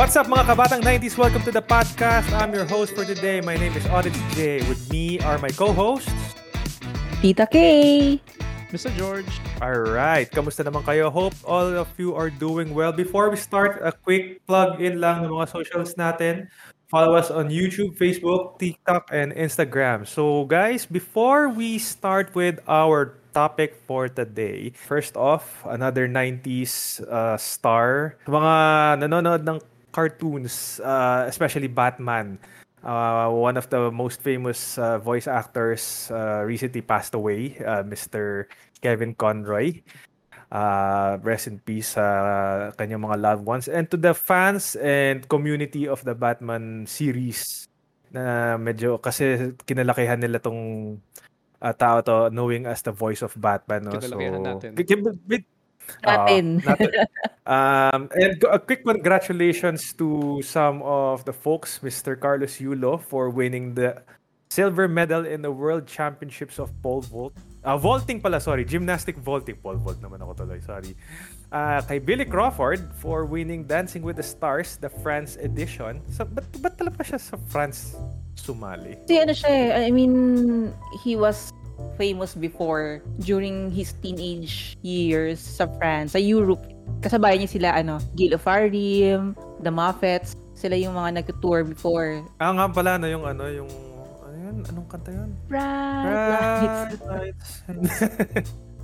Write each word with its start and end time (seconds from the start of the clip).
What's 0.00 0.16
up 0.16 0.32
mga 0.32 0.56
kabatang 0.56 0.80
90s? 0.80 1.20
Welcome 1.20 1.44
to 1.44 1.52
the 1.52 1.60
podcast. 1.60 2.32
I'm 2.32 2.56
your 2.56 2.64
host 2.64 2.96
for 2.96 3.04
today. 3.04 3.44
My 3.44 3.60
name 3.60 3.76
is 3.76 3.84
Odyssey 3.84 4.24
J. 4.32 4.64
With 4.64 4.80
me 4.88 5.20
are 5.20 5.36
my 5.44 5.52
co-hosts. 5.52 6.08
Tita 7.20 7.44
K. 7.44 8.16
Mr. 8.72 8.88
George. 8.96 9.28
Alright, 9.60 10.32
kamusta 10.32 10.64
naman 10.64 10.88
kayo? 10.88 11.12
Hope 11.12 11.36
all 11.44 11.68
of 11.76 11.92
you 12.00 12.16
are 12.16 12.32
doing 12.32 12.72
well. 12.72 12.96
Before 12.96 13.28
we 13.28 13.36
start, 13.36 13.84
a 13.84 13.92
quick 13.92 14.40
plug-in 14.48 15.04
lang 15.04 15.20
ng 15.20 15.36
mga 15.36 15.52
socials 15.52 15.92
natin. 16.00 16.48
Follow 16.88 17.12
us 17.12 17.28
on 17.28 17.52
YouTube, 17.52 17.92
Facebook, 18.00 18.56
TikTok, 18.56 19.12
and 19.12 19.36
Instagram. 19.36 20.08
So 20.08 20.48
guys, 20.48 20.88
before 20.88 21.52
we 21.52 21.76
start 21.76 22.32
with 22.32 22.56
our 22.64 23.20
topic 23.36 23.76
for 23.84 24.08
today, 24.08 24.72
first 24.74 25.12
off, 25.12 25.60
another 25.68 26.08
90s 26.08 27.04
uh, 27.04 27.36
star. 27.36 28.16
Mga 28.24 28.56
nanonood 29.04 29.44
ng 29.44 29.60
cartoons, 29.92 30.80
uh, 30.80 31.24
especially 31.28 31.68
Batman. 31.68 32.38
Uh, 32.80 33.28
one 33.28 33.60
of 33.60 33.68
the 33.68 33.90
most 33.92 34.24
famous 34.24 34.78
uh, 34.80 34.96
voice 34.98 35.28
actors 35.28 36.08
uh, 36.10 36.40
recently 36.46 36.80
passed 36.80 37.12
away, 37.12 37.56
uh, 37.60 37.84
Mr. 37.84 38.48
Kevin 38.80 39.12
Conroy. 39.14 39.82
Uh, 40.50 41.14
rest 41.22 41.46
in 41.46 41.62
peace 41.62 41.94
sa 41.94 42.02
uh, 42.02 42.60
kanyang 42.74 43.06
mga 43.06 43.22
loved 43.22 43.44
ones. 43.46 43.70
And 43.70 43.86
to 43.86 43.94
the 43.94 44.10
fans 44.10 44.74
and 44.74 45.22
community 45.30 45.86
of 45.86 46.02
the 46.02 46.16
Batman 46.16 46.90
series 46.90 47.70
na 48.10 48.58
medyo 48.58 48.98
kasi 48.98 49.54
kinalakihan 49.62 50.18
nila 50.18 50.42
tong 50.42 50.98
uh, 51.62 51.74
tao 51.76 52.02
to 52.02 52.34
knowing 52.34 52.66
as 52.66 52.82
the 52.82 52.90
voice 52.90 53.22
of 53.22 53.30
Batman. 53.38 53.86
No? 53.86 53.94
So, 54.02 54.18
natin. 54.18 54.74
k- 54.74 54.82
k- 54.82 55.46
Natin. 56.04 56.64
Uh, 56.64 56.76
natin. 56.76 56.90
um, 57.54 58.00
and 58.14 58.44
a 58.50 58.58
quick 58.58 58.84
congratulations 58.84 59.92
to 59.94 60.40
some 60.42 60.82
of 60.82 61.24
the 61.24 61.32
folks, 61.32 61.80
Mr. 61.82 62.18
Carlos 62.18 62.58
Yulo, 62.58 63.00
for 63.00 63.30
winning 63.30 63.74
the 63.74 64.02
silver 64.50 64.88
medal 64.88 65.26
in 65.26 65.42
the 65.42 65.50
World 65.50 65.86
Championships 65.86 66.58
of 66.58 66.74
pole 66.82 67.02
vault. 67.02 67.32
Ah, 67.62 67.76
vaulting 67.76 68.20
pala, 68.20 68.40
sorry. 68.40 68.64
Gymnastic 68.64 69.16
vaulting. 69.16 69.54
Pole 69.62 69.76
vault 69.76 70.02
naman 70.02 70.24
ako 70.24 70.42
tuloy, 70.42 70.58
sorry. 70.64 70.96
Ah, 71.52 71.84
kay 71.84 71.98
Billy 71.98 72.24
Crawford 72.24 72.80
for 72.98 73.24
winning 73.24 73.62
Dancing 73.64 74.02
with 74.02 74.16
the 74.16 74.26
Stars, 74.26 74.76
the 74.80 74.88
France 74.88 75.36
edition. 75.38 76.02
Sa, 76.10 76.24
ba't, 76.24 76.46
ba't 76.58 76.74
talaga 76.74 77.04
siya 77.04 77.20
sa 77.20 77.36
France 77.52 77.94
sumali? 78.34 78.98
Kasi 79.06 79.14
ano 79.22 79.34
siya 79.36 79.50
eh, 79.50 79.68
I 79.86 79.90
mean, 79.94 80.14
he 81.04 81.14
was 81.14 81.54
famous 81.94 82.32
before 82.32 83.00
during 83.18 83.68
his 83.68 83.92
teenage 83.98 84.76
years 84.80 85.38
sa 85.38 85.68
France, 85.76 86.12
sa 86.12 86.20
Europe. 86.20 86.62
Kasabay 87.00 87.36
niya 87.36 87.50
sila, 87.50 87.68
ano, 87.72 87.96
Gil 88.14 88.34
of 88.34 88.44
Arim, 88.44 89.32
The 89.60 89.70
Muppets, 89.70 90.34
sila 90.52 90.74
yung 90.74 90.92
mga 90.92 91.20
nag-tour 91.20 91.64
before. 91.64 92.20
Ah, 92.36 92.52
nga 92.52 92.68
pala 92.68 92.96
na 92.96 93.08
yung 93.08 93.24
ano, 93.24 93.48
yung 93.48 93.70
ano 94.20 94.36
yun? 94.36 94.56
Anong 94.66 94.86
kanta 94.86 95.10
yun? 95.10 95.30
Bright. 95.46 96.04
Bright 96.04 97.02
lights. 97.02 97.48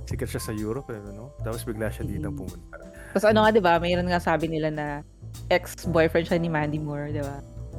Sikat 0.07 0.29
siya 0.29 0.41
sa 0.41 0.53
Europe, 0.53 0.87
eh, 0.89 1.01
no? 1.11 1.35
Tapos 1.39 1.61
bigla 1.61 1.91
siya 1.91 2.07
dito 2.07 2.31
Mm. 2.31 2.37
pumunta. 2.37 2.75
Tapos 3.11 3.25
ano 3.25 3.43
nga, 3.43 3.51
di 3.51 3.59
ba, 3.59 3.75
mayroon 3.75 4.07
nga 4.07 4.17
sabi 4.17 4.47
nila 4.47 4.69
na 4.69 4.85
ex-boyfriend 5.49 6.25
siya 6.25 6.39
ni 6.39 6.47
Mandy 6.47 6.79
Moore, 6.79 7.11
di 7.11 7.19
ba? 7.19 7.37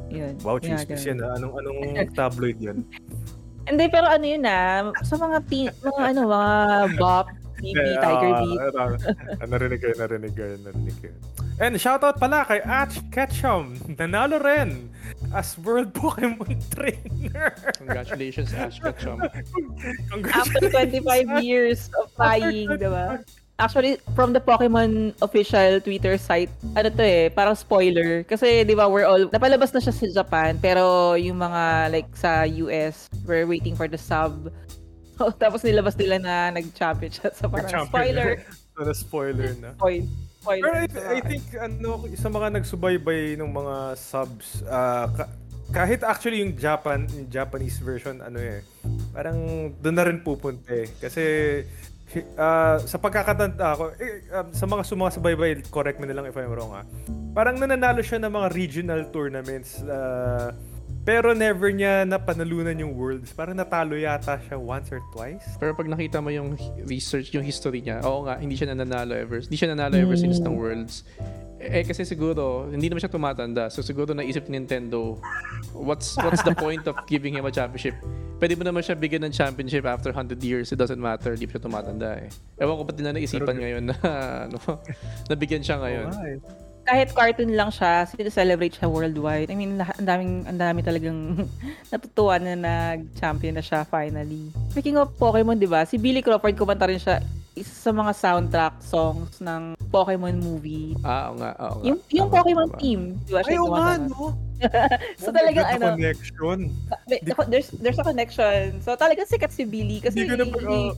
Yun. 0.09 0.37
Wow, 0.41 0.57
chismis 0.59 1.05
yan. 1.05 1.21
ah. 1.21 1.37
Anong, 1.37 1.57
anong 1.57 1.79
tabloid 2.19 2.61
yun? 2.61 2.85
Hindi, 3.69 3.85
pero 3.89 4.07
ano 4.09 4.25
yun 4.25 4.45
ah, 4.45 4.91
sa 5.05 5.15
mga 5.15 5.39
teen, 5.47 5.69
mga 5.81 6.01
ano, 6.01 6.21
mga 6.27 6.53
Bop, 6.97 7.27
TV, 7.59 7.75
Eh, 7.75 7.99
Tiger 7.99 8.31
ah, 8.31 8.41
Beat. 8.41 8.59
ah, 8.59 8.89
ah, 9.43 9.47
narinig 9.47 9.79
ko 9.79 9.91
narinig 9.93 10.33
ko 10.33 10.45
narinig 10.63 10.97
ko. 11.03 11.09
And 11.59 11.75
shoutout 11.75 12.17
pala 12.17 12.47
kay 12.47 12.63
Ash 12.63 13.03
Ketchum. 13.11 13.75
Nanalo 13.99 14.39
rin 14.39 14.95
as 15.35 15.59
World 15.59 15.91
Pokemon 15.91 16.55
Trainer. 16.75 17.51
Congratulations, 17.83 18.55
Ash 18.55 18.79
Ketchum. 18.79 19.19
After 20.31 20.71
25 20.71 21.43
years 21.43 21.91
of 21.99 22.09
flying, 22.15 22.71
di 22.79 22.87
ba? 22.87 23.19
Actually, 23.59 23.99
from 24.15 24.31
the 24.31 24.39
Pokemon 24.39 25.19
official 25.19 25.83
Twitter 25.83 26.15
site, 26.15 26.47
ano 26.79 26.95
to 26.95 27.03
eh, 27.03 27.27
parang 27.27 27.59
spoiler. 27.59 28.23
Kasi, 28.23 28.63
di 28.63 28.71
ba, 28.71 28.87
we're 28.87 29.03
all, 29.03 29.27
napalabas 29.35 29.75
na 29.75 29.83
siya 29.83 29.91
sa 29.91 30.07
Japan, 30.23 30.55
pero 30.63 31.19
yung 31.19 31.43
mga, 31.43 31.91
like, 31.91 32.07
sa 32.15 32.47
US, 32.47 33.11
we're 33.27 33.51
waiting 33.51 33.75
for 33.75 33.91
the 33.91 33.99
sub. 33.99 34.55
So, 35.19 35.35
tapos 35.43 35.67
nilabas 35.67 35.99
nila 35.99 36.23
na 36.23 36.55
nag-champion 36.55 37.11
siya. 37.11 37.35
So, 37.35 37.51
parang 37.51 37.67
Champion. 37.67 37.91
spoiler. 37.91 38.31
Ano, 38.79 38.95
spoiler 38.95 39.51
na. 39.59 39.75
Spoil. 39.75 40.07
Spoiler. 40.39 40.63
Pero 40.63 40.77
I, 40.79 40.87
So, 40.87 41.03
I 41.11 41.21
think, 41.27 41.45
ano, 41.59 41.89
sa 42.15 42.31
mga 42.31 42.63
nagsubaybay 42.63 43.35
ng 43.43 43.51
mga 43.51 43.75
subs, 43.99 44.63
ah, 44.71 45.11
ka- 45.11 45.35
kahit 45.75 46.07
actually 46.07 46.47
yung 46.47 46.55
Japan, 46.55 47.11
yung 47.11 47.27
Japanese 47.27 47.83
version, 47.83 48.23
ano 48.23 48.39
eh, 48.39 48.63
parang 49.11 49.35
doon 49.83 49.97
na 49.99 50.07
rin 50.07 50.23
pupunta 50.23 50.71
eh. 50.71 50.87
Kasi, 50.95 51.23
ah, 52.41 52.81
sa 52.83 52.97
pagkakatanda 52.97 53.69
ko, 53.77 53.85
eh, 53.97 54.25
um, 54.33 54.49
sa 54.53 54.65
mga 54.65 54.83
sumasabay-bay, 54.87 55.65
correct 55.69 56.01
me 56.01 56.09
na 56.09 56.17
lang 56.17 56.27
if 56.29 56.37
I'm 56.37 56.51
wrong 56.53 56.73
ah, 56.73 56.85
parang 57.37 57.61
nananalo 57.61 58.01
siya 58.01 58.19
ng 58.25 58.33
mga 58.33 58.49
regional 58.55 59.01
tournaments, 59.13 59.81
ah, 59.87 60.53
pero 61.09 61.33
never 61.33 61.73
niya 61.73 62.05
napanalunan 62.05 62.77
yung 62.77 62.93
worlds. 62.93 63.33
Parang 63.33 63.57
natalo 63.57 63.97
yata 63.97 64.37
siya 64.45 64.61
once 64.61 64.93
or 64.93 65.01
twice. 65.17 65.57
Pero 65.57 65.73
pag 65.73 65.89
nakita 65.89 66.21
mo 66.21 66.29
yung 66.29 66.53
research, 66.85 67.33
yung 67.33 67.41
history 67.41 67.81
niya, 67.81 68.05
oo 68.05 68.29
nga, 68.29 68.37
hindi 68.37 68.61
siya 68.61 68.77
nananalo 68.77 69.17
ever. 69.17 69.41
Hindi 69.41 69.57
siya 69.57 69.73
nanalo 69.73 69.97
ever 69.97 70.21
since 70.21 70.37
ng 70.37 70.53
Worlds. 70.53 71.09
Eh, 71.59 71.83
kasi 71.83 72.07
siguro, 72.07 72.71
hindi 72.71 72.87
naman 72.87 73.03
siya 73.03 73.11
tumatanda. 73.11 73.67
So 73.67 73.83
siguro 73.83 74.15
naisip 74.15 74.47
ni 74.47 74.63
Nintendo, 74.63 75.19
what's 75.75 76.15
what's 76.23 76.47
the 76.47 76.55
point 76.55 76.87
of 76.87 76.95
giving 77.11 77.35
him 77.35 77.45
a 77.47 77.53
championship? 77.53 77.99
Pwede 78.39 78.55
mo 78.55 78.63
naman 78.63 78.87
siya 78.87 78.95
bigyan 78.95 79.27
ng 79.27 79.35
championship 79.35 79.83
after 79.83 80.15
100 80.15 80.39
years. 80.47 80.71
It 80.71 80.79
doesn't 80.79 81.03
matter. 81.03 81.35
Hindi 81.35 81.51
pa 81.51 81.59
siya 81.59 81.63
tumatanda 81.67 82.23
eh. 82.23 82.31
Ewan 82.63 82.79
ko 82.79 82.83
ba't 82.87 82.95
nila 82.95 83.11
naisipan 83.19 83.51
Pero- 83.51 83.59
ngayon 83.59 83.85
na, 83.91 83.97
ano, 84.47 84.59
nabigyan 85.27 85.67
siya 85.67 85.83
ngayon. 85.83 86.09
Eh. 86.15 86.39
kahit 86.89 87.13
cartoon 87.13 87.53
lang 87.53 87.69
siya, 87.69 88.09
celebrate 88.33 88.73
siya 88.73 88.89
worldwide. 88.89 89.53
I 89.53 89.57
mean, 89.61 89.77
ang 89.77 90.09
daming, 90.09 90.49
ang 90.49 90.57
dami 90.57 90.81
talagang 90.81 91.45
natutuwa 91.93 92.41
na 92.41 92.57
nag-champion 92.57 93.61
na 93.61 93.61
siya 93.61 93.85
finally. 93.85 94.49
Speaking 94.73 94.97
of 94.97 95.13
Pokemon, 95.21 95.61
di 95.61 95.69
ba? 95.69 95.85
Si 95.85 96.01
Billy 96.01 96.25
Crawford, 96.25 96.57
kumanta 96.57 96.89
rin 96.89 96.97
siya 96.97 97.21
isa 97.59 97.75
sa 97.75 97.91
mga 97.91 98.13
soundtrack 98.15 98.75
songs 98.81 99.39
ng 99.39 99.75
Pokemon 99.89 100.39
movie. 100.39 100.95
Ah, 101.01 101.33
oo 101.33 101.37
nga, 101.37 101.51
oo 101.59 101.77
nga. 101.81 101.87
Yung, 101.89 101.99
yung 102.13 102.29
Tama, 102.29 102.37
Pokemon 102.43 102.69
tama. 102.71 102.81
team, 102.81 103.01
di 103.25 103.33
ba? 103.33 103.41
Ay, 103.43 103.57
oo 103.59 103.71
nga, 103.73 103.95
no? 103.99 104.23
So 105.23 105.31
Oh 105.31 105.39
God, 105.39 105.71
ano, 105.71 105.87
the 105.95 105.95
connection. 105.95 106.59
may- 107.07 107.23
there's, 107.47 107.69
there's 107.79 107.99
a 107.99 108.07
connection. 108.07 108.83
So 108.83 108.99
talagang 108.99 109.31
sikat 109.31 109.55
si 109.55 109.63
Billy 109.63 110.03
kasi 110.03 110.27
na 110.27 110.35
pag... 110.43 110.67
he- 110.67 110.97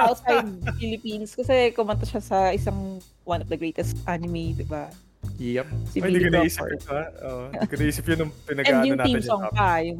outside 0.00 0.48
Philippines 0.80 1.36
kasi 1.36 1.76
kumanta 1.76 2.08
siya 2.08 2.24
sa 2.24 2.38
isang 2.48 2.96
one 3.28 3.44
of 3.44 3.48
the 3.52 3.60
greatest 3.60 3.92
anime, 4.08 4.56
di 4.56 4.64
ba? 4.64 4.88
Yep. 5.36 5.66
Si 5.92 6.00
Ay, 6.00 6.10
hindi 6.10 6.24
ko 6.24 6.30
naisip 6.32 6.64
ha? 6.88 7.02
Oo, 7.28 7.42
hindi 7.52 7.66
ko 7.68 7.74
naisip 7.84 8.04
yun 8.08 8.18
nung 8.24 8.32
And 8.32 8.46
pinag-ano 8.48 8.84
yung 8.88 8.98
natin 8.98 9.20
song 9.22 9.42
yung 9.44 9.54
pa, 9.54 9.70
yung, 9.84 9.98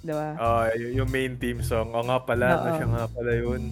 di 0.00 0.12
ba? 0.14 0.28
Oh, 0.38 0.62
yung 0.78 1.08
main 1.10 1.34
team 1.36 1.58
song. 1.60 1.90
O 1.92 2.06
nga 2.06 2.18
pala, 2.22 2.46
Oo. 2.54 2.62
na 2.64 2.70
siya 2.78 2.86
nga 2.88 3.04
pala 3.10 3.32
yun. 3.34 3.62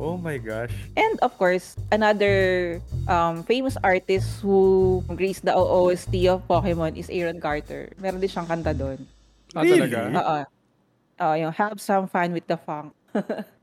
Oh 0.00 0.16
my 0.16 0.40
gosh. 0.40 0.72
And 0.96 1.20
of 1.20 1.36
course, 1.36 1.76
another 1.92 2.80
um, 3.04 3.44
famous 3.44 3.76
artist 3.84 4.40
who 4.40 5.04
graced 5.12 5.44
the 5.44 5.52
OST 5.52 6.24
of 6.32 6.40
Pokemon 6.48 6.96
is 6.96 7.12
Aaron 7.12 7.36
Carter. 7.36 7.92
Meron 8.00 8.24
din 8.24 8.32
siyang 8.32 8.48
kanta 8.48 8.72
doon. 8.72 9.04
Ah, 9.52 9.60
Really? 9.60 9.84
talaga? 9.84 10.00
Oo. 10.16 10.38
Oo, 11.20 11.34
yung 11.36 11.52
Have 11.52 11.76
Some 11.84 12.08
Fun 12.08 12.32
with 12.32 12.48
the 12.48 12.56
Funk. 12.56 12.96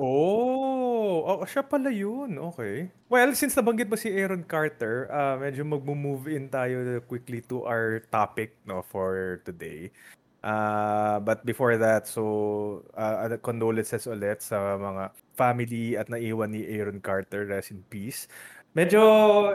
Oh, 0.00 1.22
oh, 1.22 1.44
siya 1.44 1.62
pala 1.62 1.92
yun. 1.92 2.40
Okay. 2.50 2.88
Well, 3.06 3.30
since 3.36 3.54
nabanggit 3.54 3.86
mo 3.86 3.94
si 3.94 4.10
Aaron 4.10 4.42
Carter, 4.42 5.06
uh, 5.12 5.36
medyo 5.38 5.62
mag-move 5.62 6.32
in 6.34 6.48
tayo 6.48 6.98
quickly 7.04 7.44
to 7.46 7.62
our 7.68 8.02
topic 8.10 8.56
no 8.64 8.80
for 8.82 9.38
today. 9.44 9.92
Uh, 10.38 11.18
but 11.20 11.42
before 11.42 11.76
that, 11.76 12.06
so 12.06 12.84
uh, 12.94 13.26
condolences 13.42 14.06
ulit 14.06 14.38
sa 14.38 14.78
mga 14.78 15.10
family 15.34 15.98
at 15.98 16.06
naiwan 16.06 16.54
ni 16.54 16.62
Aaron 16.66 17.02
Carter. 17.02 17.46
Rest 17.46 17.74
in 17.74 17.82
peace. 17.90 18.30
Medyo, 18.76 19.02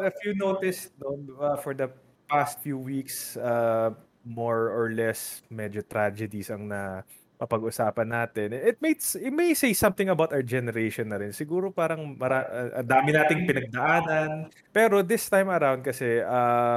if 0.04 0.14
you 0.28 0.36
noticed, 0.36 0.92
no, 1.00 1.16
uh, 1.40 1.56
for 1.56 1.72
the 1.72 1.88
past 2.28 2.60
few 2.60 2.76
weeks, 2.76 3.38
uh, 3.40 3.96
more 4.28 4.72
or 4.72 4.92
less, 4.92 5.44
medyo 5.48 5.80
tragedies 5.84 6.52
ang 6.52 6.68
na 6.68 7.04
mapag-usapan 7.40 8.08
natin. 8.08 8.56
It 8.56 8.80
may, 8.80 8.96
it 8.96 9.34
may 9.34 9.52
say 9.56 9.72
something 9.76 10.08
about 10.08 10.32
our 10.32 10.44
generation 10.44 11.12
na 11.12 11.20
rin. 11.20 11.32
Siguro 11.36 11.72
parang 11.72 12.16
mara, 12.16 12.72
uh, 12.76 12.84
dami 12.84 13.12
nating 13.12 13.48
pinagdaanan. 13.48 14.52
Pero 14.72 15.04
this 15.04 15.28
time 15.28 15.52
around 15.52 15.84
kasi, 15.84 16.24
uh, 16.24 16.76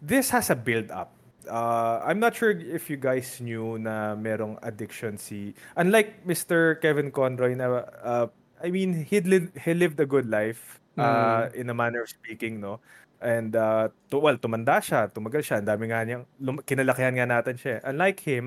this 0.00 0.28
has 0.32 0.48
a 0.52 0.56
build-up. 0.56 1.17
Uh, 1.48 2.04
I'm 2.04 2.20
not 2.20 2.36
sure 2.36 2.52
if 2.52 2.88
you 2.88 2.96
guys 2.96 3.40
knew 3.40 3.78
na 3.78 4.14
merong 4.14 4.58
addiction 4.62 5.16
si... 5.18 5.54
Unlike 5.76 6.28
Mr. 6.28 6.80
Kevin 6.80 7.10
Conroy 7.10 7.56
na, 7.56 7.88
uh, 8.04 8.26
I 8.62 8.70
mean, 8.70 9.04
he 9.04 9.20
lived, 9.20 9.56
he 9.58 9.74
lived 9.74 9.98
a 10.00 10.06
good 10.06 10.28
life 10.28 10.80
uh, 10.98 11.48
in 11.54 11.70
a 11.70 11.74
manner 11.74 12.02
of 12.02 12.08
speaking, 12.10 12.60
no? 12.60 12.80
And 13.20 13.56
uh, 13.56 13.88
to, 14.10 14.18
well, 14.18 14.36
tumanda 14.36 14.78
siya, 14.78 15.10
tumagal 15.10 15.42
siya. 15.42 15.58
Ang 15.58 15.66
dami 15.66 15.84
nga 15.90 16.06
niyang, 16.06 16.24
lum- 16.38 16.62
kinalakihan 16.62 17.14
nga 17.18 17.26
natin 17.26 17.58
siya. 17.58 17.82
Unlike 17.82 18.20
him, 18.20 18.44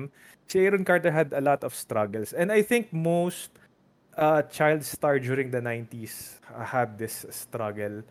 si 0.48 0.60
Aaron 0.60 0.84
Carter 0.84 1.12
had 1.12 1.32
a 1.32 1.40
lot 1.40 1.64
of 1.64 1.74
struggles. 1.74 2.32
And 2.32 2.52
I 2.52 2.62
think 2.62 2.92
most 2.92 3.52
uh, 4.16 4.42
child 4.48 4.84
star 4.84 5.18
during 5.18 5.50
the 5.50 5.60
90s 5.60 6.40
had 6.48 6.96
this 6.96 7.24
struggle. 7.28 8.04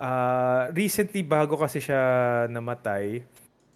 Uh, 0.00 0.70
recently, 0.74 1.22
bago 1.22 1.58
kasi 1.60 1.78
siya 1.78 2.46
namatay, 2.50 3.22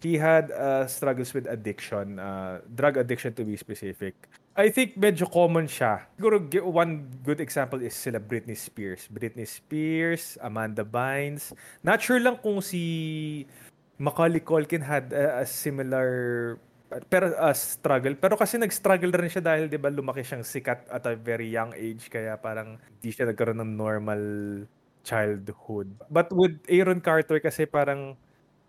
he 0.05 0.21
had 0.21 0.53
uh, 0.53 0.85
struggles 0.85 1.33
with 1.33 1.49
addiction, 1.49 2.21
uh, 2.21 2.61
drug 2.77 3.01
addiction 3.01 3.33
to 3.33 3.41
be 3.41 3.57
specific. 3.57 4.13
I 4.53 4.69
think 4.69 4.93
medyo 4.95 5.25
common 5.25 5.65
siya. 5.65 6.05
Siguro 6.15 6.39
one 6.69 7.09
good 7.25 7.41
example 7.41 7.81
is 7.81 7.97
sila 7.97 8.21
Britney 8.21 8.55
Spears. 8.55 9.09
Britney 9.09 9.49
Spears, 9.49 10.37
Amanda 10.39 10.85
Bynes. 10.85 11.51
Not 11.81 11.99
sure 12.05 12.21
lang 12.21 12.37
kung 12.39 12.61
si 12.61 13.43
Macaulay 13.97 14.45
Culkin 14.45 14.85
had 14.85 15.09
a, 15.11 15.41
a 15.41 15.45
similar 15.49 16.55
pero 17.09 17.33
a 17.35 17.51
struggle. 17.51 18.15
Pero 18.15 18.39
kasi 18.39 18.55
nag-struggle 18.61 19.11
rin 19.11 19.27
siya 19.27 19.43
dahil 19.43 19.67
'di 19.67 19.81
ba 19.81 19.91
lumaki 19.91 20.23
siyang 20.23 20.45
sikat 20.45 20.87
at 20.87 21.03
a 21.03 21.17
very 21.17 21.49
young 21.51 21.75
age 21.75 22.07
kaya 22.07 22.37
parang 22.39 22.79
di 23.01 23.11
siya 23.11 23.27
nagkaroon 23.27 23.59
ng 23.59 23.73
normal 23.75 24.21
childhood. 25.03 25.91
But 26.07 26.31
with 26.31 26.63
Aaron 26.71 27.03
Carter 27.03 27.43
kasi 27.43 27.67
parang 27.67 28.15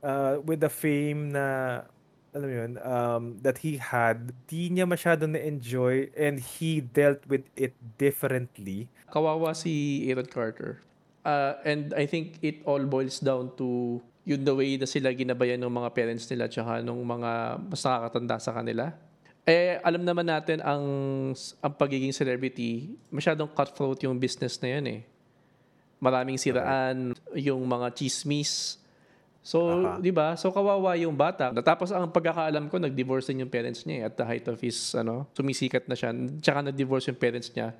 uh, 0.06 0.38
with 0.46 0.62
the 0.62 0.70
fame 0.70 1.34
na 1.34 1.82
alam 2.36 2.46
mo 2.46 2.54
yun, 2.54 2.72
um, 2.84 3.22
that 3.40 3.64
he 3.64 3.80
had, 3.80 4.28
di 4.44 4.68
niya 4.68 4.84
masyado 4.84 5.24
na-enjoy 5.24 6.12
and 6.12 6.36
he 6.60 6.84
dealt 6.84 7.24
with 7.24 7.48
it 7.56 7.72
differently. 7.96 8.92
Kawawa 9.08 9.56
si 9.56 10.04
Aaron 10.12 10.28
Carter. 10.28 10.84
Uh, 11.24 11.56
and 11.64 11.96
I 11.96 12.04
think 12.04 12.38
it 12.44 12.60
all 12.68 12.84
boils 12.84 13.18
down 13.24 13.56
to 13.56 13.98
yun 14.28 14.44
the 14.44 14.52
way 14.52 14.76
na 14.76 14.84
sila 14.84 15.10
ginabayan 15.16 15.58
ng 15.64 15.72
mga 15.72 15.90
parents 15.96 16.28
nila 16.28 16.46
tsaka 16.46 16.84
nung 16.84 17.00
mga 17.02 17.62
mas 17.66 17.80
nakakatanda 17.80 18.36
sa 18.36 18.52
kanila. 18.52 18.92
Eh, 19.46 19.78
alam 19.80 20.02
naman 20.04 20.26
natin 20.28 20.60
ang, 20.60 20.84
ang 21.62 21.72
pagiging 21.78 22.12
celebrity, 22.12 22.92
masyadong 23.08 23.48
cutthroat 23.48 24.02
yung 24.04 24.20
business 24.20 24.60
na 24.60 24.76
yan 24.76 24.84
eh. 24.86 25.00
Maraming 26.02 26.36
siraan, 26.36 27.16
yung 27.32 27.62
mga 27.64 27.96
chismis. 27.96 28.82
So, 29.46 29.70
Aha. 29.86 30.02
'di 30.02 30.10
ba? 30.10 30.34
So 30.34 30.50
kawawa 30.50 30.98
yung 30.98 31.14
bata. 31.14 31.54
Tapos 31.62 31.94
ang 31.94 32.10
pagkakaalam 32.10 32.66
ko, 32.66 32.82
nag-divorce 32.82 33.30
din 33.30 33.46
yung 33.46 33.52
parents 33.52 33.86
niya 33.86 34.02
eh, 34.02 34.06
at 34.10 34.18
the 34.18 34.26
height 34.26 34.42
of 34.50 34.58
his 34.58 34.74
ano, 34.98 35.30
sumisikat 35.38 35.86
na 35.86 35.94
siya. 35.94 36.10
Tsaka 36.42 36.66
nag-divorce 36.66 37.14
yung 37.14 37.18
parents 37.22 37.54
niya. 37.54 37.70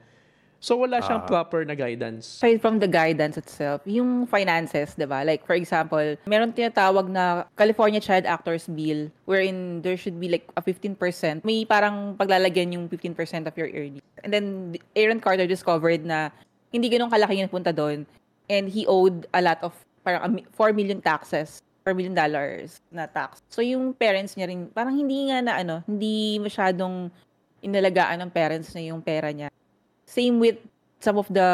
So 0.62 0.78
wala 0.78 1.02
siyang 1.02 1.26
Ah. 1.26 1.28
proper 1.28 1.66
na 1.66 1.74
guidance. 1.74 2.38
aside 2.40 2.62
from 2.62 2.78
the 2.78 2.86
guidance 2.86 3.34
itself, 3.34 3.82
yung 3.82 4.30
finances, 4.30 4.94
'di 4.94 5.10
ba? 5.10 5.26
Like 5.26 5.42
for 5.42 5.58
example, 5.58 6.14
meron 6.24 6.54
tinatawag 6.54 7.10
na 7.10 7.50
California 7.58 7.98
Child 7.98 8.30
Actors 8.30 8.70
Bill 8.70 9.10
wherein 9.26 9.82
there 9.82 9.98
should 9.98 10.22
be 10.22 10.30
like 10.30 10.46
a 10.54 10.62
15%. 10.62 11.42
May 11.42 11.66
parang 11.66 12.14
paglalagyan 12.14 12.78
yung 12.78 12.84
15% 12.86 13.50
of 13.50 13.58
your 13.58 13.68
earnings. 13.68 14.06
And 14.22 14.30
then 14.30 14.46
Aaron 14.94 15.18
Carter 15.18 15.50
discovered 15.50 16.06
na 16.06 16.30
hindi 16.70 16.88
ganun 16.88 17.10
kalaki 17.10 17.42
yung 17.42 17.50
punta 17.50 17.74
doon 17.74 18.06
and 18.46 18.70
he 18.70 18.86
owed 18.86 19.26
a 19.34 19.42
lot 19.42 19.58
of 19.66 19.74
parang 20.06 20.22
a 20.22 20.28
mi- 20.30 20.46
4 20.54 20.70
million 20.70 21.02
taxes 21.02 21.58
4 21.82 21.94
million 21.94 22.14
dollars 22.14 22.82
na 22.90 23.06
tax. 23.06 23.38
So 23.46 23.62
yung 23.62 23.94
parents 23.94 24.34
niya 24.34 24.50
rin 24.50 24.66
parang 24.70 24.94
hindi 24.94 25.30
nga 25.30 25.38
na 25.38 25.52
ano, 25.62 25.74
hindi 25.86 26.34
masyadong 26.42 27.14
inalagaan 27.62 28.26
ng 28.26 28.30
parents 28.30 28.74
na 28.74 28.82
yung 28.82 28.98
pera 28.98 29.30
niya. 29.30 29.54
Same 30.02 30.42
with 30.42 30.58
some 30.98 31.14
of 31.14 31.30
the 31.30 31.46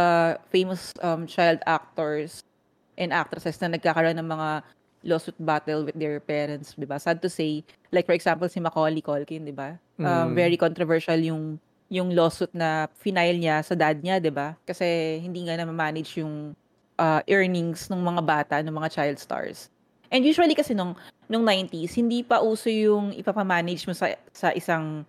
famous 0.49 0.93
um, 1.05 1.29
child 1.29 1.61
actors 1.69 2.41
and 2.97 3.13
actresses 3.13 3.61
na 3.61 3.77
nagkakaroon 3.77 4.17
ng 4.17 4.25
mga 4.25 4.49
lawsuit 5.05 5.37
battle 5.37 5.85
with 5.85 6.01
their 6.01 6.17
parents, 6.17 6.73
'di 6.73 6.89
ba? 6.89 6.97
Sad 6.97 7.21
to 7.21 7.29
say, 7.29 7.61
like 7.93 8.09
for 8.09 8.17
example 8.17 8.49
si 8.49 8.57
Macaulay 8.57 9.05
Culkin, 9.05 9.45
'di 9.45 9.53
ba? 9.53 9.77
Um, 10.01 10.33
Mm. 10.33 10.35
very 10.35 10.57
controversial 10.57 11.21
yung 11.21 11.61
yung 11.93 12.09
lawsuit 12.17 12.57
na 12.57 12.89
final 12.97 13.37
niya 13.37 13.61
sa 13.61 13.77
dad 13.77 14.01
niya, 14.01 14.17
'di 14.17 14.33
ba? 14.33 14.57
Kasi 14.65 15.21
hindi 15.21 15.45
nga 15.45 15.61
na 15.61 15.69
manage 15.69 16.25
yung 16.25 16.57
uh, 16.99 17.21
earnings 17.29 17.89
ng 17.89 18.01
mga 18.01 18.23
bata, 18.25 18.55
ng 18.61 18.73
mga 18.73 18.89
child 18.93 19.19
stars. 19.19 19.69
And 20.13 20.25
usually 20.25 20.53
kasi 20.53 20.77
nung 20.77 20.93
nung 21.29 21.45
90s, 21.47 21.97
hindi 21.97 22.21
pa 22.21 22.45
uso 22.45 22.69
yung 22.69 23.17
ipapamanage 23.17 23.89
mo 23.89 23.97
sa 23.97 24.13
sa 24.37 24.53
isang 24.53 25.09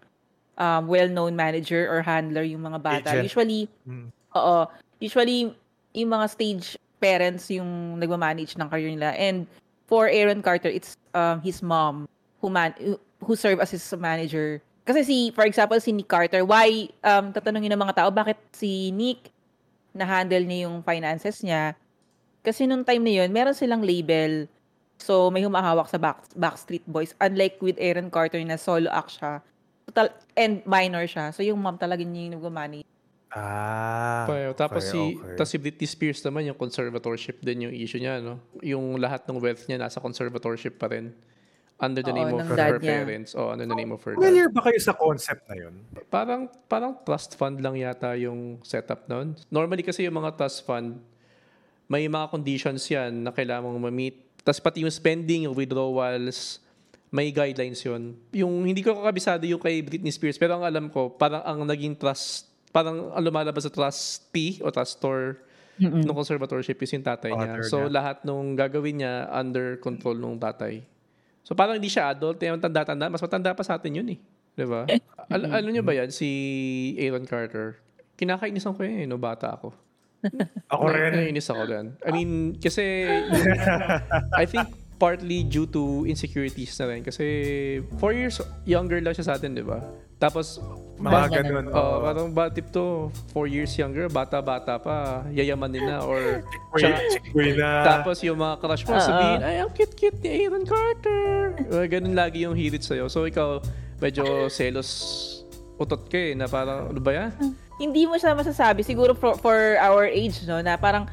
um, 0.55 0.83
well-known 0.87 1.35
manager 1.35 1.89
or 1.91 1.99
handler 1.99 2.47
yung 2.47 2.63
mga 2.63 2.79
bata. 2.79 3.09
Agent. 3.11 3.27
Usually, 3.27 3.61
Mm. 3.83 4.07
oo, 4.37 4.57
usually 5.03 5.51
yung 5.91 6.09
mga 6.09 6.25
stage 6.31 6.79
parents 7.03 7.51
yung 7.51 7.99
nagmamanage 7.99 8.55
ng 8.55 8.67
career 8.71 8.95
nila. 8.95 9.11
And 9.19 9.43
for 9.91 10.07
Aaron 10.07 10.39
Carter, 10.39 10.71
it's 10.71 10.95
um, 11.11 11.43
his 11.43 11.59
mom 11.59 12.07
who 12.39 12.47
man 12.47 12.71
who 13.19 13.35
serve 13.35 13.59
as 13.59 13.75
his 13.75 13.83
manager. 13.99 14.63
Kasi 14.83 15.03
si, 15.03 15.17
for 15.31 15.47
example, 15.47 15.79
si 15.79 15.95
Nick 15.95 16.11
Carter, 16.11 16.43
why, 16.43 16.91
um, 17.07 17.31
tatanungin 17.31 17.71
ng 17.71 17.79
mga 17.79 18.03
tao, 18.03 18.09
bakit 18.11 18.35
si 18.51 18.91
Nick 18.91 19.31
na-handle 19.93 20.43
niya 20.43 20.67
yung 20.67 20.81
finances 20.81 21.39
niya? 21.45 21.77
Kasi 22.43 22.67
nung 22.67 22.83
time 22.83 23.01
na 23.05 23.13
yun, 23.23 23.29
meron 23.31 23.55
silang 23.55 23.85
label. 23.85 24.51
So, 24.99 25.31
may 25.31 25.47
humahawak 25.47 25.87
sa 25.87 25.97
back, 25.97 26.27
Backstreet 26.35 26.83
Boys. 26.85 27.15
Unlike 27.23 27.57
with 27.63 27.77
Aaron 27.79 28.11
Carter 28.11 28.41
na 28.43 28.59
solo 28.59 28.91
act 28.91 29.15
siya. 29.15 29.39
Total, 29.87 30.11
and 30.35 30.59
minor 30.67 31.07
siya. 31.07 31.31
So, 31.31 31.39
yung 31.39 31.63
mom 31.63 31.79
talaga 31.79 32.03
niya 32.03 32.29
yung 32.29 32.35
nag-manage. 32.39 32.87
Ah. 33.33 34.29
Pa- 34.29 34.53
tapos 34.53 34.85
okay, 34.85 34.93
si 34.93 35.01
okay. 35.17 35.33
tapos 35.33 35.49
si 35.49 35.57
Britney 35.57 35.89
Spears 35.89 36.21
naman 36.21 36.45
yung 36.45 36.53
conservatorship 36.53 37.41
din 37.41 37.65
yung 37.65 37.73
issue 37.73 37.97
niya 37.97 38.21
no. 38.21 38.37
Yung 38.61 39.01
lahat 39.01 39.25
ng 39.25 39.41
wealth 39.41 39.65
niya 39.65 39.81
nasa 39.81 39.97
conservatorship 39.97 40.77
pa 40.77 40.93
rin. 40.93 41.09
Under 41.83 41.99
the 41.99 42.15
Oo, 42.15 42.15
name 42.15 42.31
of 42.31 42.39
ng 42.39 42.47
her 42.47 42.79
niya. 42.79 43.03
parents. 43.03 43.35
Oh, 43.35 43.51
under 43.51 43.67
the 43.67 43.75
name 43.75 43.91
of 43.91 43.99
her 44.07 44.15
dad. 44.15 44.23
Familiar 44.23 44.47
ba 44.47 44.63
kayo 44.63 44.79
sa 44.79 44.95
concept 44.95 45.43
na 45.51 45.55
yun? 45.59 45.73
Parang 46.07 46.47
parang 46.71 46.95
trust 47.03 47.35
fund 47.35 47.59
lang 47.59 47.75
yata 47.75 48.15
yung 48.15 48.63
setup 48.63 49.03
noon. 49.11 49.35
Normally 49.51 49.83
kasi 49.83 50.07
yung 50.07 50.15
mga 50.15 50.39
trust 50.39 50.63
fund 50.63 51.03
may 51.91 52.07
mga 52.07 52.31
conditions 52.31 52.87
yan 52.87 53.27
na 53.27 53.35
kailangan 53.35 53.67
mong 53.67 53.91
ma-meet. 53.91 54.15
Tapos 54.41 54.63
pati 54.63 54.81
yung 54.81 54.89
spending, 54.89 55.45
yung 55.45 55.53
withdrawals, 55.53 56.63
may 57.11 57.29
guidelines 57.29 57.83
yun. 57.83 58.15
Yung 58.31 58.63
hindi 58.63 58.81
ko 58.81 58.95
kakabisado 58.95 59.43
yung 59.45 59.59
kay 59.61 59.83
Britney 59.83 60.09
Spears, 60.09 60.39
pero 60.39 60.57
ang 60.57 60.65
alam 60.65 60.87
ko, 60.89 61.11
parang 61.11 61.43
ang 61.43 61.59
naging 61.67 61.93
trust, 61.93 62.49
parang 62.71 63.11
ang 63.11 63.21
lumalabas 63.21 63.67
sa 63.67 63.71
trustee 63.71 64.63
o 64.63 64.71
trustor 64.71 65.43
ng 65.77 66.09
conservatorship 66.09 66.79
is 66.81 66.91
yung 66.93 67.05
tatay 67.05 67.29
niya. 67.29 67.49
Father 67.59 67.63
So 67.67 67.77
niya. 67.85 67.91
lahat 67.93 68.17
nung 68.23 68.55
gagawin 68.55 69.03
niya 69.03 69.27
under 69.29 69.77
control 69.77 70.17
ng 70.17 70.39
tatay. 70.39 70.81
So 71.43 71.53
parang 71.53 71.75
hindi 71.75 71.91
siya 71.91 72.15
adult, 72.15 72.39
eh, 72.39 72.51
tanda-tanda, 72.55 73.11
mas 73.11 73.19
matanda 73.19 73.51
pa 73.51 73.63
sa 73.67 73.75
atin 73.75 73.99
yun 73.99 74.07
eh. 74.15 74.19
Di 74.55 74.63
ba? 74.63 74.87
Al- 75.27 75.49
alam 75.51 75.71
niyo 75.75 75.83
ba 75.83 75.91
yan, 75.91 76.07
si 76.09 76.29
Aaron 76.99 77.27
Carter? 77.27 77.77
Kinakainisan 78.15 78.71
ko 78.73 78.87
yun 78.87 79.03
eh, 79.03 79.07
no 79.07 79.19
bata 79.19 79.51
ako. 79.59 79.75
Ako 80.71 80.83
rin. 80.87 81.11
Nainis 81.11 81.51
ako 81.51 81.67
dyan. 81.67 81.99
I 81.99 82.09
mean, 82.15 82.55
kasi 82.55 83.03
I 84.39 84.47
think 84.47 84.71
partly 85.03 85.43
due 85.43 85.67
to 85.67 86.07
insecurities 86.07 86.71
na 86.79 86.87
rin. 86.87 87.03
Kasi 87.03 87.25
four 87.99 88.15
years 88.15 88.39
younger 88.63 89.03
lang 89.03 89.11
siya 89.11 89.27
sa 89.27 89.33
atin, 89.35 89.51
di 89.51 89.59
ba? 89.59 89.83
Tapos, 90.15 90.63
Mga 90.93 91.09
Ba- 91.11 91.27
ganun. 91.27 91.65
oh, 91.67 91.75
oo. 91.75 91.95
parang 91.99 92.27
batip 92.31 92.71
to, 92.71 93.11
four 93.35 93.43
years 93.49 93.73
younger, 93.75 94.07
bata-bata 94.07 94.79
pa, 94.79 95.25
yayaman 95.27 95.67
din 95.67 95.83
na, 95.83 95.99
or 95.99 96.45
chikoy 96.79 97.57
na. 97.59 97.83
tapos 97.83 98.23
yung 98.23 98.39
mga 98.39 98.55
crush 98.61 98.85
mo 98.87 98.95
Ah, 98.95 99.03
sabihin, 99.03 99.39
ay, 99.43 99.55
ang 99.59 99.73
cute-cute 99.73 100.21
ni 100.23 100.29
Aaron 100.45 100.63
Carter. 100.63 101.59
Uh, 101.67 101.83
ganun 101.89 102.15
lagi 102.15 102.47
yung 102.47 102.55
hirit 102.55 102.85
sa'yo. 102.87 103.11
So, 103.11 103.27
ikaw, 103.27 103.59
medyo 103.99 104.47
selos 104.47 104.87
utot 105.75 106.07
ka 106.07 106.15
eh, 106.15 106.37
na 106.37 106.47
parang, 106.47 106.93
ano 106.93 107.01
ba 107.03 107.11
yan? 107.11 107.29
Hindi 107.75 108.07
mo 108.07 108.15
siya 108.15 108.31
masasabi, 108.31 108.85
siguro 108.85 109.17
for, 109.17 109.35
for 109.41 109.57
our 109.81 110.07
age, 110.07 110.45
no, 110.47 110.61
na 110.61 110.77
parang 110.79 111.09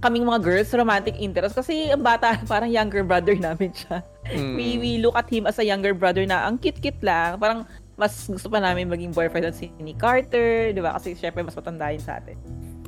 kaming 0.00 0.24
mga 0.24 0.40
girls, 0.40 0.72
romantic 0.72 1.16
interest. 1.20 1.54
Kasi 1.54 1.92
ang 1.92 2.00
bata, 2.02 2.40
parang 2.52 2.72
younger 2.72 3.04
brother 3.04 3.36
namin 3.36 3.70
siya. 3.72 4.00
Mm. 4.32 4.54
We, 4.56 4.66
we 4.80 4.90
look 4.98 5.14
at 5.14 5.28
him 5.28 5.46
as 5.46 5.60
a 5.60 5.64
younger 5.64 5.92
brother 5.92 6.24
na 6.24 6.48
ang 6.48 6.56
cute-cute 6.56 7.00
lang. 7.04 7.36
Parang 7.36 7.68
mas 8.00 8.24
gusto 8.24 8.48
pa 8.48 8.64
namin 8.64 8.88
maging 8.88 9.12
boyfriend 9.12 9.52
at 9.52 9.56
si 9.56 9.68
ni 9.76 9.92
Carter, 9.92 10.72
di 10.72 10.80
ba? 10.80 10.96
Kasi 10.96 11.12
syempre 11.12 11.44
mas 11.44 11.52
matanda 11.52 11.92
yun 11.92 12.00
sa 12.00 12.16
atin. 12.16 12.36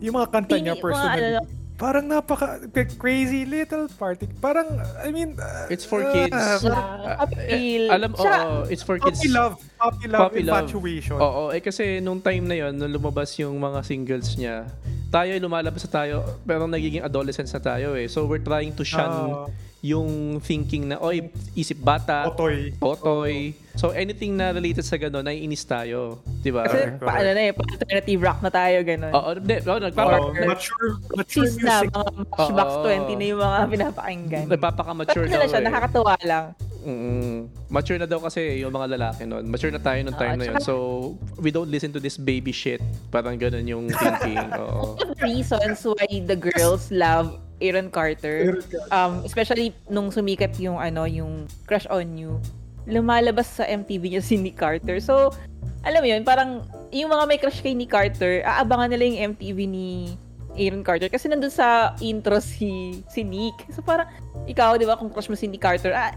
Yung 0.00 0.16
mga 0.16 0.28
kanta 0.32 0.56
niya, 0.56 0.72
Hindi, 0.72 0.80
mga 0.80 0.84
personally, 0.88 1.24
ano- 1.36 1.60
parang 1.82 2.06
napaka 2.06 2.62
crazy 2.96 3.42
little 3.44 3.90
party. 3.98 4.30
Parang, 4.40 4.80
I 5.02 5.10
mean, 5.10 5.34
uh, 5.36 5.66
It's 5.66 5.84
for 5.84 6.00
uh, 6.00 6.14
kids. 6.14 6.64
Ah, 6.64 7.26
Appeal. 7.26 7.90
eh, 7.90 7.94
alam, 7.94 8.14
oo, 8.14 8.22
Siya- 8.22 8.70
it's 8.70 8.86
for 8.86 8.96
kids. 9.02 9.18
Puppy 9.20 9.30
love. 9.34 9.58
Puppy 9.76 10.06
love. 10.08 10.22
Puppy 10.30 10.42
love. 10.46 10.64
infatuation. 10.64 11.18
Oo, 11.18 11.50
eh 11.50 11.60
kasi 11.60 11.98
nung 11.98 12.22
time 12.22 12.46
na 12.48 12.56
yon 12.56 12.72
nung 12.78 12.88
lumabas 12.88 13.34
yung 13.36 13.58
mga 13.58 13.82
singles 13.82 14.38
niya, 14.38 14.64
tayo 15.12 15.28
ay 15.28 15.38
lumalabas 15.38 15.84
na 15.84 15.90
tayo, 15.92 16.16
pero 16.42 16.64
nagiging 16.64 17.00
adolescents 17.00 17.52
na 17.52 17.60
tayo 17.60 17.92
eh. 17.92 18.08
So 18.08 18.24
we're 18.24 18.40
trying 18.40 18.72
to 18.72 18.82
shun 18.82 19.04
Ah. 19.04 19.44
yung 19.82 20.08
thinking 20.38 20.86
na, 20.86 20.96
oy, 20.96 21.26
isip 21.52 21.76
bata, 21.76 22.24
Otoy. 22.24 22.70
Otoy. 22.78 23.50
So 23.74 23.90
anything 23.90 24.32
na 24.32 24.50
related 24.50 24.80
sa 24.80 24.94
ganun, 24.94 25.20
naiinis 25.20 25.62
tayo. 25.62 26.22
Di 26.38 26.48
ba? 26.48 26.62
Kasi 26.62 26.76
Correct. 26.88 27.02
paano 27.02 27.28
na 27.28 27.40
eh, 27.42 27.52
pa- 27.52 27.66
alternative 27.66 28.20
rock 28.20 28.38
na 28.40 28.50
tayo, 28.50 28.76
gano'n. 28.80 29.12
Oo, 29.12 29.30
hindi. 29.34 29.56
Oo, 29.60 29.78
nagpapa, 29.80 30.16
Oh, 30.16 30.30
mature, 30.30 30.86
mature 31.12 31.44
Sis 31.44 31.58
na, 31.58 31.82
music. 31.82 31.90
mga 31.90 32.10
Matchbox 32.14 32.70
Oo. 32.70 32.84
20 32.86 33.12
na 33.12 33.24
yung 33.26 33.40
mga 33.42 33.58
pinapakinggan. 33.68 34.44
nagpapaka-mature 34.48 35.24
Ba't 35.24 35.28
daw 35.28 35.40
na 35.40 35.46
siya, 35.46 35.58
eh. 35.58 35.66
nakakatawa 35.66 36.14
lang. 36.22 36.44
Mm, 36.82 37.38
mature 37.68 37.94
na 37.94 38.04
daw 38.04 38.18
kasi 38.18 38.58
yung 38.58 38.70
mga 38.70 38.98
lalaki 38.98 39.22
noon. 39.22 39.46
Mature 39.46 39.70
na 39.70 39.78
tayo 39.78 40.02
nung 40.02 40.14
time 40.14 40.34
Ah, 40.34 40.36
na 40.36 40.44
yun. 40.44 40.54
tsaka- 40.58 40.66
So, 40.66 40.74
we 41.38 41.48
don't 41.48 41.70
listen 41.70 41.90
to 41.90 41.98
this 41.98 42.16
baby 42.16 42.50
shit. 42.50 42.82
Parang 43.08 43.38
ganun 43.38 43.62
yung 43.64 43.86
thinking. 43.88 44.38
Oo. 44.60 44.98
One 44.98 45.08
of 45.08 45.16
the 45.16 45.22
reasons 45.22 45.78
why 45.80 46.06
the 46.20 46.34
girls 46.34 46.90
love 46.90 47.38
Aaron 47.58 47.86
Carter, 47.88 48.58
um, 48.90 49.22
especially 49.22 49.70
nung 49.86 50.10
sumikat 50.10 50.58
yung 50.58 50.76
ano, 50.76 51.06
yung 51.06 51.46
Crush 51.62 51.86
on 51.86 52.18
You, 52.18 52.42
lumalabas 52.84 53.46
sa 53.46 53.64
MTV 53.64 54.10
niya 54.10 54.22
si 54.22 54.34
Nick 54.34 54.58
Carter. 54.58 54.98
So, 54.98 55.30
alam 55.82 56.02
mo 56.02 56.08
yun, 56.08 56.26
parang 56.26 56.66
yung 56.90 57.06
mga 57.08 57.24
may 57.24 57.38
crush 57.38 57.58
kay 57.58 57.72
Nick 57.72 57.90
Carter, 57.90 58.42
aabangan 58.42 58.90
nila 58.90 59.02
yung 59.04 59.18
MTV 59.32 59.58
ni 59.64 59.88
Aaron 60.52 60.82
Carter 60.82 61.06
kasi 61.06 61.26
nandun 61.26 61.48
sa 61.48 61.94
intro 61.98 62.36
si 62.36 63.00
si 63.08 63.22
Nick. 63.22 63.54
So 63.70 63.80
parang 63.80 64.10
ikaw, 64.44 64.74
'di 64.74 64.84
ba, 64.84 64.94
kung 64.94 65.08
crush 65.08 65.26
mo 65.26 65.34
si 65.34 65.46
Nick 65.46 65.62
Carter, 65.62 65.90
ah, 65.90 66.12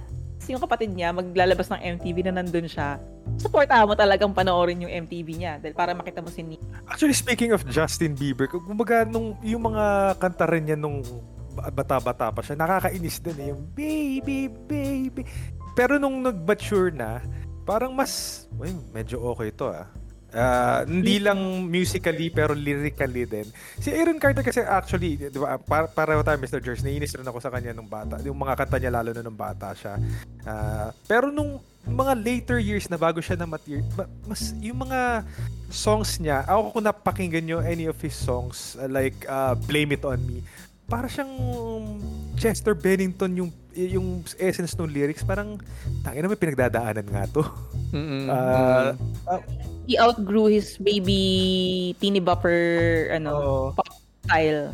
yung 0.53 0.61
kapatid 0.61 0.93
niya 0.93 1.15
maglalabas 1.15 1.71
ng 1.73 1.81
MTV 1.97 2.29
na 2.29 2.41
nandun 2.41 2.69
siya. 2.69 3.01
Supportahan 3.41 3.89
mo 3.89 3.97
talagang 3.97 4.31
panoorin 4.31 4.85
yung 4.85 4.93
MTV 5.07 5.27
niya 5.33 5.53
dahil 5.57 5.73
para 5.73 5.97
makita 5.97 6.21
mo 6.21 6.29
si 6.29 6.45
Nick. 6.45 6.61
Actually, 6.85 7.17
speaking 7.17 7.51
of 7.55 7.65
Justin 7.67 8.13
Bieber, 8.13 8.45
kumbaga 8.47 9.03
nung 9.03 9.35
yung 9.41 9.73
mga 9.73 10.15
kanta 10.21 10.45
rin 10.45 10.69
niya 10.69 10.77
nung 10.77 11.01
bata-bata 11.55 12.29
pa 12.31 12.41
siya, 12.43 12.59
nakakainis 12.59 13.23
din 13.23 13.37
eh. 13.39 13.47
Yung 13.55 13.63
baby, 13.71 14.51
baby. 14.67 15.23
Pero 15.75 15.95
nung 15.99 16.19
nag-mature 16.23 16.91
na, 16.91 17.23
parang 17.63 17.91
mas, 17.95 18.45
uy, 18.59 18.71
medyo 18.91 19.23
okay 19.31 19.51
to 19.51 19.71
ah. 19.71 19.87
Ah, 20.35 20.83
hindi 20.83 21.23
lang 21.23 21.39
musically 21.71 22.27
pero 22.27 22.51
lyrically 22.51 23.23
din. 23.23 23.47
Si 23.79 23.87
Aaron 23.87 24.19
Carter 24.19 24.43
kasi 24.43 24.59
actually, 24.59 25.15
'di 25.15 25.39
ba, 25.39 25.55
para 25.55 25.87
pareho 25.87 26.19
tayo 26.27 26.35
Mr. 26.35 26.59
George, 26.59 26.83
naiinis 26.83 27.15
rin 27.15 27.23
ako 27.23 27.39
sa 27.39 27.47
kanya 27.47 27.71
nung 27.71 27.87
bata. 27.87 28.19
Yung 28.19 28.35
mga 28.35 28.59
kanta 28.59 28.75
niya 28.75 28.91
lalo 28.91 29.15
na 29.15 29.23
nung 29.23 29.39
bata 29.39 29.71
siya. 29.71 29.95
Ah, 30.43 30.91
pero 31.07 31.31
nung 31.31 31.63
mga 31.87 32.13
later 32.19 32.59
years 32.59 32.91
na 32.91 32.99
bago 32.99 33.23
siya 33.23 33.39
na 33.39 33.47
mature, 33.47 33.79
mas 34.27 34.51
yung 34.59 34.83
mga 34.83 35.23
songs 35.71 36.19
niya, 36.19 36.43
ako 36.43 36.75
kung 36.75 36.85
napakinggan 36.85 37.45
nyo 37.45 37.57
any 37.63 37.87
of 37.87 37.95
his 38.01 38.17
songs, 38.17 38.75
uh, 38.75 38.89
like 38.91 39.15
uh, 39.29 39.55
Blame 39.69 39.95
It 39.95 40.03
On 40.03 40.19
Me, 40.19 40.43
para 40.85 41.07
siyang 41.07 41.31
Chester 42.35 42.75
Bennington 42.75 43.31
yung 43.39 43.49
yung 43.75 44.23
essence 44.39 44.71
ng 44.79 44.87
lyrics 44.87 45.19
parang 45.25 45.59
tangina 45.99 46.31
may 46.31 46.39
pinagdadaanan 46.39 47.05
nga 47.05 47.23
to. 47.27 47.43
Mm-mm. 47.91 48.27
Ah, 48.31 48.95
ah, 49.27 49.41
He 49.85 49.95
outgrew 50.01 50.49
his 50.49 50.81
baby 50.81 51.93
teeny 52.01 52.21
bopper 52.21 52.57
ano, 53.13 53.31
oo. 53.37 53.65
style. 54.25 54.73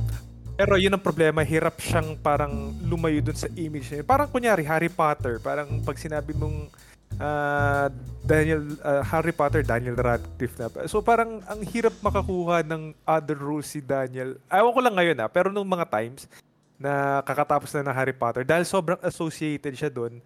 Pero 0.55 0.77
yun 0.77 0.93
ang 0.93 1.03
problema, 1.03 1.41
hirap 1.41 1.81
siyang 1.81 2.15
parang 2.21 2.75
lumayo 2.85 3.17
dun 3.19 3.35
sa 3.35 3.49
image 3.57 3.91
niya. 3.91 4.05
Parang 4.05 4.29
kunyari, 4.29 4.61
Harry 4.63 4.91
Potter, 4.91 5.41
parang 5.41 5.81
pag 5.81 5.97
sinabi 5.97 6.37
mong 6.37 6.69
ah, 7.17 7.89
Daniel, 8.23 8.77
ah, 8.85 9.01
Harry 9.01 9.33
Potter, 9.33 9.65
Daniel 9.65 9.97
Radcliffe 9.97 10.55
na. 10.61 10.67
So 10.85 11.01
parang 11.01 11.41
ang 11.49 11.65
hirap 11.65 11.97
makakuha 11.99 12.61
ng 12.61 12.93
other 13.03 13.35
roles 13.41 13.73
si 13.73 13.81
Daniel. 13.81 14.37
Ayaw 14.47 14.69
ko 14.69 14.79
lang 14.85 14.95
ngayon 14.95 15.17
ah, 15.19 15.29
pero 15.31 15.49
nung 15.49 15.67
mga 15.67 15.89
times 15.89 16.29
na 16.77 17.25
kakatapos 17.25 17.73
na 17.77 17.89
ng 17.89 17.97
Harry 17.97 18.15
Potter, 18.15 18.45
dahil 18.45 18.65
sobrang 18.65 19.01
associated 19.01 19.73
siya 19.73 19.89
doon, 19.89 20.21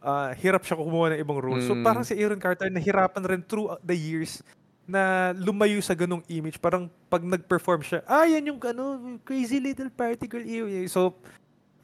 ah, 0.00 0.30
hirap 0.34 0.62
siya 0.62 0.76
kumuha 0.76 1.14
ng 1.14 1.20
ibang 1.20 1.38
roles. 1.38 1.66
So 1.66 1.74
Mm. 1.74 1.84
parang 1.84 2.04
si 2.04 2.14
Aaron 2.14 2.38
Carter, 2.38 2.68
nahirapan 2.68 3.22
rin 3.24 3.42
through 3.42 3.74
the 3.82 3.94
years 3.94 4.40
na 4.88 5.34
lumayo 5.36 5.76
sa 5.84 5.92
ganong 5.92 6.24
image. 6.32 6.56
Parang 6.56 6.88
pag 7.06 7.20
nag-perform 7.20 7.84
siya, 7.84 8.00
ah, 8.08 8.24
yan 8.24 8.48
yung 8.48 8.60
ano, 8.62 9.18
crazy 9.20 9.60
little 9.60 9.92
particle. 9.92 10.40
So, 10.88 11.20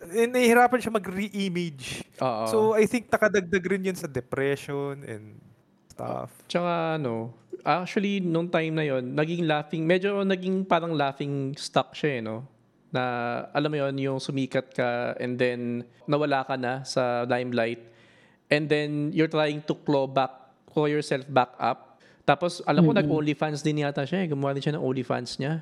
eh, 0.08 0.24
nahihirapan 0.24 0.80
siya 0.80 0.92
mag-re-image. 0.92 2.04
Oo. 2.20 2.44
So, 2.48 2.58
I 2.72 2.88
think 2.88 3.12
nakadagdag 3.12 3.64
rin 3.64 3.84
yun 3.84 3.96
sa 3.96 4.08
depression 4.08 5.04
and 5.04 5.36
stuff. 5.88 6.32
Tsaka 6.48 6.96
ano, 6.96 7.32
actually, 7.60 8.20
nung 8.20 8.48
time 8.48 8.72
na 8.72 8.84
yon 8.84 9.12
naging 9.12 9.44
laughing, 9.44 9.84
medyo 9.84 10.24
naging 10.24 10.64
parang 10.64 10.96
laughing 10.96 11.52
stock 11.56 11.92
siya 11.92 12.18
eh, 12.18 12.22
no? 12.24 12.44
Na, 12.88 13.02
alam 13.52 13.68
mo 13.68 13.76
yon 13.80 13.94
yung 13.98 14.18
sumikat 14.22 14.72
ka 14.72 15.12
and 15.18 15.36
then 15.36 15.82
nawala 16.06 16.40
ka 16.46 16.56
na 16.56 16.84
sa 16.84 17.28
limelight. 17.28 17.80
And 18.52 18.68
then, 18.68 19.14
you're 19.16 19.30
trying 19.30 19.64
to 19.64 19.74
claw 19.74 20.04
back, 20.04 20.32
claw 20.68 20.84
yourself 20.84 21.24
back 21.28 21.56
up. 21.56 21.96
Tapos, 22.24 22.64
alam 22.64 22.88
ko, 22.88 22.92
nag-OnlyFans 22.96 23.60
din 23.60 23.84
yata 23.84 24.08
siya 24.08 24.24
eh. 24.24 24.32
Gumawa 24.32 24.56
din 24.56 24.64
siya 24.64 24.80
ng 24.80 24.84
OnlyFans 24.84 25.36
niya. 25.36 25.60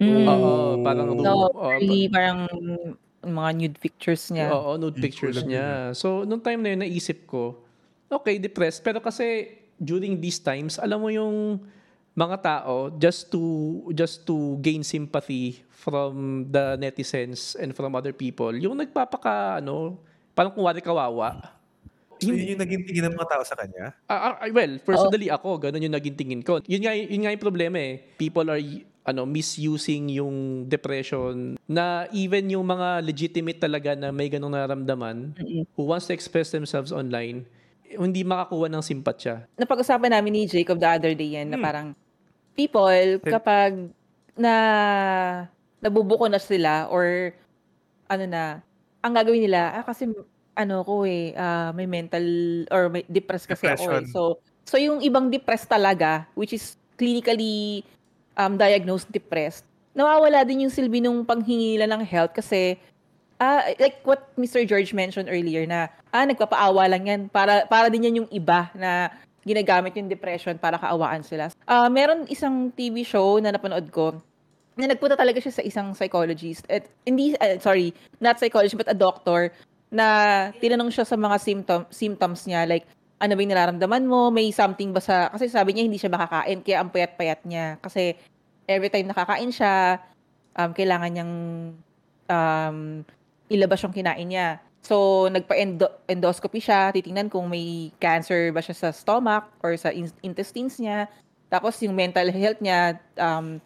Mm. 0.00 0.24
Oo, 0.24 0.52
parang... 0.80 1.08
No, 1.12 1.52
oo, 1.52 1.68
really, 1.76 2.08
parang 2.08 2.48
mga 3.22 3.50
nude 3.54 3.78
pictures 3.78 4.32
niya. 4.34 4.48
Oo, 4.50 4.80
nude 4.80 4.98
pictures 4.98 5.44
niya. 5.44 5.92
So, 5.92 6.24
nung 6.24 6.40
time 6.40 6.64
na 6.64 6.68
yun, 6.72 6.80
naisip 6.82 7.28
ko, 7.28 7.60
okay, 8.08 8.40
depressed. 8.40 8.80
Pero 8.80 8.98
kasi, 8.98 9.60
during 9.76 10.18
these 10.18 10.40
times, 10.40 10.80
alam 10.80 11.00
mo 11.04 11.12
yung 11.12 11.60
mga 12.12 12.36
tao, 12.40 12.92
just 13.00 13.32
to, 13.32 13.40
just 13.96 14.24
to 14.28 14.56
gain 14.60 14.84
sympathy 14.84 15.60
from 15.70 16.44
the 16.48 16.76
netizens 16.80 17.56
and 17.60 17.72
from 17.72 17.92
other 17.96 18.12
people, 18.12 18.52
yung 18.52 18.76
nagpapaka, 18.76 19.60
ano, 19.60 19.96
parang 20.32 20.52
kung 20.52 20.64
wari 20.64 20.80
kawawa. 20.80 21.60
So, 22.22 22.30
yun 22.30 22.54
yung 22.54 22.62
naging 22.62 22.82
tingin 22.86 23.04
ng 23.10 23.14
mga 23.18 23.28
tao 23.34 23.42
sa 23.42 23.58
kanya? 23.58 23.92
Ah, 24.06 24.38
ah, 24.38 24.48
well, 24.54 24.78
personally 24.86 25.28
ako, 25.28 25.58
ganun 25.58 25.82
yung 25.82 25.96
naging 25.98 26.14
tingin 26.14 26.42
ko. 26.46 26.62
Yun 26.64 26.82
nga, 26.86 26.94
yun 26.94 27.20
nga 27.26 27.34
yung 27.34 27.42
problema 27.42 27.78
eh. 27.82 27.98
People 28.16 28.46
are 28.46 28.62
ano 29.02 29.26
misusing 29.26 30.14
yung 30.14 30.62
depression 30.70 31.58
na 31.66 32.06
even 32.14 32.46
yung 32.46 32.62
mga 32.62 33.02
legitimate 33.02 33.58
talaga 33.58 33.98
na 33.98 34.14
may 34.14 34.30
ganong 34.30 34.54
nararamdaman 34.54 35.34
who 35.74 35.82
wants 35.82 36.06
to 36.06 36.14
express 36.14 36.54
themselves 36.54 36.94
online 36.94 37.42
hindi 37.98 38.24
makakuha 38.24 38.72
ng 38.72 38.80
simpatsya. 38.80 39.44
Napag-usapan 39.60 40.16
namin 40.16 40.32
ni 40.32 40.42
Jacob 40.48 40.80
the 40.80 40.88
other 40.88 41.12
day 41.12 41.36
yan 41.36 41.52
na 41.52 41.60
parang 41.60 41.92
people 42.56 43.20
kapag 43.20 43.92
na 44.32 44.54
nabubuko 45.82 46.24
na 46.30 46.40
sila 46.40 46.88
or 46.88 47.36
ano 48.08 48.24
na, 48.28 48.42
ang 49.02 49.12
gagawin 49.12 49.44
nila, 49.44 49.76
ah 49.76 49.84
kasi 49.84 50.08
ano 50.56 50.84
ko 50.84 51.08
eh, 51.08 51.32
ah, 51.36 51.72
may 51.72 51.88
mental 51.88 52.24
or 52.68 52.92
may 52.92 53.04
depressed 53.08 53.48
kasi 53.48 53.68
ako 53.68 53.72
eh. 53.72 53.76
Depression. 53.76 54.02
So, 54.12 54.20
so 54.68 54.76
yung 54.76 55.00
ibang 55.00 55.32
depressed 55.32 55.68
talaga, 55.68 56.28
which 56.36 56.52
is 56.52 56.76
clinically 57.00 57.84
um, 58.36 58.60
diagnosed 58.60 59.08
depressed, 59.08 59.64
nawawala 59.92 60.44
din 60.44 60.68
yung 60.68 60.72
silbi 60.72 61.00
nung 61.00 61.24
panghingi 61.24 61.76
nila 61.76 61.88
ng 61.92 62.02
help 62.04 62.32
kasi 62.36 62.80
ah 63.42 63.74
like 63.76 64.00
what 64.06 64.30
Mr. 64.38 64.62
George 64.62 64.94
mentioned 64.94 65.26
earlier 65.26 65.66
na 65.66 65.90
ah 66.14 66.24
nagpapaawa 66.24 66.86
lang 66.86 67.04
yan 67.10 67.20
para 67.28 67.66
para 67.66 67.90
din 67.90 68.06
yan 68.08 68.18
yung 68.24 68.30
iba 68.30 68.70
na 68.72 69.10
ginagamit 69.42 69.98
yung 69.98 70.06
depression 70.06 70.54
para 70.56 70.78
kaawaan 70.78 71.26
sila. 71.26 71.50
Ah 71.66 71.90
meron 71.90 72.24
isang 72.30 72.70
TV 72.72 73.02
show 73.02 73.42
na 73.42 73.50
napanood 73.52 73.90
ko 73.90 74.14
na 74.78 74.88
nagpunta 74.88 75.18
talaga 75.18 75.36
siya 75.42 75.52
sa 75.52 75.64
isang 75.66 75.92
psychologist. 75.92 76.64
At 76.70 76.88
hindi 77.04 77.36
ah, 77.36 77.60
sorry, 77.60 77.92
not 78.22 78.40
psychologist 78.40 78.78
but 78.78 78.88
a 78.88 78.96
doctor 78.96 79.52
na 79.92 80.48
tinanong 80.56 80.88
siya 80.88 81.04
sa 81.04 81.20
mga 81.20 81.36
symptom 81.36 81.84
symptoms 81.92 82.48
niya 82.48 82.64
like 82.64 82.88
ano 83.22 83.38
ba 83.38 83.40
yung 83.46 83.54
nararamdaman 83.54 84.02
mo? 84.02 84.34
May 84.34 84.50
something 84.50 84.90
ba 84.90 84.98
sa... 84.98 85.30
Kasi 85.30 85.46
sabi 85.46 85.70
niya 85.78 85.86
hindi 85.86 85.94
siya 85.94 86.10
makakain, 86.10 86.58
kaya 86.66 86.82
ang 86.82 86.90
payat-payat 86.90 87.46
niya. 87.46 87.78
Kasi 87.78 88.18
every 88.66 88.90
time 88.90 89.06
nakakain 89.06 89.54
siya, 89.54 90.02
um, 90.58 90.74
kailangan 90.74 91.10
niyang 91.14 91.34
um, 92.26 92.78
ilabas 93.46 93.78
yung 93.86 93.94
kinain 93.94 94.26
niya. 94.26 94.58
So, 94.82 95.30
nagpa-endoscopy 95.30 96.58
siya, 96.58 96.90
titingnan 96.90 97.30
kung 97.30 97.46
may 97.46 97.94
cancer 98.02 98.50
ba 98.50 98.58
siya 98.58 98.74
sa 98.74 98.88
stomach 98.90 99.46
or 99.62 99.78
sa 99.78 99.94
in- 99.94 100.18
intestines 100.26 100.82
niya. 100.82 101.06
Tapos 101.46 101.78
yung 101.78 101.94
mental 101.94 102.26
health 102.26 102.58
niya, 102.58 102.98
um, 103.22 103.62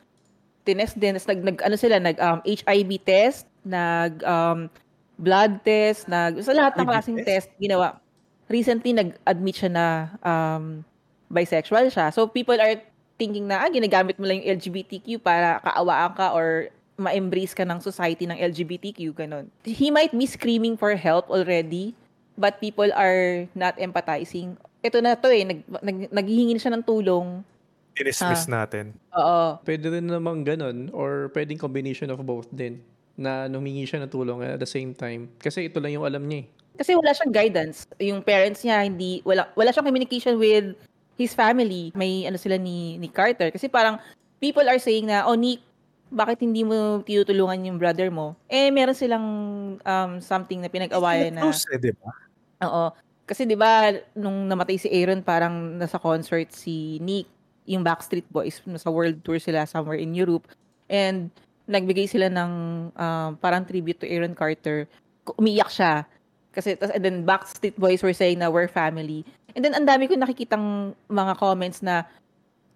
tinest 0.69 1.01
din. 1.01 1.17
Tapos 1.17 1.33
nag, 1.33 1.41
nag, 1.41 1.59
ano 1.65 1.77
sila, 1.81 1.97
nag 1.97 2.21
um, 2.21 2.45
HIV 2.45 2.91
test, 3.01 3.49
nag 3.65 4.21
um, 4.21 4.69
blood 5.17 5.65
test, 5.65 6.07
nag, 6.07 6.39
sa 6.45 6.53
lahat 6.53 6.77
ng 6.77 6.87
klaseng 6.87 7.19
test? 7.21 7.49
test 7.49 7.61
ginawa. 7.61 7.97
Recently, 8.47 8.93
nag-admit 8.95 9.57
siya 9.59 9.71
na 9.73 9.87
um, 10.23 10.85
bisexual 11.33 11.91
siya. 11.91 12.13
So, 12.13 12.29
people 12.31 12.57
are 12.61 12.79
thinking 13.17 13.49
na, 13.49 13.65
ah, 13.65 13.71
ginagamit 13.73 14.21
mo 14.21 14.29
lang 14.29 14.45
yung 14.45 14.61
LGBTQ 14.61 15.19
para 15.25 15.59
kaawaan 15.65 16.13
ka 16.15 16.37
or 16.37 16.71
ma-embrace 16.97 17.53
ka 17.57 17.65
ng 17.65 17.81
society 17.81 18.25
ng 18.29 18.39
LGBTQ, 18.39 19.01
ganun. 19.17 19.49
He 19.65 19.93
might 19.93 20.13
be 20.13 20.25
screaming 20.25 20.81
for 20.81 20.97
help 20.97 21.29
already, 21.29 21.93
but 22.39 22.61
people 22.61 22.89
are 22.93 23.45
not 23.53 23.77
empathizing. 23.77 24.57
Ito 24.81 25.01
na 25.05 25.17
to 25.17 25.29
eh, 25.29 25.45
nag, 25.45 25.61
nag, 25.67 25.99
naghihingi 26.13 26.57
siya 26.61 26.73
ng 26.77 26.85
tulong, 26.85 27.43
Dinismiss 27.97 28.45
natin. 28.45 28.93
Oo. 29.17 29.57
Pwede 29.65 29.89
rin 29.89 30.05
namang 30.05 30.45
ganun 30.45 30.93
or 30.93 31.33
pwedeng 31.33 31.57
combination 31.57 32.13
of 32.13 32.21
both 32.21 32.45
din 32.53 32.77
na 33.17 33.49
humingi 33.49 33.89
siya 33.89 34.05
ng 34.05 34.13
tulong 34.13 34.45
at 34.45 34.61
the 34.61 34.69
same 34.69 34.93
time. 34.93 35.33
Kasi 35.41 35.73
ito 35.73 35.81
lang 35.81 35.97
yung 35.97 36.05
alam 36.05 36.23
niya 36.25 36.45
eh. 36.45 36.47
Kasi 36.77 36.93
wala 36.93 37.17
siyang 37.17 37.33
guidance. 37.33 37.89
Yung 37.97 38.21
parents 38.21 38.61
niya, 38.61 38.85
hindi, 38.85 39.25
wala, 39.25 39.49
wala 39.57 39.73
siyang 39.73 39.89
communication 39.89 40.37
with 40.37 40.77
his 41.17 41.33
family. 41.33 41.89
May 41.97 42.29
ano 42.29 42.37
sila 42.37 42.61
ni, 42.61 43.01
ni 43.01 43.09
Carter. 43.09 43.49
Kasi 43.49 43.73
parang 43.73 43.97
people 44.37 44.69
are 44.69 44.79
saying 44.79 45.09
na, 45.09 45.25
oh 45.25 45.35
Nick, 45.35 45.65
bakit 46.13 46.45
hindi 46.45 46.63
mo 46.63 47.01
tinutulungan 47.03 47.67
yung 47.67 47.81
brother 47.81 48.13
mo? 48.13 48.37
Eh, 48.47 48.69
meron 48.69 48.95
silang 48.95 49.27
um, 49.81 50.13
something 50.21 50.61
na 50.61 50.69
pinag-awayan 50.69 51.35
na... 51.35 51.49
Close 51.49 51.67
eh, 51.73 51.81
di 51.81 51.93
ba? 51.97 52.13
Oo. 52.69 52.93
Kasi 53.27 53.43
'di 53.43 53.59
ba 53.59 53.91
nung 54.15 54.47
namatay 54.47 54.79
si 54.79 54.87
Aaron 54.87 55.19
parang 55.19 55.75
nasa 55.75 55.99
concert 55.99 56.47
si 56.55 57.03
Nick, 57.03 57.27
yung 57.67 57.83
Backstreet 57.83 58.25
Boys, 58.31 58.63
nasa 58.63 58.87
world 58.87 59.19
tour 59.27 59.43
sila 59.43 59.67
somewhere 59.67 59.99
in 59.99 60.15
Europe. 60.15 60.47
And 60.87 61.35
nagbigay 61.67 62.07
sila 62.07 62.31
ng 62.31 62.51
um, 62.95 63.31
parang 63.43 63.67
tribute 63.67 63.99
to 63.99 64.07
Aaron 64.07 64.35
Carter. 64.35 64.87
Umiyak 65.39 65.71
siya. 65.71 66.07
Kasi 66.55 66.79
and 66.81 67.03
then 67.05 67.27
Backstreet 67.27 67.77
Boys 67.77 68.01
were 68.01 68.17
saying 68.17 68.41
na 68.41 68.49
we're 68.49 68.71
family. 68.71 69.27
And 69.53 69.61
then 69.61 69.75
ang 69.77 69.85
dami 69.85 70.09
ko 70.09 70.17
nakikitang 70.17 70.97
mga 71.11 71.35
comments 71.37 71.83
na 71.85 72.07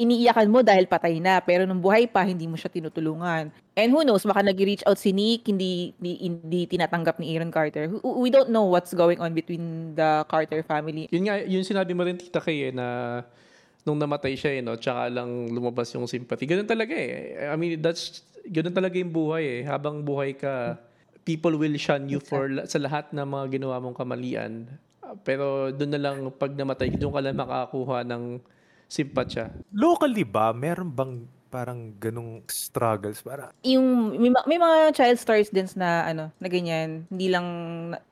iniiyakan 0.00 0.49
mo 0.49 0.64
dahil 0.64 0.88
patay 0.88 1.20
na 1.20 1.44
pero 1.44 1.68
nung 1.68 1.85
buhay 1.85 2.09
pa 2.09 2.25
hindi 2.25 2.49
mo 2.49 2.56
siya 2.56 2.73
tinutulungan. 2.73 3.52
And 3.76 3.88
who 3.92 4.00
knows, 4.00 4.25
baka 4.25 4.40
nag-reach 4.40 4.80
out 4.88 4.97
si 4.97 5.12
Nick, 5.12 5.49
hindi, 5.49 5.92
hindi, 6.00 6.12
hindi 6.25 6.61
tinatanggap 6.64 7.20
ni 7.20 7.37
Aaron 7.37 7.52
Carter. 7.52 7.92
We 8.00 8.32
don't 8.32 8.49
know 8.49 8.64
what's 8.64 8.97
going 8.97 9.20
on 9.20 9.37
between 9.37 9.97
the 9.97 10.25
Carter 10.28 10.64
family. 10.64 11.09
Yun 11.12 11.28
nga, 11.28 11.44
yun 11.44 11.64
sinabi 11.64 11.92
mo 11.92 12.04
rin 12.09 12.16
tita 12.16 12.40
Kay 12.40 12.68
eh, 12.68 12.73
na 12.73 13.20
nung 13.85 14.00
namatay 14.00 14.37
siya 14.37 14.56
eh, 14.56 14.61
no, 14.64 14.76
tsaka 14.80 15.12
lang 15.12 15.52
lumabas 15.52 15.92
yung 15.92 16.09
sympathy. 16.09 16.49
Ganun 16.49 16.68
talaga 16.68 16.97
eh. 16.97 17.49
I 17.49 17.56
mean, 17.61 17.80
that's, 17.85 18.25
ganun 18.50 18.75
talaga 18.75 18.99
yung 18.99 19.14
buhay 19.14 19.45
eh. 19.47 19.61
Habang 19.62 20.02
buhay 20.02 20.35
ka, 20.35 20.76
people 21.23 21.54
will 21.54 21.78
shun 21.78 22.11
you 22.11 22.19
for 22.19 22.50
la- 22.50 22.66
sa 22.66 22.83
lahat 22.83 23.14
ng 23.14 23.23
mga 23.23 23.47
ginawa 23.57 23.78
mong 23.78 23.97
kamalian. 23.97 24.66
Pero 25.23 25.71
doon 25.71 25.90
na 25.95 26.00
lang, 26.02 26.16
pag 26.35 26.50
namatay, 26.50 26.90
doon 26.99 27.14
ka 27.14 27.21
lang 27.23 27.38
makakuha 27.38 28.02
ng 28.07 28.42
simpatsya. 28.90 29.54
Locally 29.71 30.26
ba, 30.26 30.50
meron 30.50 30.90
bang 30.90 31.14
parang 31.50 31.90
ganong 31.99 32.47
struggles? 32.47 33.19
Para, 33.23 33.50
Yung 33.66 34.14
may, 34.14 34.30
ma- 34.30 34.47
may 34.47 34.59
mga 34.59 34.95
child 34.95 35.19
stars 35.19 35.50
din 35.50 35.66
na 35.75 36.07
ano, 36.07 36.25
na 36.38 36.47
ganyan, 36.47 37.07
hindi 37.11 37.26
lang 37.26 37.47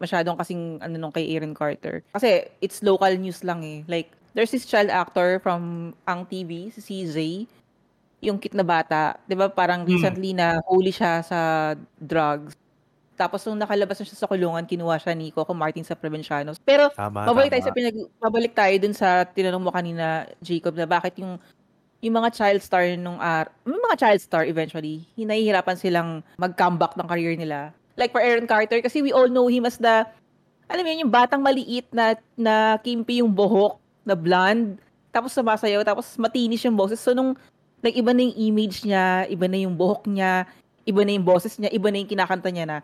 masyadong 0.03 0.35
kasing 0.39 0.83
ano 0.83 0.95
nung 0.99 1.15
kay 1.15 1.27
Aaron 1.31 1.55
Carter. 1.55 2.03
Kasi 2.11 2.51
it's 2.59 2.83
local 2.83 3.15
news 3.15 3.47
lang 3.47 3.63
eh. 3.63 3.87
Like 3.87 4.11
there's 4.35 4.51
this 4.51 4.67
child 4.67 4.91
actor 4.91 5.39
from 5.39 5.95
Ang 6.07 6.27
TV, 6.27 6.75
si 6.75 6.83
CJ, 6.83 7.47
yung 8.19 8.39
cute 8.39 8.59
na 8.59 8.67
bata, 8.67 9.19
'di 9.27 9.35
ba? 9.39 9.47
Parang 9.51 9.87
recently 9.87 10.35
na 10.35 10.59
huli 10.67 10.91
siya 10.91 11.23
sa 11.23 11.39
drugs. 11.99 12.59
Tapos 13.19 13.43
nung 13.47 13.59
nakalabas 13.59 13.99
na 13.99 14.07
siya 14.07 14.19
sa 14.19 14.31
kulungan, 14.31 14.63
kinuha 14.63 14.95
siya 15.03 15.15
ni 15.15 15.35
Coco 15.35 15.51
Martin 15.51 15.83
sa 15.83 15.99
Provincianos. 15.99 16.63
Pero 16.63 16.91
tama, 16.95 17.27
Mabalik 17.27 17.51
tayo 17.51 17.65
sa 17.67 17.75
pinag 17.75 17.97
mabalik 18.23 18.53
tayo 18.55 18.75
dun 18.79 18.95
sa 18.95 19.27
tinanong 19.27 19.63
mo 19.63 19.71
kanina, 19.75 20.27
Jacob, 20.39 20.79
na 20.79 20.87
bakit 20.87 21.19
yung 21.19 21.39
yung 21.99 22.15
mga 22.15 22.31
child 22.31 22.63
star 22.63 22.95
nung 22.95 23.19
ar 23.19 23.51
may 23.67 23.75
mga 23.75 23.99
child 23.99 24.21
star 24.23 24.47
eventually, 24.47 25.03
hinahihirapan 25.19 25.75
silang 25.75 26.11
mag-comeback 26.39 26.95
ng 26.95 27.11
career 27.11 27.35
nila. 27.35 27.75
Like 27.99 28.15
for 28.15 28.23
Aaron 28.23 28.47
Carter, 28.47 28.79
kasi 28.79 29.03
we 29.03 29.11
all 29.11 29.27
know 29.27 29.51
him 29.51 29.67
as 29.67 29.83
the, 29.83 30.07
alam 30.71 30.83
mo 30.87 30.89
yun, 30.95 31.03
yung 31.03 31.15
batang 31.15 31.43
maliit 31.43 31.91
na, 31.91 32.15
na 32.39 32.79
kimpi 32.79 33.19
yung 33.19 33.35
buhok, 33.35 33.83
na 34.07 34.15
blonde, 34.15 34.79
tapos 35.11 35.35
sumasayaw, 35.35 35.83
tapos 35.83 36.15
matinis 36.15 36.63
yung 36.63 36.79
boses. 36.79 37.03
So 37.03 37.11
nung, 37.11 37.35
like, 37.83 37.97
iba 37.97 38.11
na 38.11 38.23
yung 38.27 38.37
image 38.37 38.83
niya, 38.85 39.27
iba 39.31 39.47
na 39.47 39.59
yung 39.59 39.75
buhok 39.75 40.07
niya, 40.11 40.47
iba 40.89 41.01
na 41.05 41.13
yung 41.15 41.27
boses 41.27 41.55
niya, 41.61 41.71
iba 41.71 41.89
na 41.93 41.99
yung 42.01 42.11
kinakanta 42.11 42.49
niya 42.51 42.65
na, 42.65 42.77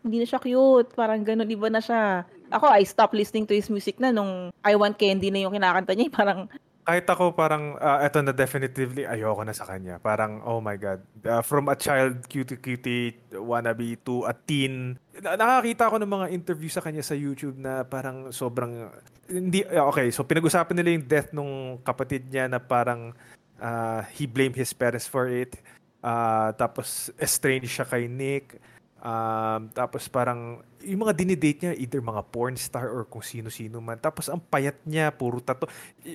hindi 0.00 0.16
na 0.20 0.26
siya 0.26 0.40
cute. 0.40 0.90
Parang 0.96 1.20
ganun, 1.20 1.48
iba 1.48 1.68
na 1.68 1.80
siya. 1.80 2.24
Ako, 2.50 2.66
I 2.72 2.82
stopped 2.82 3.14
listening 3.14 3.46
to 3.46 3.54
his 3.54 3.70
music 3.70 4.00
na 4.00 4.10
nung 4.10 4.50
I 4.64 4.74
Want 4.74 4.96
Candy 4.98 5.30
na 5.30 5.44
yung 5.44 5.54
kinakanta 5.54 5.92
niya. 5.94 6.10
Parang, 6.10 6.50
kahit 6.80 7.06
ako 7.06 7.36
parang, 7.36 7.78
ah, 7.78 8.02
eto 8.02 8.18
na 8.24 8.34
definitively, 8.34 9.06
ayoko 9.06 9.44
na 9.46 9.54
sa 9.54 9.68
kanya. 9.68 10.02
Parang, 10.02 10.42
oh 10.42 10.58
my 10.58 10.74
God. 10.74 11.04
Ah, 11.22 11.44
from 11.44 11.70
a 11.70 11.76
child, 11.76 12.26
cutie-cutie, 12.26 13.14
wannabe, 13.36 13.94
to 14.02 14.26
a 14.26 14.34
teen. 14.34 14.98
Na- 15.22 15.38
nakakita 15.38 15.86
ako 15.86 16.02
ng 16.02 16.10
mga 16.10 16.26
interview 16.34 16.72
sa 16.72 16.82
kanya 16.82 17.04
sa 17.04 17.14
YouTube 17.14 17.60
na 17.60 17.86
parang 17.86 18.34
sobrang, 18.34 18.90
hindi, 19.30 19.62
ah, 19.70 19.86
okay, 19.86 20.10
so 20.10 20.26
pinag-usapan 20.26 20.74
nila 20.74 20.90
yung 20.96 21.06
death 21.06 21.30
nung 21.30 21.78
kapatid 21.86 22.26
niya 22.26 22.50
na 22.50 22.58
parang 22.58 23.14
ah, 23.60 24.02
he 24.16 24.26
blamed 24.26 24.56
his 24.56 24.72
parents 24.72 25.06
for 25.06 25.28
it. 25.28 25.60
Ah, 26.00 26.56
tapos 26.56 27.12
estranged 27.20 27.70
siya 27.70 27.86
kay 27.86 28.08
Nick. 28.08 28.56
Um, 29.00 29.72
tapos 29.72 30.12
parang 30.12 30.60
yung 30.84 31.08
mga 31.08 31.16
dinidate 31.16 31.58
niya 31.64 31.72
either 31.72 32.04
mga 32.04 32.20
porn 32.28 32.52
star 32.56 32.92
or 32.92 33.08
kung 33.08 33.24
sino-sino 33.24 33.80
man. 33.80 33.96
Tapos 33.96 34.28
ang 34.28 34.40
payat 34.40 34.76
niya, 34.84 35.08
puro 35.08 35.40
tato. 35.40 35.64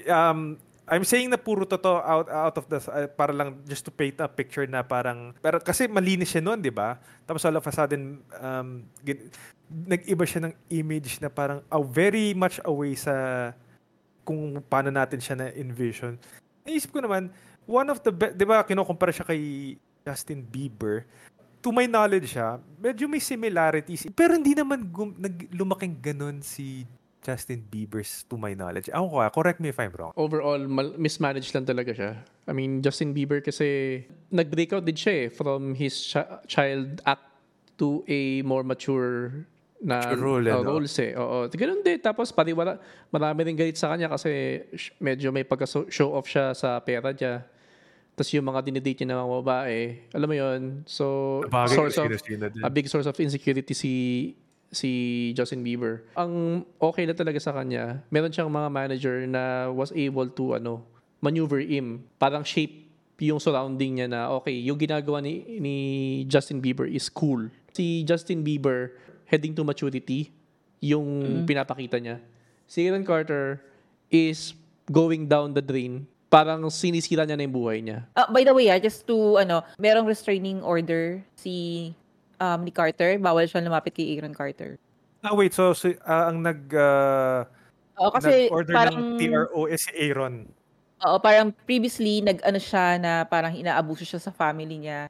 Um, 0.05 0.57
I'm 0.85 1.01
saying 1.01 1.33
na 1.33 1.41
puro 1.41 1.65
tato 1.65 1.97
out 1.97 2.29
out 2.29 2.55
of 2.61 2.69
the 2.69 2.77
uh, 2.77 3.09
para 3.09 3.33
lang 3.33 3.57
just 3.65 3.89
to 3.89 3.91
paint 3.93 4.21
a 4.21 4.29
picture 4.29 4.69
na 4.69 4.85
parang 4.85 5.33
pero 5.41 5.57
kasi 5.57 5.89
malinis 5.89 6.29
siya 6.29 6.45
noon, 6.45 6.61
'di 6.61 6.69
ba? 6.69 7.01
Tapos 7.25 7.41
all 7.41 7.57
of 7.57 7.65
a 7.65 7.73
sudden 7.73 8.21
um, 8.37 8.85
gin- 9.01 9.33
nag-iba 9.65 10.25
siya 10.29 10.45
ng 10.45 10.53
image 10.69 11.17
na 11.25 11.29
parang 11.33 11.65
uh, 11.73 11.81
very 11.81 12.37
much 12.37 12.61
away 12.69 12.93
sa 12.93 13.49
kung 14.21 14.61
paano 14.69 14.93
natin 14.93 15.17
siya 15.17 15.33
na 15.33 15.49
envision. 15.57 16.21
Naisip 16.65 16.89
ko 16.89 16.99
naman, 16.99 17.29
one 17.63 17.87
of 17.87 18.01
the 18.01 18.09
be- 18.09 18.33
'di 18.33 18.41
ba 18.43 18.65
kinukumpara 18.65 19.13
siya 19.13 19.21
kay 19.23 19.41
Justin 20.01 20.41
Bieber. 20.41 21.05
To 21.61 21.69
my 21.69 21.85
knowledge 21.85 22.33
siya, 22.33 22.57
medyo 22.77 23.05
may 23.05 23.17
similarities. 23.17 24.05
Pero 24.13 24.33
hindi 24.33 24.53
naman 24.53 24.85
gum- 24.85 25.17
nag- 25.17 25.49
lumaking 25.49 25.97
ganun 25.97 26.41
si 26.41 26.85
Justin 27.21 27.65
Bieber's 27.65 28.21
to 28.25 28.37
my 28.37 28.53
knowledge. 28.53 28.85
Ako 28.93 29.09
ko, 29.09 29.17
correct 29.33 29.57
me 29.57 29.69
if 29.69 29.77
I'm 29.77 29.89
wrong. 29.97 30.13
Overall, 30.13 30.61
mal- 30.61 30.93
mismanaged 30.93 31.49
lang 31.57 31.65
talaga 31.65 31.89
siya. 31.89 32.11
I 32.45 32.53
mean, 32.53 32.85
Justin 32.85 33.17
Bieber 33.17 33.41
kasi 33.41 34.01
nag-breakout 34.29 34.85
din 34.85 34.93
siya 34.93 35.25
eh 35.25 35.29
from 35.29 35.73
his 35.73 35.97
chi- 36.05 36.29
child 36.45 37.01
act 37.01 37.25
to 37.81 38.05
a 38.05 38.45
more 38.45 38.61
mature 38.61 39.49
na 39.85 40.01
role, 40.17 40.49
eh, 40.49 40.57
uh, 40.57 40.65
no? 40.65 40.81
roles 40.81 40.97
eh. 40.97 41.13
Oo. 41.13 41.45
Ganun 41.45 41.85
din. 41.85 42.01
Tapos 42.01 42.33
pariwara, 42.33 42.81
marami 43.13 43.45
rin 43.45 43.53
galit 43.53 43.77
sa 43.77 43.93
kanya 43.93 44.09
kasi 44.09 44.65
medyo 44.97 45.29
may 45.29 45.45
pagka-show 45.45 46.09
off 46.09 46.25
siya 46.25 46.57
sa 46.57 46.81
pera 46.81 47.13
niya. 47.13 47.45
Tapos 48.17 48.33
yung 48.33 48.49
mga 48.49 48.65
dinidate 48.65 49.05
niya 49.05 49.13
ng 49.13 49.21
mga 49.21 49.31
babae, 49.45 49.79
alam 50.09 50.27
mo 50.27 50.35
yon 50.35 50.61
So, 50.89 51.05
Bagay 51.45 51.77
source 51.77 51.97
of, 52.01 52.09
a 52.65 52.71
big 52.73 52.89
source 52.89 53.05
of 53.05 53.15
insecurity 53.21 53.77
si 53.77 53.93
si 54.73 54.89
Justin 55.37 55.61
Bieber. 55.61 56.09
Ang 56.17 56.65
okay 56.81 57.05
na 57.05 57.13
talaga 57.13 57.37
sa 57.37 57.53
kanya, 57.53 58.01
meron 58.09 58.33
siyang 58.33 58.49
mga 58.49 58.69
manager 58.73 59.15
na 59.29 59.69
was 59.69 59.93
able 59.93 60.25
to 60.33 60.57
ano, 60.57 60.81
maneuver 61.21 61.61
him, 61.61 62.03
parang 62.17 62.41
shape 62.41 62.89
yung 63.21 63.39
surrounding 63.39 64.01
niya 64.01 64.07
na 64.11 64.27
okay, 64.33 64.51
yung 64.65 64.75
ginagawa 64.75 65.23
ni, 65.23 65.59
ni 65.61 65.75
Justin 66.27 66.59
Bieber 66.59 66.89
is 66.89 67.07
cool. 67.07 67.47
Si 67.71 68.03
Justin 68.03 68.43
Bieber 68.43 68.95
heading 69.25 69.53
to 69.53 69.65
maturity 69.65 70.31
yung 70.81 71.43
pinapakita 71.49 71.97
niya. 71.97 72.21
Si 72.69 72.85
Aaron 72.85 73.05
Carter 73.05 73.61
is 74.09 74.53
going 74.89 75.25
down 75.25 75.53
the 75.53 75.61
drain. 75.61 76.05
Parang 76.29 76.61
sinisira 76.69 77.25
niya 77.25 77.37
na 77.37 77.43
yung 77.45 77.55
buhay 77.55 77.79
niya. 77.81 78.05
Ah, 78.13 78.29
by 78.29 78.45
the 78.45 78.53
way, 78.53 78.69
ah, 78.69 78.77
just 78.81 79.05
to, 79.05 79.37
ano, 79.39 79.61
merong 79.81 80.05
restraining 80.05 80.61
order 80.61 81.21
si 81.37 81.89
um, 82.41 82.65
ni 82.65 82.71
Carter. 82.73 83.17
Bawal 83.17 83.47
siya 83.49 83.63
lumapit 83.63 83.95
kay 83.95 84.17
Aaron 84.17 84.35
Carter. 84.35 84.77
Ah, 85.25 85.33
wait. 85.33 85.53
So, 85.53 85.73
si, 85.73 85.97
ah, 86.05 86.29
ang 86.29 86.45
nag, 86.45 86.69
ah, 86.75 87.49
Oo, 87.97 88.11
kasi 88.11 88.51
nag-order 88.51 88.75
parang, 88.75 88.95
ng 88.99 89.07
TRO 89.17 89.61
is 89.71 89.87
si 89.87 89.91
Aaron. 89.95 90.45
oo, 91.05 91.17
parang 91.21 91.53
previously, 91.63 92.19
nag-ano 92.19 92.59
siya 92.59 92.99
na 92.99 93.11
parang 93.23 93.55
inaabuso 93.55 94.03
siya 94.03 94.19
sa 94.19 94.35
family 94.35 94.83
niya. 94.83 95.07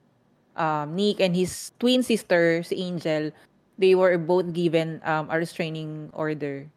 Um, 0.56 0.93
Nick 0.95 1.19
and 1.19 1.36
his 1.36 1.73
twin 1.82 1.99
sister, 2.06 2.63
si 2.63 2.80
Angel, 2.80 3.34
they 3.78 3.96
were 3.96 4.16
both 4.18 4.52
given 4.52 5.02
um, 5.04 5.28
a 5.32 5.36
restraining 5.40 6.10
order. 6.14 6.68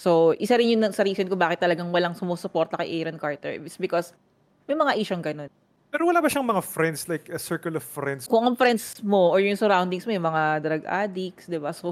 So, 0.00 0.32
isa 0.40 0.56
rin 0.56 0.72
yun 0.72 0.92
sa 0.92 1.04
reason 1.04 1.28
ko 1.28 1.36
bakit 1.36 1.60
talagang 1.60 1.92
walang 1.92 2.16
sumusuporta 2.16 2.80
kay 2.80 2.88
Aaron 3.00 3.20
Carter. 3.20 3.52
It's 3.60 3.76
because 3.76 4.16
may 4.64 4.72
mga 4.72 4.96
isyong 4.96 5.20
ganun. 5.20 5.52
Pero 5.90 6.06
wala 6.06 6.22
ba 6.22 6.30
siyang 6.30 6.46
mga 6.46 6.62
friends, 6.62 7.10
like 7.10 7.26
a 7.34 7.38
circle 7.38 7.74
of 7.74 7.82
friends? 7.82 8.30
kung 8.30 8.46
ang 8.46 8.54
friends 8.54 9.02
mo 9.02 9.34
or 9.34 9.42
yung 9.42 9.58
surroundings 9.58 10.06
mo, 10.06 10.14
yung 10.14 10.22
mga 10.22 10.62
drug 10.62 10.84
addicts, 10.86 11.50
di 11.50 11.58
ba? 11.58 11.74
So, 11.74 11.90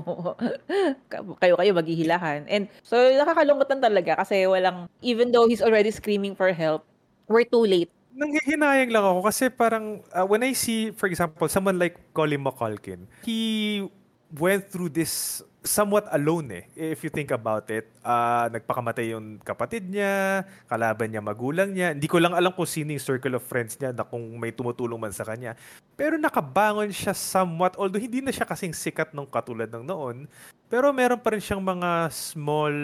kayo-kayo 1.42 1.75
maghihilahan. 1.75 2.47
And 2.47 2.71
so, 2.87 2.94
nakakalungkot 2.94 3.66
lang 3.66 3.83
talaga 3.83 4.23
kasi 4.23 4.47
walang, 4.47 4.87
even 5.03 5.35
though 5.35 5.51
he's 5.51 5.61
already 5.61 5.90
screaming 5.90 6.38
for 6.38 6.55
help, 6.55 6.87
we're 7.27 7.42
too 7.42 7.66
late. 7.66 7.90
Nanghihinayang 8.14 8.94
lang 8.94 9.03
ako 9.03 9.21
kasi 9.27 9.51
parang 9.51 10.07
uh, 10.14 10.27
when 10.27 10.47
I 10.47 10.55
see, 10.55 10.94
for 10.94 11.11
example, 11.11 11.51
someone 11.51 11.83
like 11.83 11.99
Colin 12.14 12.42
McCulkin, 12.42 13.11
he 13.27 13.83
went 14.37 14.69
through 14.69 14.93
this 14.93 15.41
somewhat 15.64 16.09
alone 16.14 16.49
eh, 16.53 16.64
if 16.77 17.05
you 17.05 17.11
think 17.12 17.29
about 17.35 17.69
it. 17.69 17.88
Ah, 18.01 18.49
nagpakamatay 18.49 19.12
yung 19.12 19.37
kapatid 19.43 19.85
niya, 19.88 20.45
kalaban 20.69 21.12
niya, 21.12 21.21
magulang 21.21 21.71
niya. 21.73 21.93
Hindi 21.93 22.09
ko 22.09 22.21
lang 22.21 22.33
alam 22.33 22.55
kung 22.55 22.69
sino 22.69 22.95
yung 22.95 23.03
circle 23.03 23.37
of 23.37 23.45
friends 23.45 23.77
niya 23.77 23.93
na 23.93 24.05
kung 24.07 24.23
may 24.41 24.53
tumutulong 24.55 25.01
man 25.01 25.12
sa 25.12 25.29
kanya. 25.29 25.59
Pero 25.99 26.17
nakabangon 26.17 26.88
siya 26.88 27.12
somewhat, 27.12 27.77
although 27.77 28.01
hindi 28.01 28.25
na 28.25 28.33
siya 28.33 28.49
kasing 28.49 28.73
sikat 28.73 29.12
nung 29.12 29.29
katulad 29.29 29.69
ng 29.69 29.85
noon. 29.85 30.17
Pero 30.73 30.93
meron 30.93 31.21
pa 31.21 31.37
rin 31.37 31.43
siyang 31.43 31.64
mga 31.64 32.12
small 32.12 32.75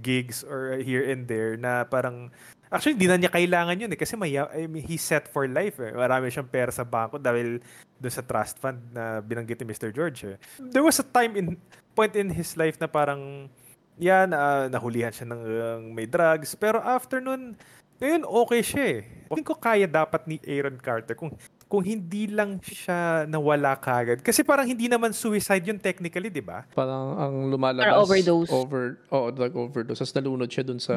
gigs 0.00 0.42
or 0.42 0.80
here 0.82 1.06
and 1.06 1.30
there 1.30 1.54
na 1.54 1.86
parang 1.86 2.30
Actually, 2.72 2.96
hindi 2.96 3.08
na 3.08 3.16
niya 3.20 3.32
kailangan 3.32 3.76
yun 3.76 3.90
eh. 3.92 3.98
Kasi 3.98 4.14
may, 4.16 4.34
I 4.36 4.66
mean, 4.66 4.84
he's 4.84 5.04
set 5.04 5.28
for 5.28 5.44
life 5.46 5.78
eh. 5.80 5.92
Marami 5.92 6.28
siyang 6.32 6.48
pera 6.48 6.72
sa 6.72 6.82
bangko 6.84 7.20
dahil 7.20 7.60
doon 8.00 8.14
sa 8.14 8.24
trust 8.24 8.60
fund 8.60 8.80
na 8.90 9.20
binanggit 9.20 9.60
ni 9.60 9.66
Mr. 9.68 9.92
George 9.94 10.34
eh. 10.34 10.36
There 10.58 10.82
was 10.82 10.98
a 11.00 11.06
time 11.06 11.38
in, 11.38 11.60
point 11.94 12.16
in 12.16 12.32
his 12.32 12.56
life 12.58 12.80
na 12.80 12.88
parang, 12.90 13.52
yan, 14.00 14.34
uh, 14.34 14.66
nahulihan 14.66 15.14
siya 15.14 15.26
ng 15.30 15.40
uh, 15.40 15.78
may 15.92 16.08
drugs. 16.08 16.58
Pero 16.58 16.82
after 16.82 17.22
nun, 17.22 17.54
ngayon 18.02 18.26
okay 18.26 18.60
siya 18.60 18.84
eh. 18.84 19.00
Hindi 19.30 19.42
ko 19.46 19.54
kaya 19.54 19.86
dapat 19.86 20.26
ni 20.26 20.36
Aaron 20.42 20.78
Carter 20.82 21.14
kung 21.14 21.30
kung 21.70 21.82
hindi 21.82 22.30
lang 22.30 22.58
siya 22.62 23.26
nawala 23.26 23.74
kagad. 23.78 24.22
Kasi 24.22 24.46
parang 24.46 24.66
hindi 24.68 24.86
naman 24.86 25.10
suicide 25.10 25.64
yun 25.64 25.78
technically, 25.78 26.30
di 26.30 26.44
ba? 26.44 26.66
Parang 26.70 27.18
ang 27.18 27.34
lumalabas. 27.50 27.86
Parang 27.86 28.02
overdose. 28.04 28.50
Over, 28.50 28.84
oh, 29.10 29.30
drug 29.34 29.54
overdose. 29.54 29.98
Tapos 29.98 30.14
nalunod 30.14 30.50
siya 30.50 30.62
dun 30.66 30.78
sa, 30.78 30.96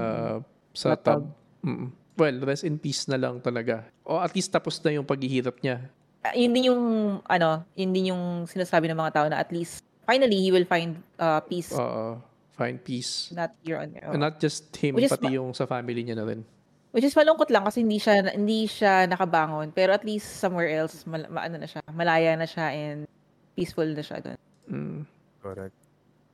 sa 0.73 0.93
Bathtub. 0.93 1.21
tub. 1.21 1.46
Mm. 1.67 1.91
Well, 2.17 2.37
rest 2.47 2.63
in 2.63 2.79
peace 2.79 3.05
na 3.11 3.19
lang 3.19 3.43
talaga. 3.43 3.85
O 4.07 4.17
at 4.23 4.31
least 4.31 4.49
tapos 4.49 4.79
na 4.81 4.95
yung 4.95 5.05
paghihirap 5.05 5.59
niya. 5.59 5.91
Ah, 6.23 6.33
yun 6.33 6.49
din 6.55 6.73
yung, 6.73 6.83
ano, 7.27 7.61
yun 7.75 7.91
din 7.93 8.09
yung 8.15 8.47
sinasabi 8.47 8.89
ng 8.89 8.97
mga 8.97 9.11
tao 9.13 9.27
na 9.29 9.37
at 9.37 9.51
least, 9.51 9.85
finally, 10.07 10.39
he 10.39 10.49
will 10.49 10.65
find 10.65 10.97
uh, 11.19 11.43
peace. 11.45 11.75
Uh, 11.75 12.17
find 12.57 12.81
peace. 12.81 13.29
not 13.35 13.53
here 13.61 13.77
on 13.77 13.93
And 14.01 14.23
not 14.23 14.41
just 14.41 14.73
him, 14.73 14.97
Which 14.97 15.13
pati 15.13 15.29
ma- 15.29 15.37
yung 15.37 15.53
sa 15.53 15.69
family 15.69 16.01
niya 16.01 16.17
na 16.17 16.25
rin. 16.25 16.41
Which 16.89 17.05
is 17.05 17.13
malungkot 17.13 17.53
lang 17.53 17.69
kasi 17.69 17.85
hindi 17.85 18.01
siya 18.01 18.33
hindi 18.33 18.65
siya 18.65 19.05
nakabangon 19.05 19.69
pero 19.69 19.93
at 19.93 20.01
least 20.01 20.41
somewhere 20.41 20.71
else 20.71 21.05
mal, 21.05 21.29
maano 21.29 21.61
na 21.61 21.67
siya 21.69 21.83
malaya 21.93 22.33
na 22.33 22.47
siya 22.49 22.73
and 22.73 23.05
peaceful 23.53 23.85
na 23.85 24.01
siya 24.01 24.17
doon. 24.23 24.39
Mm. 24.65 24.99
Correct. 25.43 25.77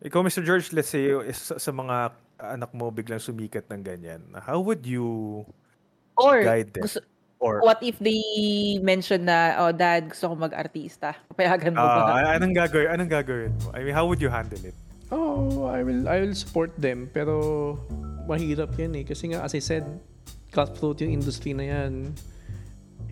Ikaw, 0.03 0.19
Mr. 0.19 0.43
George, 0.43 0.71
let's 0.75 0.91
say, 0.91 1.15
sa, 1.31 1.55
sa 1.55 1.71
mga 1.71 2.11
anak 2.37 2.71
mo 2.71 2.89
biglang 2.89 3.19
sumikat 3.19 3.67
ng 3.67 3.81
ganyan, 3.81 4.21
how 4.39 4.59
would 4.59 4.83
you 4.83 5.41
Or 6.15 6.41
guide 6.41 6.73
them? 6.73 6.85
gusto, 6.85 7.01
Or, 7.37 7.59
what 7.59 7.83
if 7.83 7.99
they 7.99 8.23
mention 8.79 9.27
na 9.27 9.59
oh 9.59 9.75
dad 9.75 10.07
gusto 10.07 10.31
ko 10.31 10.35
mag-artista? 10.39 11.11
Papayagan 11.27 11.75
mo 11.75 11.83
Ah, 11.83 11.91
ba? 11.91 12.01
an- 12.15 12.39
anong 12.39 12.55
gagawin? 12.55 12.87
Anong 12.87 13.11
gagawin 13.11 13.51
mo? 13.59 13.67
I 13.75 13.83
mean, 13.83 13.91
how 13.91 14.07
would 14.07 14.23
you 14.23 14.31
handle 14.31 14.63
it? 14.63 14.71
Oh, 15.11 15.67
I 15.67 15.83
will 15.83 16.07
I 16.07 16.23
will 16.23 16.33
support 16.33 16.71
them 16.79 17.11
pero 17.11 17.75
mahirap 18.25 18.71
'yan 18.79 18.95
eh 18.95 19.03
kasi 19.03 19.35
nga 19.35 19.43
as 19.43 19.51
I 19.51 19.59
said, 19.59 19.83
cutthroat 20.49 21.03
yung 21.03 21.19
industry 21.19 21.51
na 21.51 21.67
'yan. 21.67 22.15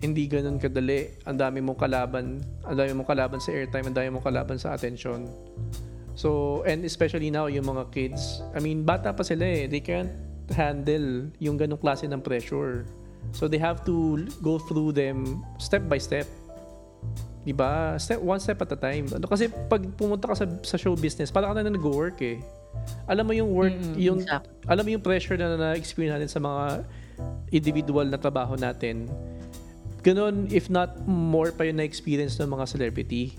Hindi 0.00 0.26
ganun 0.26 0.56
kadali. 0.58 1.12
Ang 1.28 1.36
dami 1.36 1.60
mong 1.60 1.78
kalaban, 1.78 2.40
ang 2.64 2.74
dami 2.74 2.90
mong 2.90 3.06
kalaban 3.06 3.38
sa 3.38 3.52
airtime, 3.52 3.86
ang 3.86 3.94
dami 3.94 4.08
mong 4.10 4.24
kalaban 4.24 4.56
sa 4.56 4.72
attention. 4.72 5.28
So, 6.14 6.60
and 6.68 6.84
especially 6.84 7.32
now 7.32 7.48
yung 7.48 7.64
mga 7.64 7.88
kids, 7.90 8.44
I 8.52 8.60
mean, 8.60 8.84
bata 8.84 9.16
pa 9.16 9.24
sila 9.24 9.44
eh. 9.44 9.64
They 9.64 9.80
can't 9.80 10.12
handle 10.52 11.32
yung 11.40 11.56
ganung 11.56 11.80
klase 11.80 12.04
ng 12.04 12.20
pressure. 12.20 12.84
So 13.30 13.46
they 13.46 13.62
have 13.62 13.86
to 13.86 14.26
go 14.42 14.58
through 14.58 14.92
them 14.98 15.46
step 15.62 15.86
by 15.86 16.02
step. 16.02 16.26
'Di 17.46 17.54
ba? 17.54 17.94
Step 17.96 18.18
one 18.18 18.42
step 18.42 18.58
at 18.62 18.74
a 18.74 18.78
time. 18.78 19.06
Ano 19.14 19.30
kasi 19.30 19.46
pag 19.46 19.82
pumunta 19.94 20.26
ka 20.30 20.34
sa 20.34 20.46
sa 20.66 20.74
show 20.74 20.98
business, 20.98 21.30
parang 21.30 21.54
ka 21.54 21.62
na 21.62 21.70
nag-work 21.70 22.18
eh. 22.22 22.42
Alam 23.06 23.30
mo 23.30 23.32
yung 23.36 23.50
work, 23.54 23.76
Mm-mm, 23.78 23.94
yung 24.00 24.18
exact. 24.26 24.48
alam 24.66 24.82
mo 24.82 24.90
yung 24.90 25.04
pressure 25.04 25.38
na 25.38 25.54
na-experience 25.54 26.18
natin 26.18 26.30
sa 26.30 26.40
mga 26.42 26.62
individual 27.54 28.06
na 28.10 28.18
trabaho 28.18 28.58
natin. 28.58 29.06
Ganon, 30.02 30.50
if 30.50 30.66
not 30.66 30.98
more 31.06 31.54
pa 31.54 31.62
yung 31.62 31.78
na-experience 31.78 32.42
ng 32.42 32.50
mga 32.50 32.64
celebrity. 32.66 33.38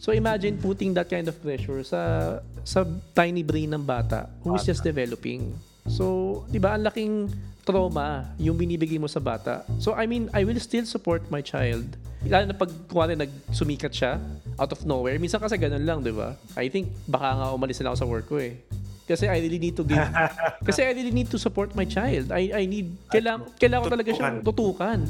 So 0.00 0.16
imagine 0.16 0.56
putting 0.56 0.96
that 0.96 1.12
kind 1.12 1.28
of 1.28 1.36
pressure 1.44 1.84
sa 1.84 2.40
sa 2.64 2.88
tiny 3.12 3.44
brain 3.44 3.68
ng 3.68 3.84
bata 3.84 4.32
who 4.40 4.56
is 4.56 4.64
just 4.64 4.80
developing. 4.80 5.52
So, 5.84 6.40
'di 6.48 6.56
ba, 6.56 6.72
ang 6.72 6.88
laking 6.88 7.28
trauma 7.68 8.32
yung 8.40 8.56
binibigay 8.56 8.96
mo 8.96 9.04
sa 9.04 9.20
bata. 9.20 9.68
So, 9.76 9.92
I 9.92 10.08
mean, 10.08 10.32
I 10.32 10.48
will 10.48 10.56
still 10.56 10.88
support 10.88 11.28
my 11.28 11.44
child. 11.44 11.84
Lalo 12.24 12.48
na 12.48 12.56
pag 12.56 12.72
kuwari 12.88 13.12
nagsumikat 13.12 13.92
siya 13.92 14.16
out 14.56 14.72
of 14.72 14.80
nowhere. 14.88 15.20
Minsan 15.20 15.36
kasi 15.36 15.60
ganun 15.60 15.84
lang, 15.84 16.00
'di 16.00 16.16
ba? 16.16 16.32
I 16.56 16.72
think 16.72 16.96
baka 17.04 17.36
nga 17.36 17.46
umalis 17.52 17.76
na 17.84 17.92
ako 17.92 17.96
sa 18.00 18.08
work 18.08 18.26
ko 18.32 18.40
eh. 18.40 18.56
Kasi 19.04 19.28
I 19.28 19.36
really 19.36 19.60
need 19.60 19.76
to 19.76 19.84
give 19.84 20.00
kasi 20.68 20.80
I 20.80 20.96
really 20.96 21.12
need 21.12 21.28
to 21.28 21.36
support 21.36 21.76
my 21.76 21.84
child. 21.84 22.32
I 22.32 22.64
I 22.64 22.64
need 22.64 22.88
kailangan 23.12 23.52
kailangan 23.60 23.82
ko 23.84 23.90
talaga 23.92 24.10
siyang 24.16 24.36
tutukan. 24.40 25.00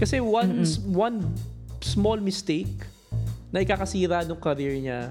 Kasi 0.00 0.16
one 0.16 0.64
one 0.88 1.28
small 1.84 2.16
mistake 2.24 2.88
na 3.50 3.62
ikakasira 3.62 4.22
ng 4.26 4.38
career 4.38 4.78
niya 4.78 5.10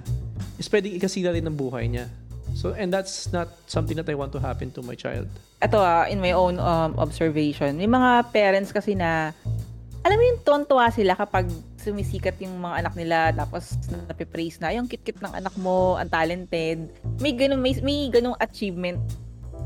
is 0.60 0.68
pwedeng 0.68 0.96
ikasira 0.96 1.32
rin 1.32 1.44
ng 1.48 1.56
buhay 1.56 1.88
niya. 1.88 2.08
So, 2.58 2.74
and 2.74 2.90
that's 2.90 3.30
not 3.32 3.48
something 3.70 3.96
that 3.96 4.10
I 4.10 4.16
want 4.18 4.34
to 4.34 4.42
happen 4.42 4.74
to 4.74 4.82
my 4.82 4.98
child. 4.98 5.30
Ito 5.62 5.78
ah, 5.80 6.10
in 6.10 6.20
my 6.20 6.34
own 6.34 6.58
um, 6.58 6.98
observation, 6.98 7.78
may 7.78 7.88
mga 7.88 8.34
parents 8.34 8.74
kasi 8.74 8.98
na 8.98 9.32
alam 10.02 10.16
mo 10.16 10.24
yung 10.24 10.42
tontuwa 10.42 10.88
sila 10.90 11.14
kapag 11.14 11.52
sumisikat 11.80 12.40
yung 12.40 12.60
mga 12.60 12.76
anak 12.84 12.94
nila 12.96 13.18
tapos 13.36 13.76
napipraise 14.08 14.60
na 14.60 14.72
yung 14.72 14.88
kit-kit 14.88 15.20
ng 15.20 15.32
anak 15.36 15.54
mo, 15.60 16.00
ang 16.00 16.08
talented. 16.10 16.90
May 17.20 17.36
ganun 17.36 17.60
may, 17.60 17.76
may 17.84 18.08
ganung 18.08 18.36
achievement. 18.40 19.00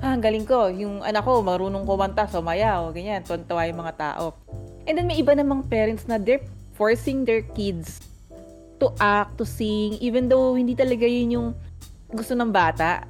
Ah, 0.03 0.19
galing 0.19 0.43
ko. 0.43 0.67
Yung 0.67 0.99
anak 1.05 1.23
ko 1.23 1.39
marunong 1.39 1.87
kumanta, 1.87 2.27
sumayaw, 2.27 2.91
ganyan. 2.91 3.23
Tontuwa 3.23 3.63
yung 3.69 3.79
mga 3.79 3.93
tao. 3.95 4.35
And 4.83 4.99
then 4.99 5.07
may 5.07 5.21
iba 5.21 5.31
namang 5.31 5.69
parents 5.71 6.03
na 6.09 6.19
they're 6.19 6.43
forcing 6.75 7.23
their 7.23 7.45
kids 7.55 8.12
to 8.83 8.91
act, 8.99 9.39
to 9.39 9.47
sing, 9.47 9.95
even 10.03 10.27
though 10.27 10.59
hindi 10.59 10.75
talaga 10.75 11.07
yun 11.07 11.39
yung 11.39 11.47
gusto 12.11 12.35
ng 12.35 12.51
bata. 12.51 13.07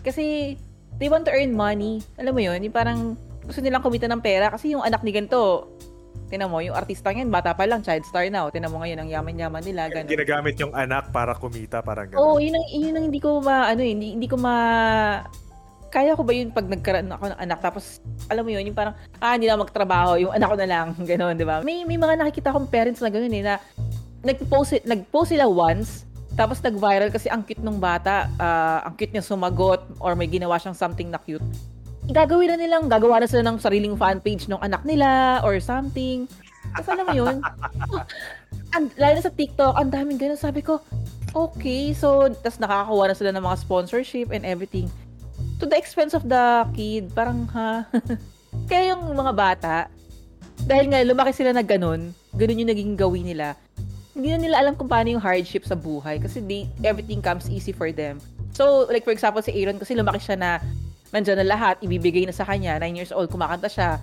Kasi 0.00 0.56
they 0.96 1.12
want 1.12 1.28
to 1.28 1.32
earn 1.32 1.52
money. 1.52 2.00
Alam 2.16 2.32
mo 2.32 2.40
yun, 2.40 2.56
yung 2.64 2.72
parang 2.72 3.20
gusto 3.44 3.60
nilang 3.60 3.84
kumita 3.84 4.08
ng 4.08 4.24
pera 4.24 4.48
kasi 4.48 4.72
yung 4.72 4.80
anak 4.80 5.04
ni 5.04 5.12
ganito, 5.12 5.68
tinan 6.32 6.48
mo, 6.48 6.64
yung 6.64 6.78
artista 6.78 7.12
ngayon, 7.12 7.28
bata 7.28 7.52
pa 7.52 7.68
lang, 7.68 7.84
child 7.84 8.06
star 8.08 8.24
na. 8.32 8.46
O, 8.46 8.54
tinan 8.54 8.72
mo 8.72 8.80
ngayon, 8.80 9.04
ang 9.04 9.10
yaman-yaman 9.10 9.60
nila, 9.60 9.90
ganun. 9.90 10.08
Ginagamit 10.08 10.56
yung 10.62 10.72
anak 10.72 11.12
para 11.12 11.36
kumita, 11.36 11.82
parang 11.84 12.08
Oo, 12.16 12.36
oh, 12.36 12.40
yun 12.40 12.54
ang, 12.54 12.66
yun 12.70 12.94
ang 12.96 13.04
hindi 13.10 13.20
ko 13.20 13.42
ma, 13.42 13.66
ano 13.68 13.82
eh, 13.82 13.90
hindi, 13.92 14.14
hindi 14.14 14.30
ko 14.30 14.38
ma, 14.38 14.54
kaya 15.90 16.14
ko 16.14 16.22
ba 16.22 16.30
yun 16.30 16.54
pag 16.54 16.70
nagkaroon 16.70 17.10
ako 17.10 17.34
ng 17.34 17.40
anak 17.42 17.58
tapos 17.58 17.98
alam 18.30 18.46
mo 18.46 18.54
yun 18.54 18.62
yung 18.62 18.78
parang 18.78 18.94
ah 19.18 19.34
hindi 19.34 19.50
na 19.50 19.58
magtrabaho 19.58 20.22
yung 20.22 20.30
anak 20.30 20.54
ko 20.54 20.56
na 20.62 20.68
lang 20.70 20.86
ganoon 21.10 21.34
di 21.34 21.42
ba 21.42 21.66
may 21.66 21.82
may 21.82 21.98
mga 21.98 22.14
nakikita 22.14 22.54
akong 22.54 22.70
parents 22.70 23.02
na 23.02 23.10
ganoon 23.10 23.34
eh 23.34 23.42
na 23.42 23.58
nagpo-post 24.20 24.84
nagpost 24.84 25.32
sila 25.32 25.48
once 25.48 26.04
tapos 26.38 26.62
nag-viral 26.62 27.10
kasi 27.10 27.26
ang 27.26 27.42
cute 27.42 27.60
nung 27.60 27.82
bata 27.82 28.30
ah, 28.38 28.86
ang 28.86 28.94
cute 28.94 29.12
niya 29.12 29.24
sumagot 29.24 29.82
or 29.98 30.14
may 30.14 30.30
ginawa 30.30 30.56
siyang 30.56 30.76
something 30.76 31.10
na 31.10 31.18
cute. 31.18 31.42
Gagawin 32.10 32.54
na 32.54 32.56
nilang 32.58 32.86
gagawa 32.88 33.22
na 33.22 33.28
sila 33.28 33.44
ng 33.44 33.58
sariling 33.60 33.94
fan 33.98 34.22
page 34.22 34.46
ng 34.46 34.58
anak 34.62 34.82
nila 34.86 35.42
or 35.44 35.58
something. 35.60 36.26
Tapos 36.74 36.88
alam 36.90 37.04
mo 37.06 37.14
yun? 37.14 37.36
And, 38.74 38.94
lalo 38.94 39.18
na 39.18 39.22
sa 39.26 39.34
TikTok 39.34 39.74
ang 39.74 39.90
daming 39.90 40.18
ganun. 40.18 40.38
Sabi 40.38 40.62
ko 40.62 40.78
okay 41.34 41.94
so 41.94 42.30
tapos 42.42 42.58
nakakakuha 42.58 43.04
na 43.10 43.16
sila 43.18 43.30
ng 43.34 43.44
mga 43.44 43.58
sponsorship 43.62 44.30
and 44.30 44.46
everything. 44.46 44.86
To 45.58 45.68
the 45.68 45.76
expense 45.76 46.14
of 46.16 46.24
the 46.24 46.64
kid. 46.72 47.12
Parang, 47.12 47.44
ha? 47.52 47.84
Kaya 48.70 48.96
yung 48.96 49.12
mga 49.12 49.32
bata, 49.34 49.76
dahil 50.64 50.88
nga 50.88 51.04
lumaki 51.04 51.32
sila 51.36 51.52
na 51.52 51.64
ganun, 51.64 52.12
ganun 52.34 52.60
yung 52.64 52.70
naging 52.72 52.92
gawin 52.96 53.28
nila, 53.28 53.56
hindi 54.20 54.36
na 54.36 54.38
nila 54.38 54.56
alam 54.60 54.76
kung 54.76 54.84
paano 54.84 55.08
yung 55.08 55.24
hardship 55.24 55.64
sa 55.64 55.72
buhay 55.72 56.20
kasi 56.20 56.44
they, 56.44 56.68
everything 56.84 57.24
comes 57.24 57.48
easy 57.48 57.72
for 57.72 57.88
them. 57.88 58.20
So, 58.52 58.84
like 58.92 59.08
for 59.08 59.16
example, 59.16 59.40
si 59.40 59.48
Aaron, 59.56 59.80
kasi 59.80 59.96
lumaki 59.96 60.20
siya 60.20 60.36
na 60.36 60.50
nandyan 61.08 61.40
na 61.40 61.48
lahat, 61.48 61.80
ibibigay 61.80 62.28
na 62.28 62.36
sa 62.36 62.44
kanya, 62.44 62.76
9 62.76 63.00
years 63.00 63.16
old, 63.16 63.32
kumakanta 63.32 63.72
siya. 63.72 63.96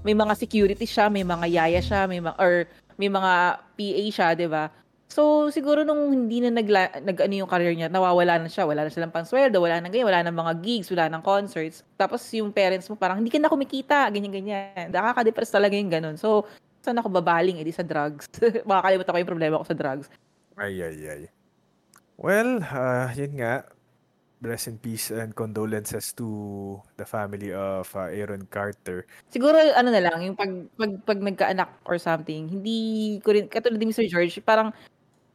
May 0.00 0.16
mga 0.16 0.32
security 0.32 0.88
siya, 0.88 1.12
may 1.12 1.22
mga 1.28 1.44
yaya 1.44 1.80
siya, 1.84 2.08
may 2.08 2.24
mga, 2.24 2.36
or 2.40 2.64
may 2.96 3.12
mga 3.12 3.32
PA 3.60 4.04
siya, 4.08 4.28
di 4.32 4.48
ba? 4.48 4.72
So, 5.10 5.50
siguro 5.50 5.82
nung 5.82 6.14
hindi 6.14 6.38
na 6.38 6.54
nagla, 6.54 7.02
nag 7.02 7.18
ano 7.18 7.34
yung 7.42 7.50
career 7.50 7.74
niya, 7.74 7.90
nawawala 7.90 8.38
na 8.38 8.46
siya. 8.46 8.62
Wala 8.62 8.86
na 8.86 8.94
silang 8.94 9.10
pansweldo, 9.10 9.58
wala 9.58 9.82
na 9.82 9.90
ganyan, 9.90 10.06
wala 10.06 10.22
na 10.22 10.30
mga 10.30 10.52
gigs, 10.62 10.88
wala 10.94 11.10
na 11.10 11.18
concerts. 11.18 11.82
Tapos 11.98 12.22
yung 12.30 12.54
parents 12.54 12.86
mo 12.86 12.94
parang, 12.94 13.18
hindi 13.18 13.28
ka 13.28 13.42
na 13.42 13.50
kumikita, 13.50 14.06
ganyan-ganyan. 14.06 14.88
Nakaka-depress 14.94 15.50
talaga 15.50 15.74
yung 15.74 15.90
ganun. 15.90 16.14
So, 16.14 16.46
saan 16.80 16.98
ako 16.98 17.08
babaling? 17.12 17.60
Edi 17.60 17.72
sa 17.72 17.84
drugs. 17.84 18.28
Makakalimutan 18.68 19.12
ko 19.12 19.18
yung 19.20 19.32
problema 19.32 19.60
ko 19.60 19.64
sa 19.68 19.76
drugs. 19.76 20.08
Ay, 20.56 20.80
ay, 20.80 20.96
ay. 21.08 21.22
Well, 22.20 22.60
uh, 22.60 23.08
yun 23.16 23.40
nga. 23.40 23.64
Rest 24.40 24.72
in 24.72 24.80
peace 24.80 25.12
and 25.12 25.36
condolences 25.36 26.16
to 26.16 26.80
the 26.96 27.04
family 27.04 27.52
of 27.52 27.92
uh, 27.92 28.08
Aaron 28.08 28.48
Carter. 28.48 29.04
Siguro, 29.28 29.56
ano 29.56 29.92
na 29.92 30.00
lang, 30.00 30.16
yung 30.24 30.36
pag, 30.36 30.48
pag, 30.80 30.92
pag 31.04 31.20
nagkaanak 31.20 31.70
or 31.84 32.00
something, 32.00 32.48
hindi 32.48 33.20
ko 33.20 33.36
rin, 33.36 33.52
katulad 33.52 33.76
ni 33.76 33.92
Mr. 33.92 34.08
George, 34.08 34.40
parang 34.40 34.72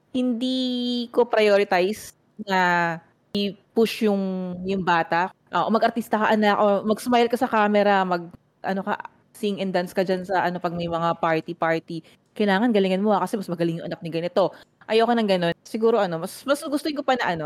hindi 0.10 1.06
ko 1.14 1.30
prioritize 1.30 2.18
na 2.50 2.98
i-push 3.36 4.08
yung 4.08 4.56
yung 4.64 4.82
bata. 4.82 5.30
O 5.52 5.68
mag-artista 5.68 6.16
ka 6.16 6.28
anak 6.32 6.56
o 6.56 6.88
mag-smile 6.88 7.28
ka 7.28 7.38
sa 7.38 7.52
camera, 7.52 8.02
mag 8.08 8.32
ano 8.64 8.82
ka 8.82 8.96
sing 9.36 9.60
and 9.60 9.76
dance 9.76 9.92
ka 9.92 10.08
diyan 10.08 10.24
sa 10.24 10.48
ano 10.48 10.58
pag 10.64 10.72
may 10.72 10.88
mga 10.88 11.20
party-party. 11.20 12.02
Kailangan 12.36 12.72
galingan 12.72 13.04
mo 13.04 13.12
ah, 13.12 13.24
kasi 13.24 13.36
mas 13.36 13.52
magaling 13.52 13.84
yung 13.84 13.88
anak 13.92 14.00
ni 14.00 14.10
ganito. 14.10 14.56
Ayoko 14.88 15.12
ng 15.12 15.30
gano'n. 15.30 15.56
Siguro 15.68 16.00
ano, 16.00 16.24
mas 16.24 16.42
mas 16.48 16.64
gustuhin 16.64 16.96
ko 16.96 17.04
pa 17.04 17.20
na 17.20 17.36
ano, 17.36 17.46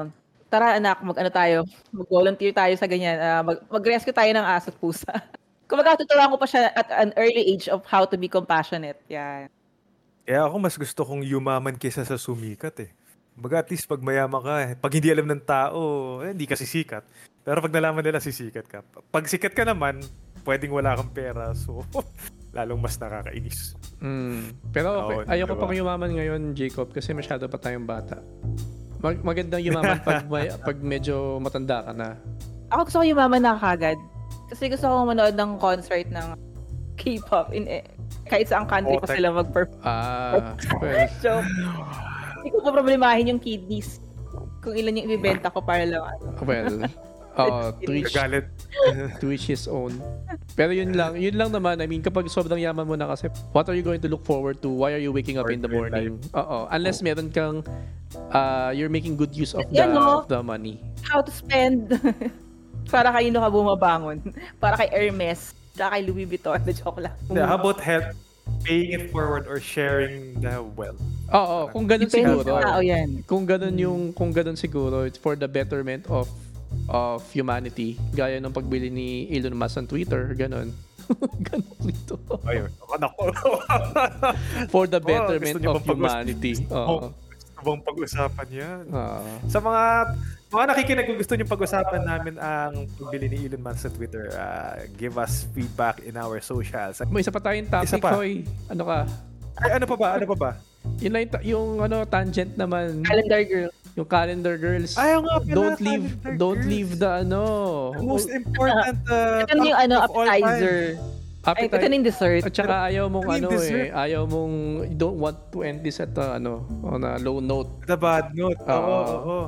tara 0.50 0.78
anak, 0.78 1.02
mag-ano 1.06 1.30
tayo, 1.30 1.58
mag-volunteer 1.94 2.54
tayo 2.54 2.74
sa 2.78 2.90
ganyan. 2.90 3.18
ah, 3.22 3.42
mag, 3.46 3.58
mag-rescue 3.70 4.14
tayo 4.14 4.30
ng 4.34 4.46
aso 4.46 4.74
at 4.74 4.78
pusa. 4.78 5.14
Kumbaga, 5.70 6.02
tuturuan 6.02 6.34
ko 6.34 6.38
pa 6.42 6.50
siya 6.50 6.74
at 6.74 6.90
an 6.90 7.14
early 7.14 7.46
age 7.46 7.70
of 7.70 7.86
how 7.86 8.02
to 8.02 8.18
be 8.18 8.26
compassionate. 8.26 8.98
Yan. 9.06 9.54
Kaya 10.26 10.46
ako 10.46 10.56
mas 10.58 10.78
gusto 10.78 11.02
kong 11.06 11.22
yumaman 11.22 11.78
kaysa 11.78 12.02
sa 12.06 12.18
sumikat 12.18 12.74
eh. 12.86 12.90
Baga 13.38 13.62
at 13.62 13.70
least 13.70 13.86
pag 13.86 14.02
mayaman 14.02 14.42
ka, 14.42 14.54
eh, 14.66 14.72
pag 14.74 14.92
hindi 14.92 15.10
alam 15.14 15.30
ng 15.30 15.46
tao, 15.46 15.80
eh, 16.26 16.34
hindi 16.34 16.50
ka 16.50 16.58
sisikat. 16.58 17.06
Pero 17.46 17.62
pag 17.64 17.72
nalaman 17.72 18.02
nila 18.02 18.20
sisikat 18.20 18.66
ka. 18.66 18.82
Pag 19.14 19.26
sikat 19.30 19.54
ka 19.54 19.64
naman, 19.64 20.02
pwedeng 20.44 20.72
wala 20.72 20.96
kang 20.96 21.12
pera. 21.12 21.52
So, 21.54 21.84
lalong 22.58 22.82
mas 22.82 22.98
nakakainis. 22.98 23.78
Mm. 24.02 24.58
Pero 24.74 24.88
okay. 25.06 25.16
Oo, 25.22 25.30
ayoko 25.30 25.54
diba? 25.54 25.62
pang 25.62 25.76
yumaman 25.76 26.12
ngayon, 26.16 26.42
Jacob, 26.58 26.90
kasi 26.90 27.14
masyado 27.14 27.46
pa 27.46 27.62
tayong 27.62 27.86
bata. 27.86 28.18
Mag- 29.00 29.24
magandang 29.24 29.64
yumaman 29.64 30.00
pag, 30.02 30.26
may, 30.28 30.50
pag 30.68 30.78
medyo 30.82 31.38
matanda 31.40 31.86
ka 31.86 31.92
na. 31.94 32.18
Ako 32.70 32.82
gusto 32.86 32.98
ko 33.02 33.06
yumaman 33.06 33.42
na 33.42 33.56
kagad. 33.56 33.98
Kasi 34.50 34.66
gusto 34.68 34.90
ko 34.90 35.06
manood 35.06 35.38
ng 35.38 35.62
concert 35.62 36.10
ng 36.10 36.28
K-pop 37.00 37.56
in 37.56 37.64
eh, 37.70 37.86
kahit 38.28 38.52
saan 38.52 38.68
country 38.68 38.98
Oh, 38.98 39.02
pa 39.02 39.08
sila 39.08 39.32
mag-perform. 39.32 39.80
Ah, 39.88 40.52
well, 40.84 41.08
So, 41.24 41.40
hindi 42.44 42.50
ko 42.52 42.60
problemahin 42.66 43.32
yung 43.32 43.40
kidneys. 43.40 44.04
Kung 44.60 44.76
ilan 44.76 45.00
yung 45.00 45.08
ibibenta 45.08 45.48
ko 45.48 45.64
para 45.64 45.88
lang. 45.88 46.04
ano. 46.04 46.36
well. 46.44 46.76
Oh, 47.48 47.72
Twitch, 47.80 48.12
Galit. 48.12 48.46
Twitch 49.24 49.48
his 49.48 49.64
own. 49.72 49.96
Pero 50.60 50.76
yun 50.76 50.92
lang, 50.92 51.16
yun 51.16 51.36
lang 51.40 51.50
naman. 51.56 51.80
I 51.80 51.88
mean, 51.88 52.04
kapag 52.04 52.28
sobrang 52.28 52.60
yaman 52.60 52.84
mo 52.84 53.00
na 53.00 53.08
kasi, 53.08 53.32
what 53.56 53.68
are 53.72 53.76
you 53.76 53.84
going 53.86 54.04
to 54.04 54.10
look 54.12 54.28
forward 54.28 54.60
to? 54.60 54.68
Why 54.68 54.92
are 54.96 55.04
you 55.04 55.16
waking 55.16 55.40
up 55.40 55.48
in 55.48 55.64
the 55.64 55.72
to 55.72 55.76
morning? 55.76 56.20
Oo. 56.36 56.68
Unless 56.68 57.00
meron 57.00 57.32
kang, 57.32 57.64
uh, 58.36 58.76
you're 58.76 58.92
making 58.92 59.16
good 59.16 59.32
use 59.32 59.56
of 59.56 59.64
the, 59.72 59.88
no? 59.88 60.24
of 60.24 60.28
the 60.28 60.44
money. 60.44 60.84
How 61.08 61.24
to 61.24 61.32
spend. 61.32 61.96
para 62.90 63.14
kay 63.14 63.30
ka 63.30 63.50
bumabangon. 63.50 64.18
Para 64.62 64.76
kay 64.76 64.90
Hermes. 64.90 65.54
Tsaka 65.78 65.96
kay 65.96 66.02
Louis 66.04 66.26
Vuitton. 66.26 66.60
Na 66.60 66.74
joke 66.82 67.00
lang. 67.00 67.16
Yeah, 67.30 67.48
how 67.48 67.62
about 67.62 67.80
help 67.80 68.18
paying 68.66 68.98
it 68.98 69.14
forward 69.14 69.46
or 69.46 69.62
sharing 69.62 70.42
the 70.42 70.60
wealth? 70.76 71.00
Oo, 71.30 71.70
kung 71.70 71.86
ganun 71.86 72.10
Depende 72.10 72.42
siguro. 72.42 72.58
sa 72.58 72.66
tao 72.66 72.82
yan. 72.82 73.22
Kung 73.30 73.46
ganun 73.46 73.76
yung 73.78 74.02
kung 74.18 74.34
ganun 74.34 74.58
siguro 74.58 75.06
it's 75.06 75.22
for 75.22 75.38
the 75.38 75.46
betterment 75.46 76.10
of 76.10 76.26
of 76.90 77.22
humanity 77.30 77.96
gaya 78.12 78.38
ng 78.38 78.50
pagbili 78.50 78.90
ni 78.90 79.08
Elon 79.30 79.54
Musk 79.54 79.78
ng 79.78 79.88
Twitter 79.88 80.34
ganun 80.34 80.74
ganun 81.48 81.78
dito 81.82 82.18
Ayun. 82.46 82.70
For 84.70 84.86
the 84.86 84.98
Oh, 84.98 85.06
betterment 85.06 85.58
niyo 85.58 85.74
of 85.74 85.82
humanity 85.82 86.54
Oh, 86.70 87.10
gusto 87.60 87.76
bang 87.76 87.84
pag-usapan 87.84 88.48
yan? 88.56 88.82
Oo. 88.88 89.32
Sa 89.52 89.60
mga 89.60 89.84
mga 90.48 90.64
nakikinig 90.72 91.06
kung 91.12 91.20
gusto 91.20 91.34
niyo 91.36 91.44
pag-usapan 91.44 92.02
namin 92.08 92.36
ang 92.40 92.88
pagbili 92.96 93.28
ni 93.28 93.38
Elon 93.44 93.60
Musk 93.60 93.84
sa 93.84 93.92
Twitter, 93.92 94.32
uh, 94.32 94.88
give 94.96 95.20
us 95.20 95.44
feedback 95.52 96.00
in 96.02 96.16
our 96.16 96.40
socials. 96.40 97.04
may 97.12 97.20
isa 97.20 97.36
pa 97.36 97.44
tayong 97.44 97.68
Isa 97.68 98.00
topic 98.00 98.00
pa. 98.00 98.16
Hoy. 98.16 98.48
ano 98.72 98.84
ka 98.88 99.00
Ay, 99.60 99.70
ano 99.76 99.86
pa 99.92 99.96
ba? 100.00 100.08
Ano 100.16 100.26
pa 100.32 100.38
ba? 100.40 100.52
Yun 100.98 101.12
lang 101.12 101.24
yung, 101.26 101.44
yung 101.44 101.68
ano 101.82 102.04
tangent 102.04 102.54
naman 102.54 103.04
Calendar 103.04 103.42
girl. 103.42 103.70
yung 103.94 104.08
calendar 104.08 104.56
girls 104.56 104.96
Ayaw 104.96 105.20
nga 105.22 105.36
pala, 105.38 105.54
don't 105.54 105.80
leave 105.80 106.06
calendar 106.16 106.34
don't 106.36 106.56
girls. 106.58 106.68
leave 106.68 106.92
the 106.96 107.10
ano 107.20 107.44
The 107.94 108.06
most 108.06 108.30
important 108.30 109.00
uh, 109.06 109.44
Ito 109.44 109.54
yung 109.58 109.80
ano, 109.80 109.96
of 109.98 110.12
all 110.12 110.26
time. 110.26 110.44
appetizer. 110.44 110.78
Ay, 111.40 111.66
ito 111.66 111.76
yung 111.80 112.04
dessert. 112.04 112.44
At 112.44 112.54
saka 112.54 112.76
ayaw 112.86 113.08
mong 113.08 113.26
Ano 113.26 113.48
ano 113.48 113.56
dessert? 113.56 113.90
eh, 113.90 114.04
ayaw 114.06 114.22
mong 114.24 114.54
you 114.86 114.98
don't 114.98 115.18
want 115.18 115.40
to 115.50 115.64
end 115.64 115.82
this 115.82 115.98
at 115.98 116.12
uh, 116.14 116.36
ano 116.36 116.62
on 116.84 117.02
a 117.02 117.16
low 117.18 117.40
note. 117.40 117.72
The 117.88 117.96
bad 117.96 118.36
note. 118.36 118.60
Oo, 118.60 118.76
Oo. 118.76 118.84
oo, 118.86 119.18
oo. 119.18 119.46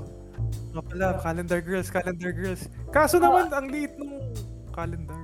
Nga 0.71 0.81
pala, 0.81 1.05
calendar 1.19 1.59
girls, 1.59 1.87
calendar 1.87 2.31
girls. 2.31 2.61
Kaso 2.89 3.19
naman, 3.19 3.51
ang 3.51 3.67
liit 3.67 3.91
ng 3.93 4.11
calendar. 4.71 5.19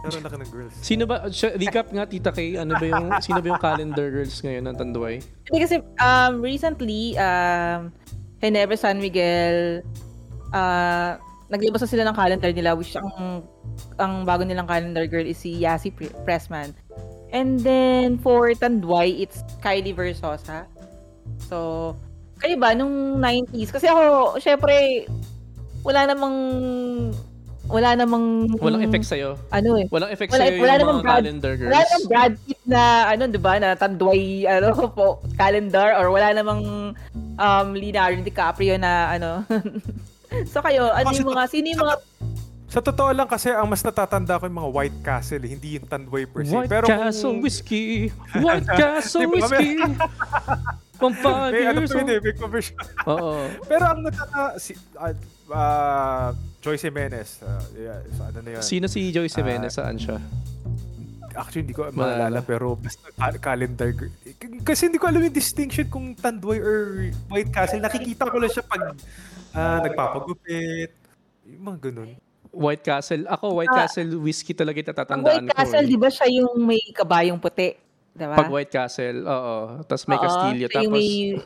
Ang 0.00 0.24
laki 0.24 0.36
ng 0.40 0.52
girls. 0.52 0.74
Sino 0.80 1.04
ba 1.04 1.28
siya- 1.28 1.54
recap 1.60 1.92
nga 1.92 2.08
Tita 2.08 2.32
Kay, 2.32 2.56
ano 2.56 2.72
ba 2.76 2.86
yung 2.88 3.06
sino 3.20 3.40
ba 3.44 3.48
yung 3.52 3.60
calendar 3.60 4.06
girls 4.08 4.40
ngayon 4.40 4.64
ng 4.64 4.76
Tanduay? 4.76 5.20
Hindi 5.20 5.58
kasi 5.60 5.76
um, 6.00 6.40
recently, 6.40 7.14
um, 7.20 7.92
Ginebra 8.40 8.76
San 8.80 8.96
Miguel, 8.96 9.84
uh, 10.56 11.20
naglabas 11.52 11.84
na 11.84 11.90
sila 11.90 12.04
ng 12.08 12.16
calendar 12.16 12.50
nila 12.54 12.72
which 12.72 12.96
ang 12.96 13.44
ang 14.00 14.24
bago 14.24 14.46
nilang 14.46 14.64
calendar 14.64 15.04
girl 15.04 15.26
is 15.26 15.36
si 15.36 15.60
Yasi 15.60 15.92
Pre- 15.92 16.14
Pressman. 16.24 16.72
And 17.30 17.60
then 17.60 18.16
for 18.18 18.50
Tanduay, 18.56 19.20
it's 19.20 19.44
Kylie 19.60 19.94
Versosa. 19.94 20.64
So, 21.46 21.92
kayo 22.40 22.56
ba 22.56 22.72
nung 22.72 23.20
90s? 23.20 23.70
Kasi 23.70 23.86
ako, 23.86 24.34
syempre, 24.40 25.04
wala 25.84 26.08
namang 26.08 26.36
wala 27.70 27.94
namang 27.94 28.24
Walang 28.58 28.82
effect 28.82 29.06
sa 29.06 29.16
ano 29.50 29.70
eh. 29.78 29.86
Walang 29.88 30.10
effect 30.10 30.30
Wala- 30.34 30.42
sa 30.42 30.50
yung 30.50 30.60
wala 30.60 30.72
mga 30.72 30.80
namang 30.82 30.98
Brad- 31.00 31.14
calendar 31.22 31.52
girls. 31.54 31.70
Wala 31.70 31.80
namang 31.80 32.08
Brad 32.10 32.34
Pitt 32.42 32.60
na, 32.66 32.82
ano, 33.06 33.22
di 33.26 33.40
ba, 33.40 33.52
na 33.56 33.68
tanduay, 33.74 34.24
ano, 34.44 34.66
po, 34.98 35.06
calendar, 35.34 35.88
or 35.96 36.10
wala 36.10 36.28
namang 36.30 36.62
um, 37.38 37.68
Leonardo 37.72 38.20
DiCaprio 38.20 38.74
na, 38.76 39.14
ano. 39.14 39.30
so 40.52 40.58
kayo, 40.60 40.90
ano 40.90 41.10
yung 41.10 41.30
mga, 41.30 41.42
sino 41.46 41.66
yung 41.70 41.82
mga, 41.82 41.94
Sa 42.70 42.78
totoo 42.78 43.10
lang 43.10 43.26
kasi, 43.26 43.50
ang 43.50 43.66
mas 43.66 43.82
natatanda 43.82 44.38
ko 44.38 44.46
yung 44.46 44.58
mga 44.62 44.70
White 44.70 44.98
Castle, 45.02 45.42
eh, 45.42 45.50
hindi 45.50 45.74
yung 45.74 45.90
Tanduay 45.90 46.22
per 46.26 46.46
se. 46.46 46.54
White 46.54 46.70
Pero 46.70 46.86
Castle 46.86 47.34
kung, 47.34 47.42
whiskey. 47.42 47.86
White 48.38 48.68
Castle 48.78 49.26
whiskey. 49.26 49.74
Pang 51.00 51.16
five 51.16 51.50
may 51.50 51.64
ano 51.64 51.80
yun 51.80 51.90
old. 51.96 52.12
eh, 52.12 52.18
may 52.20 52.34
commercial. 52.36 52.76
Oo. 53.08 53.48
Pero 53.64 53.84
ang 53.88 54.04
natata... 54.04 54.54
Si, 54.60 54.76
ah, 54.94 55.16
ah, 55.50 56.30
Joyce 56.60 56.84
Jimenez. 56.84 57.40
ah, 57.40 57.56
yeah, 57.72 57.98
so 58.10 58.22
ano 58.22 58.38
na 58.38 58.50
yun? 58.52 58.62
Sino 58.62 58.84
si 58.84 59.08
Joyce 59.08 59.32
Ah, 59.32 59.38
Jimenez? 59.38 59.72
Saan 59.72 59.96
siya? 59.96 60.20
Actually, 61.30 61.62
hindi 61.62 61.72
ko 61.72 61.88
Maalala. 61.88 62.42
pero 62.42 62.74
basta 62.74 63.06
cal- 63.10 63.40
calendar. 63.40 63.90
Kasi 64.60 64.80
hindi 64.86 64.98
ko 64.98 65.06
alam 65.06 65.22
yung 65.22 65.32
distinction 65.32 65.86
kung 65.86 66.12
Tanduay 66.12 66.58
or 66.58 66.78
White 67.28 67.48
Castle. 67.48 67.80
Nakikita 67.80 68.26
ko 68.26 68.36
lang 68.36 68.50
siya 68.50 68.62
pag 68.62 68.82
ah, 69.52 69.78
nagpapagupit. 69.80 70.90
Yung 71.46 71.64
mga 71.64 71.78
ganun. 71.82 72.10
White 72.50 72.82
Castle. 72.82 73.24
Ako, 73.24 73.56
White 73.56 73.70
Ah. 73.70 73.86
Castle 73.86 74.10
whiskey 74.18 74.52
talaga 74.52 74.82
tatatandaan 74.84 75.46
White 75.46 75.48
ko. 75.48 75.56
Castle, 75.56 75.86
eh. 75.86 75.88
di 75.88 75.96
ba 75.96 76.10
siya 76.10 76.26
yung 76.28 76.52
may 76.60 76.82
kabayong 76.90 77.38
puti? 77.38 77.78
Di 78.10 78.26
ba? 78.26 78.34
Pag 78.34 78.50
White 78.50 78.72
Castle, 78.74 79.22
oo. 79.22 79.56
Tapos 79.86 80.04
may 80.04 80.18
Oo, 80.18 80.24
Castillo. 80.26 80.66
Tapos, 80.66 80.90
may- 80.90 81.38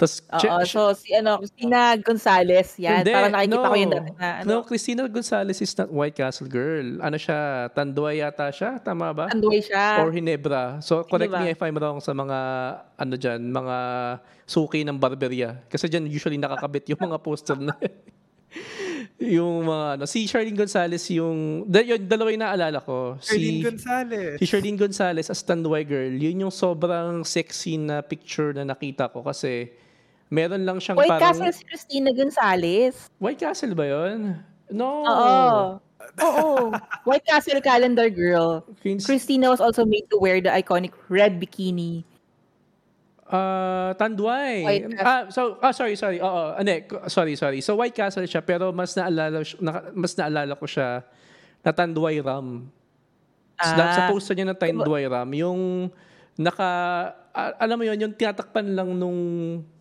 tapos, 0.00 0.24
Oo, 0.48 0.60
so 0.64 0.80
si 0.96 1.12
ano, 1.12 1.36
Christina 1.36 1.92
Gonzalez, 2.00 2.72
yan. 2.80 3.04
Hindi, 3.04 3.12
Parang 3.12 3.32
nakikita 3.36 3.60
no. 3.60 3.68
ko 3.68 3.76
yun 3.76 3.90
dati 3.92 4.10
na, 4.16 4.28
ano, 4.40 4.48
No, 4.48 4.56
Christina 4.64 5.04
Gonzalez 5.04 5.60
is 5.60 5.76
not 5.76 5.92
White 5.92 6.16
Castle 6.16 6.48
girl. 6.48 7.04
Ano 7.04 7.20
siya? 7.20 7.68
Tanduay 7.76 8.24
yata 8.24 8.48
siya? 8.48 8.80
Tama 8.80 9.12
ba? 9.12 9.28
tanduay 9.28 9.60
siya. 9.60 10.00
Or 10.00 10.08
Hinebra. 10.08 10.80
So, 10.80 11.04
correct 11.04 11.28
Hinebra. 11.28 11.44
me 11.44 11.52
if 11.52 11.60
I'm 11.60 11.76
wrong 11.76 12.00
sa 12.00 12.16
mga, 12.16 12.38
ano 12.96 13.14
dyan, 13.14 13.40
mga 13.44 13.76
suki 14.48 14.80
ng 14.88 14.96
barberia. 14.96 15.60
Kasi 15.68 15.84
dyan 15.86 16.08
usually 16.08 16.40
nakakabit 16.40 16.88
yung 16.88 17.00
mga 17.04 17.20
poster 17.20 17.60
na 17.60 17.76
yung 19.20 19.68
mga, 19.68 20.00
ano, 20.00 20.04
si 20.08 20.24
Charlene 20.24 20.56
Gonzalez 20.56 21.04
yung, 21.12 21.68
da, 21.68 21.84
yun, 21.84 22.00
dalawa 22.08 22.32
yung 22.32 22.40
naalala 22.40 22.78
ko. 22.80 23.20
Charlene 23.20 23.60
Si, 23.60 23.66
Gonzalez. 23.68 24.34
si 24.40 24.44
Charlene 24.48 24.78
Gonzalez 24.80 25.28
as 25.28 25.44
Tanduay 25.44 25.84
girl, 25.84 26.08
yun 26.08 26.48
yung 26.48 26.54
sobrang 26.54 27.20
sexy 27.22 27.76
na 27.76 28.00
picture 28.00 28.56
na 28.56 28.64
nakita 28.64 29.12
ko 29.12 29.20
kasi 29.20 29.68
meron 30.30 30.62
lang 30.62 30.78
siyang 30.78 30.96
White 30.96 31.10
parang... 31.10 31.34
Castle 31.34 31.52
si 31.52 31.62
Christina 31.66 32.14
Gonzalez. 32.14 33.10
White 33.18 33.42
Castle 33.42 33.74
ba 33.74 33.84
yun? 33.84 34.38
No. 34.70 35.02
Oo. 35.02 35.52
Oo. 36.22 36.70
White 37.10 37.26
Castle 37.26 37.60
calendar 37.60 38.06
girl. 38.08 38.62
Queens, 38.80 39.04
Christina 39.04 39.50
was 39.50 39.58
also 39.58 39.82
made 39.82 40.06
to 40.08 40.16
wear 40.16 40.38
the 40.38 40.48
iconic 40.48 40.94
red 41.10 41.42
bikini. 41.42 42.06
Ah, 43.30 43.94
Tanduay. 43.98 44.62
White 44.66 44.86
Castle. 44.94 45.06
Ah, 45.06 45.22
so 45.30 45.40
ah 45.62 45.72
sorry, 45.74 45.94
sorry. 45.94 46.18
Oo, 46.22 46.54
ane, 46.58 46.86
sorry, 47.06 47.34
sorry. 47.34 47.58
So 47.62 47.78
White 47.78 47.94
Castle 47.94 48.26
siya 48.26 48.42
pero 48.42 48.70
mas 48.70 48.94
naalala 48.94 49.42
naka- 49.42 49.90
mas 49.94 50.12
naalala 50.14 50.54
ko 50.54 50.66
siya 50.66 51.02
na 51.62 51.70
Tanduay 51.74 52.18
Ram. 52.22 52.70
So, 53.60 53.76
Ah. 53.76 53.92
sa 53.92 54.02
poster 54.08 54.34
niya 54.34 54.50
na 54.50 54.56
Tanduay 54.56 55.04
Ram, 55.06 55.30
yung 55.36 55.90
naka 56.38 56.70
alam 57.34 57.76
mo 57.78 57.84
yun, 57.86 57.98
yung 58.00 58.14
tinatakpan 58.14 58.66
lang 58.74 58.90
nung 58.98 59.18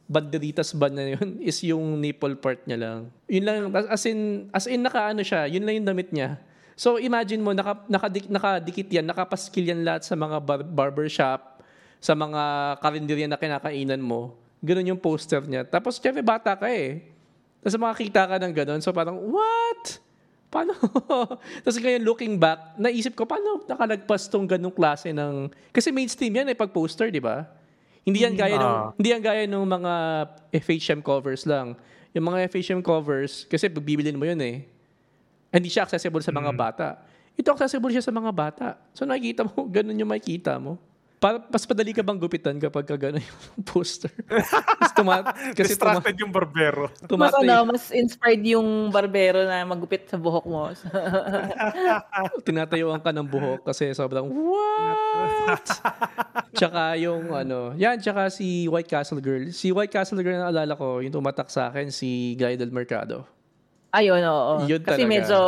banderitas 0.10 0.74
ba 0.74 0.90
na 0.90 1.14
yun 1.14 1.38
is 1.50 1.62
yung 1.62 2.02
nipple 2.02 2.34
part 2.42 2.66
niya 2.66 2.82
lang. 2.82 3.00
Yun 3.30 3.44
lang, 3.46 3.60
as 3.94 4.04
in, 4.10 4.50
as 4.50 4.66
in 4.66 4.82
naka 4.82 5.14
ano 5.14 5.22
siya, 5.22 5.46
yun 5.46 5.62
lang 5.62 5.78
yung 5.78 5.88
damit 5.94 6.10
niya. 6.10 6.42
So 6.74 6.98
imagine 6.98 7.46
mo, 7.46 7.54
naka, 7.54 7.86
nakadik, 7.86 8.26
nakadikit 8.26 8.90
yan, 8.90 9.06
nakapaskil 9.06 9.70
yan 9.70 9.86
lahat 9.86 10.02
sa 10.02 10.18
mga 10.18 10.42
bar, 10.42 10.66
barbershop, 10.66 11.62
sa 12.02 12.18
mga 12.18 12.76
karinderya 12.82 13.30
na 13.30 13.38
kinakainan 13.38 14.02
mo. 14.02 14.34
Ganun 14.66 14.98
yung 14.98 15.00
poster 15.00 15.46
niya. 15.46 15.62
Tapos 15.68 16.02
syempre 16.02 16.26
bata 16.26 16.58
ka 16.58 16.66
eh. 16.74 17.06
Tapos 17.62 17.78
makakita 17.78 18.22
ka 18.26 18.36
ng 18.42 18.54
ganun. 18.56 18.82
So 18.82 18.90
parang, 18.96 19.20
what? 19.20 20.00
Paano? 20.50 20.74
Tapos 21.64 21.78
ngayon 21.78 22.02
looking 22.02 22.34
back, 22.42 22.80
naisip 22.80 23.14
ko, 23.14 23.28
paano 23.30 23.62
nakalagpas 23.70 24.26
tong 24.32 24.50
ganung 24.50 24.74
klase 24.74 25.14
ng... 25.14 25.52
Kasi 25.70 25.94
mainstream 25.94 26.34
yan 26.34 26.48
eh, 26.50 26.58
pag 26.58 26.74
poster, 26.74 27.14
di 27.14 27.22
ba? 27.22 27.59
Hindi 28.04 28.24
yan 28.24 28.36
gaya 28.36 28.56
ng, 28.58 28.64
Ah. 28.64 28.90
hindi 28.96 29.10
yan 29.12 29.22
gaya 29.22 29.44
ng 29.46 29.66
mga 29.66 29.94
FHM 30.56 31.00
covers 31.04 31.44
lang. 31.46 31.76
Yung 32.16 32.26
mga 32.26 32.50
FHM 32.50 32.82
covers, 32.82 33.46
kasi 33.46 33.70
bibilin 33.70 34.18
mo 34.18 34.26
yun 34.26 34.40
eh, 34.42 34.66
hindi 35.54 35.70
siya 35.70 35.86
accessible 35.86 36.22
sa 36.22 36.34
mga 36.34 36.52
bata. 36.54 36.88
Ito 37.38 37.54
accessible 37.54 37.94
siya 37.94 38.04
sa 38.04 38.12
mga 38.12 38.32
bata. 38.34 38.68
So 38.92 39.06
nakikita 39.06 39.46
mo, 39.46 39.66
ganun 39.76 39.96
yung 39.96 40.10
makikita 40.10 40.58
mo. 40.58 40.78
Para, 41.20 41.44
mas 41.52 41.68
padali 41.68 41.92
ka 41.92 42.00
bang 42.00 42.16
gupitan 42.16 42.56
kapag 42.56 42.88
ka 42.88 42.96
ganun 42.96 43.20
yung 43.20 43.40
poster? 43.68 44.08
Mas 44.80 44.92
tuma- 44.96 45.28
kasi 45.60 45.76
tuma- 45.76 46.00
Distracted 46.00 46.16
yung 46.24 46.32
barbero. 46.32 46.88
Mas 46.96 47.12
tumatay, 47.12 47.44
ano, 47.44 47.76
mas 47.76 47.92
inspired 47.92 48.40
yung 48.48 48.88
barbero 48.88 49.44
na 49.44 49.68
magupit 49.68 50.08
sa 50.08 50.16
buhok 50.16 50.48
mo. 50.48 50.72
tinatayuan 52.48 53.04
ka 53.04 53.12
ng 53.12 53.28
buhok 53.28 53.68
kasi 53.68 53.92
sobrang, 53.92 54.32
what? 54.32 55.68
tsaka 56.56 56.96
yung 56.96 57.36
ano, 57.36 57.76
yan, 57.76 58.00
tsaka 58.00 58.32
si 58.32 58.72
White 58.72 58.88
Castle 58.88 59.20
Girl. 59.20 59.52
Si 59.52 59.76
White 59.76 59.92
Castle 59.92 60.24
Girl 60.24 60.40
na 60.40 60.48
alala 60.48 60.72
ko, 60.80 61.04
yung 61.04 61.12
tumatak 61.12 61.52
sa 61.52 61.68
akin, 61.68 61.92
si 61.92 62.40
Glidel 62.40 62.72
Mercado. 62.72 63.28
Ayun, 63.92 64.24
oo. 64.24 64.64
Yun 64.64 64.80
Kasi 64.88 65.04
talaga. 65.04 65.12
medyo 65.12 65.40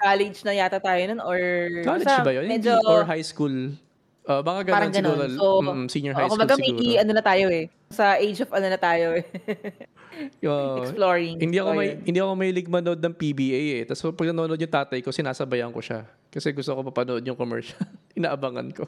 college 0.00 0.38
na 0.42 0.52
yata 0.56 0.80
tayo 0.80 0.98
nun 1.12 1.20
or... 1.22 1.38
College 1.86 2.08
basta 2.08 2.24
ba 2.26 2.32
yun? 2.34 2.48
Medyo, 2.48 2.74
or 2.88 3.04
high 3.04 3.22
school? 3.22 3.76
Uh, 4.20 4.44
mga 4.44 4.60
ganun 4.62 4.74
parang 4.76 4.92
siguro. 4.92 5.12
ganun. 5.16 5.30
So, 5.32 5.46
mm, 5.60 5.86
senior 5.88 6.12
high 6.12 6.28
Oo, 6.28 6.36
school 6.36 6.44
kumbaga 6.44 6.54
may 6.60 6.70
siguro. 6.70 6.84
i- 6.86 6.98
ano 7.00 7.10
na 7.10 7.22
tayo 7.24 7.46
eh. 7.48 7.64
Sa 7.88 8.04
age 8.14 8.38
of 8.44 8.50
ano 8.52 8.66
na 8.68 8.78
tayo 8.78 9.06
eh. 9.16 9.24
Yo, 10.44 10.52
Exploring. 10.84 11.40
hindi 11.40 11.56
ako 11.56 11.70
may 11.72 11.88
hindi 11.96 12.18
ako 12.20 12.32
may 12.36 12.50
manood 12.68 13.00
ng 13.00 13.14
PBA 13.16 13.62
eh. 13.80 13.82
Tapos 13.88 14.12
pag 14.12 14.28
nanonood 14.28 14.60
yung 14.60 14.68
tatay 14.70 15.00
ko, 15.00 15.08
sinasabayan 15.08 15.72
ko 15.72 15.80
siya. 15.80 16.04
Kasi 16.28 16.52
gusto 16.52 16.76
ko 16.76 16.80
papanood 16.84 17.24
yung 17.24 17.38
commercial. 17.38 17.80
Inaabangan 18.18 18.68
ko. 18.76 18.84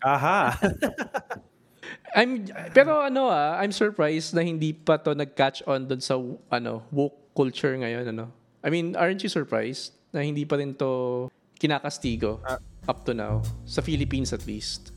Aha. 0.00 0.54
I'm 2.16 2.44
pero 2.76 3.00
ano 3.00 3.32
ah, 3.32 3.56
I'm 3.58 3.72
surprised 3.72 4.36
na 4.36 4.44
hindi 4.44 4.70
pa 4.70 5.00
to 5.00 5.16
nag-catch 5.16 5.64
on 5.64 5.88
doon 5.88 6.02
sa 6.04 6.14
ano, 6.52 6.84
woke 6.92 7.34
culture 7.34 7.72
ngayon 7.74 8.12
ano. 8.12 8.28
I 8.62 8.70
mean, 8.70 8.94
aren't 8.94 9.24
you 9.24 9.32
surprised 9.32 9.96
na 10.12 10.22
hindi 10.22 10.44
pa 10.44 10.60
rin 10.60 10.76
to 10.76 11.26
kinakastigo 11.58 12.38
up 12.84 13.04
to 13.04 13.12
now 13.12 13.38
sa 13.62 13.78
Philippines 13.78 14.32
at 14.32 14.44
least. 14.44 14.90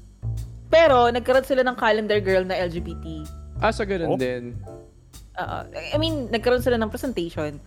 Pero 0.67 1.07
nagkaroon 1.07 1.45
sila 1.45 1.61
ng 1.61 1.75
calendar 1.75 2.17
girl 2.19 2.41
na 2.41 2.57
LGBT. 2.57 3.21
Ah, 3.57 3.69
sa 3.69 3.83
ganun 3.83 4.09
Oh. 4.09 4.19
din. 4.19 4.57
Oo. 5.35 5.57
I 5.71 5.97
mean, 5.97 6.27
nagkaroon 6.27 6.59
sila 6.59 6.75
ng 6.75 6.89
presentation. 6.89 7.61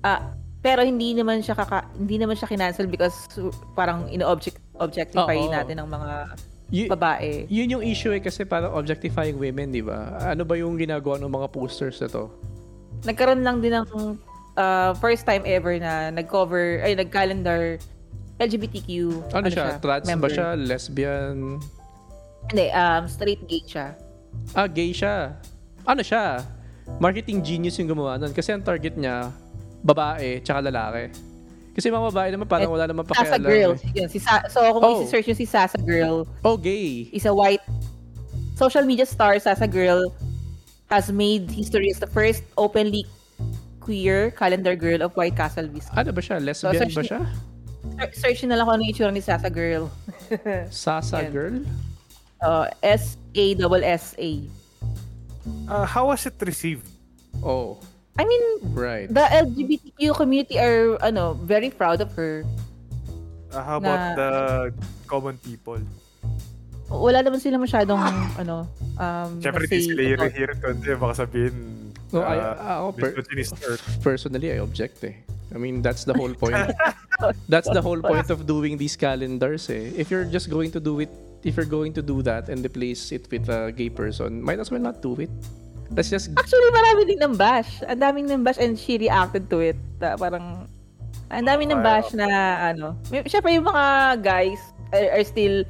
Ah, 0.00 0.30
pero 0.58 0.82
hindi 0.82 1.14
naman 1.14 1.40
siya 1.40 1.54
kaka, 1.54 1.88
hindi 1.94 2.18
naman 2.18 2.34
siya 2.34 2.46
kinancel 2.46 2.86
because 2.86 3.14
parang 3.72 4.06
ino-object 4.08 4.58
objectify 4.76 5.34
Oo. 5.34 5.50
natin 5.50 5.80
ng 5.80 5.88
mga 5.88 6.10
Y- 6.66 6.90
babae. 6.90 7.46
yun 7.46 7.70
yung 7.70 7.84
issue 7.84 8.10
eh 8.10 8.18
kasi 8.18 8.42
parang 8.42 8.74
objectifying 8.74 9.38
women, 9.38 9.70
di 9.70 9.80
ba? 9.80 10.18
Ano 10.20 10.42
ba 10.42 10.58
yung 10.58 10.74
ginagawa 10.74 11.16
ng 11.16 11.30
mga 11.30 11.48
posters 11.48 11.96
na 11.98 12.10
to? 12.10 12.26
Nagkaroon 13.02 13.40
lang 13.40 13.62
din 13.62 13.72
ng 13.72 14.18
ah, 14.54 14.90
first 14.94 15.22
time 15.22 15.44
ever 15.44 15.76
na 15.76 16.10
nag-cover, 16.10 16.82
ay 16.82 16.94
nag-calendar 16.94 17.78
LGBTQ. 18.36 18.90
Ano, 19.32 19.46
siya? 19.48 19.80
Trans 19.80 20.04
ba 20.04 20.08
member. 20.08 20.28
siya? 20.28 20.48
Lesbian? 20.54 21.56
Hindi, 22.46 22.66
um, 22.70 23.02
straight 23.06 23.42
gay 23.44 23.62
siya. 23.64 23.86
Ah, 24.52 24.68
gay 24.68 24.92
siya. 24.92 25.34
Ano 25.82 26.00
siya? 26.00 26.44
Marketing 27.00 27.40
genius 27.40 27.74
yung 27.76 27.88
gumawa 27.88 28.14
nun. 28.16 28.30
Kasi 28.30 28.52
ang 28.52 28.62
target 28.62 28.94
niya, 28.94 29.32
babae, 29.80 30.38
tsaka 30.40 30.62
lalaki. 30.62 31.10
Kasi 31.72 31.88
mga 31.88 32.08
babae 32.08 32.28
naman 32.30 32.46
parang 32.46 32.68
Eh, 32.68 32.72
wala 32.72 32.84
naman 32.86 33.04
Sasa 33.04 33.36
pakialam. 33.36 33.44
Girl. 33.44 33.72
eh. 33.74 33.96
Yun, 33.96 34.08
si 34.08 34.18
Sa- 34.18 34.46
so, 34.48 34.60
kung 34.72 34.82
Oh. 34.82 34.96
isi-search 35.00 35.26
yung 35.28 35.36
si 35.36 35.44
Sasa 35.44 35.76
Girl, 35.76 36.24
Oh, 36.40 36.56
gay. 36.56 37.10
is 37.12 37.24
a 37.24 37.34
white 37.34 37.60
social 38.54 38.84
media 38.84 39.04
star, 39.04 39.36
Sasa 39.36 39.66
Girl, 39.66 40.08
has 40.86 41.10
made 41.10 41.50
history 41.50 41.90
as 41.90 41.98
the 41.98 42.06
first 42.06 42.46
openly 42.56 43.04
queer 43.80 44.30
calendar 44.32 44.74
girl 44.74 45.02
of 45.02 45.12
White 45.14 45.34
Castle 45.34 45.66
Whiskey. 45.68 45.92
Ano 45.92 46.10
ba 46.10 46.20
siya? 46.20 46.38
Lesbian 46.38 46.74
search 46.80 46.94
ba 46.94 47.02
siya? 47.02 47.20
Search 48.12 48.44
na 48.44 48.56
lang 48.56 48.64
kung 48.66 48.74
ano 48.76 48.82
yung 48.84 48.92
itsura 48.92 49.12
ni 49.12 49.20
Sasa 49.20 49.48
Girl. 49.48 49.88
Sasa 50.70 51.22
Yan. 51.24 51.32
girl? 51.32 51.56
Uh, 52.42 52.68
S-A-S-S-A. 52.84 54.30
Uh, 55.70 55.86
how 55.86 56.10
was 56.10 56.26
it 56.26 56.34
received? 56.42 56.84
Oh, 57.40 57.78
I 58.18 58.24
mean, 58.24 58.42
right. 58.72 59.06
the 59.12 59.20
LGBTQ 59.20 60.16
community 60.16 60.58
are 60.58 60.96
ano 61.04 61.36
very 61.36 61.68
proud 61.70 62.00
of 62.00 62.12
her. 62.16 62.44
Uh, 63.52 63.62
how 63.62 63.76
about 63.76 64.00
Na- 64.00 64.16
the 64.16 64.30
common 65.06 65.36
people? 65.38 65.78
Wala 66.88 67.20
naman 67.20 67.40
sila 67.42 67.58
masyadong 67.58 67.98
ano 68.38 68.64
um 68.96 69.30
Siyempre, 69.42 69.66
di 69.68 69.80
sila 69.84 70.00
yung 70.02 70.20
about- 70.22 70.32
hear 70.34 70.50
ko. 70.56 70.66
Hindi, 70.72 70.90
baka 70.96 71.14
sabihin, 71.26 71.54
No, 72.12 72.22
I, 72.22 72.36
uh, 72.38 72.54
ako, 72.54 72.86
per- 72.92 73.78
personally, 74.02 74.52
I 74.52 74.58
object 74.62 75.02
eh. 75.04 75.16
I 75.54 75.58
mean, 75.58 75.82
that's 75.82 76.04
the 76.04 76.14
whole 76.14 76.34
point. 76.34 76.54
that's 77.48 77.70
the 77.70 77.82
whole 77.82 78.00
point 78.00 78.30
of 78.30 78.46
doing 78.46 78.76
these 78.76 78.96
calendars 78.96 79.70
eh. 79.70 79.94
If 79.94 80.10
you're 80.10 80.26
just 80.26 80.50
going 80.50 80.70
to 80.72 80.80
do 80.80 81.00
it, 81.00 81.10
if 81.44 81.56
you're 81.56 81.70
going 81.70 81.92
to 81.94 82.02
do 82.02 82.22
that 82.22 82.48
and 82.48 82.64
replace 82.64 83.12
it 83.12 83.30
with 83.30 83.48
a 83.48 83.72
gay 83.72 83.90
person, 83.90 84.42
might 84.42 84.58
as 84.58 84.70
well 84.70 84.80
not 84.82 85.02
do 85.02 85.14
it. 85.18 85.30
Let's 85.94 86.10
just 86.10 86.34
Actually, 86.34 86.70
marami 86.74 87.02
din 87.06 87.22
ng 87.22 87.34
bash. 87.38 87.82
Ang 87.86 88.02
daming 88.02 88.26
ng 88.26 88.42
bash 88.42 88.58
and 88.58 88.74
she 88.74 88.98
reacted 88.98 89.46
to 89.50 89.62
it. 89.62 89.78
Ta- 90.02 90.18
parang, 90.18 90.66
ang 91.30 91.46
daming 91.46 91.70
ng 91.70 91.82
bash 91.82 92.10
na, 92.10 92.26
ano, 92.74 92.98
may, 93.10 93.22
syempre 93.30 93.54
yung 93.54 93.70
mga 93.70 94.18
guys 94.18 94.58
are, 94.90 95.22
are 95.22 95.24
still, 95.24 95.62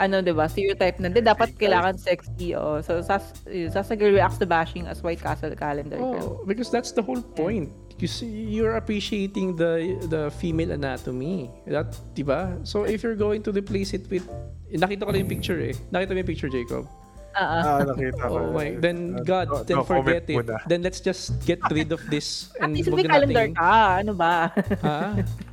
ano, 0.00 0.24
di 0.24 0.32
ba, 0.32 0.48
stereotype 0.48 0.96
na, 0.98 1.12
di, 1.12 1.20
dapat 1.20 1.52
kailangan 1.54 2.00
sexy, 2.00 2.56
oh. 2.56 2.80
So, 2.80 3.04
sas, 3.04 3.36
yun, 3.44 3.68
Sasa 3.68 3.92
Girl 3.92 4.16
reacts 4.16 4.40
to 4.40 4.48
bashing 4.48 4.88
as 4.88 5.04
White 5.04 5.20
Castle 5.20 5.52
calendar 5.52 6.00
girl. 6.00 6.40
Oh, 6.40 6.46
because 6.48 6.72
that's 6.72 6.90
the 6.90 7.04
whole 7.04 7.20
point. 7.20 7.68
You 8.00 8.08
see, 8.08 8.32
you're 8.48 8.80
appreciating 8.80 9.60
the 9.60 10.00
the 10.08 10.32
female 10.40 10.72
anatomy. 10.72 11.52
That, 11.68 11.92
di 12.16 12.24
ba? 12.24 12.56
So 12.64 12.88
if 12.88 13.04
you're 13.04 13.12
going 13.14 13.44
to 13.44 13.52
replace 13.52 13.92
it 13.92 14.08
with 14.08 14.24
nakita 14.72 15.04
ko 15.04 15.12
lang 15.12 15.28
yung 15.28 15.32
picture 15.36 15.60
eh. 15.60 15.76
Nakita 15.92 16.16
mo 16.16 16.24
yung 16.24 16.30
picture, 16.32 16.48
Jacob? 16.48 16.88
Ah, 17.36 17.44
ah. 17.44 17.60
Ah, 17.60 17.80
nakita 17.84 18.24
ko. 18.24 18.36
Oh 18.40 18.56
my, 18.56 18.80
then 18.80 19.20
Uh, 19.20 19.22
God, 19.22 19.46
no- 19.52 19.62
then 19.68 19.76
no 19.76 19.84
forget 19.84 20.24
it. 20.26 20.32
muna. 20.32 20.64
Then 20.64 20.80
let's 20.80 21.04
just 21.04 21.44
get 21.44 21.60
rid 21.68 21.92
of 21.92 22.00
this 22.08 22.48
At 22.56 22.72
and 22.72 22.80
least 22.80 22.88
may 22.88 23.04
na 23.04 23.20
calendar 23.20 23.44
nating- 23.52 23.60
ka. 23.60 23.76
Ano 24.00 24.12
ba? 24.16 24.48
Ha? 24.80 24.98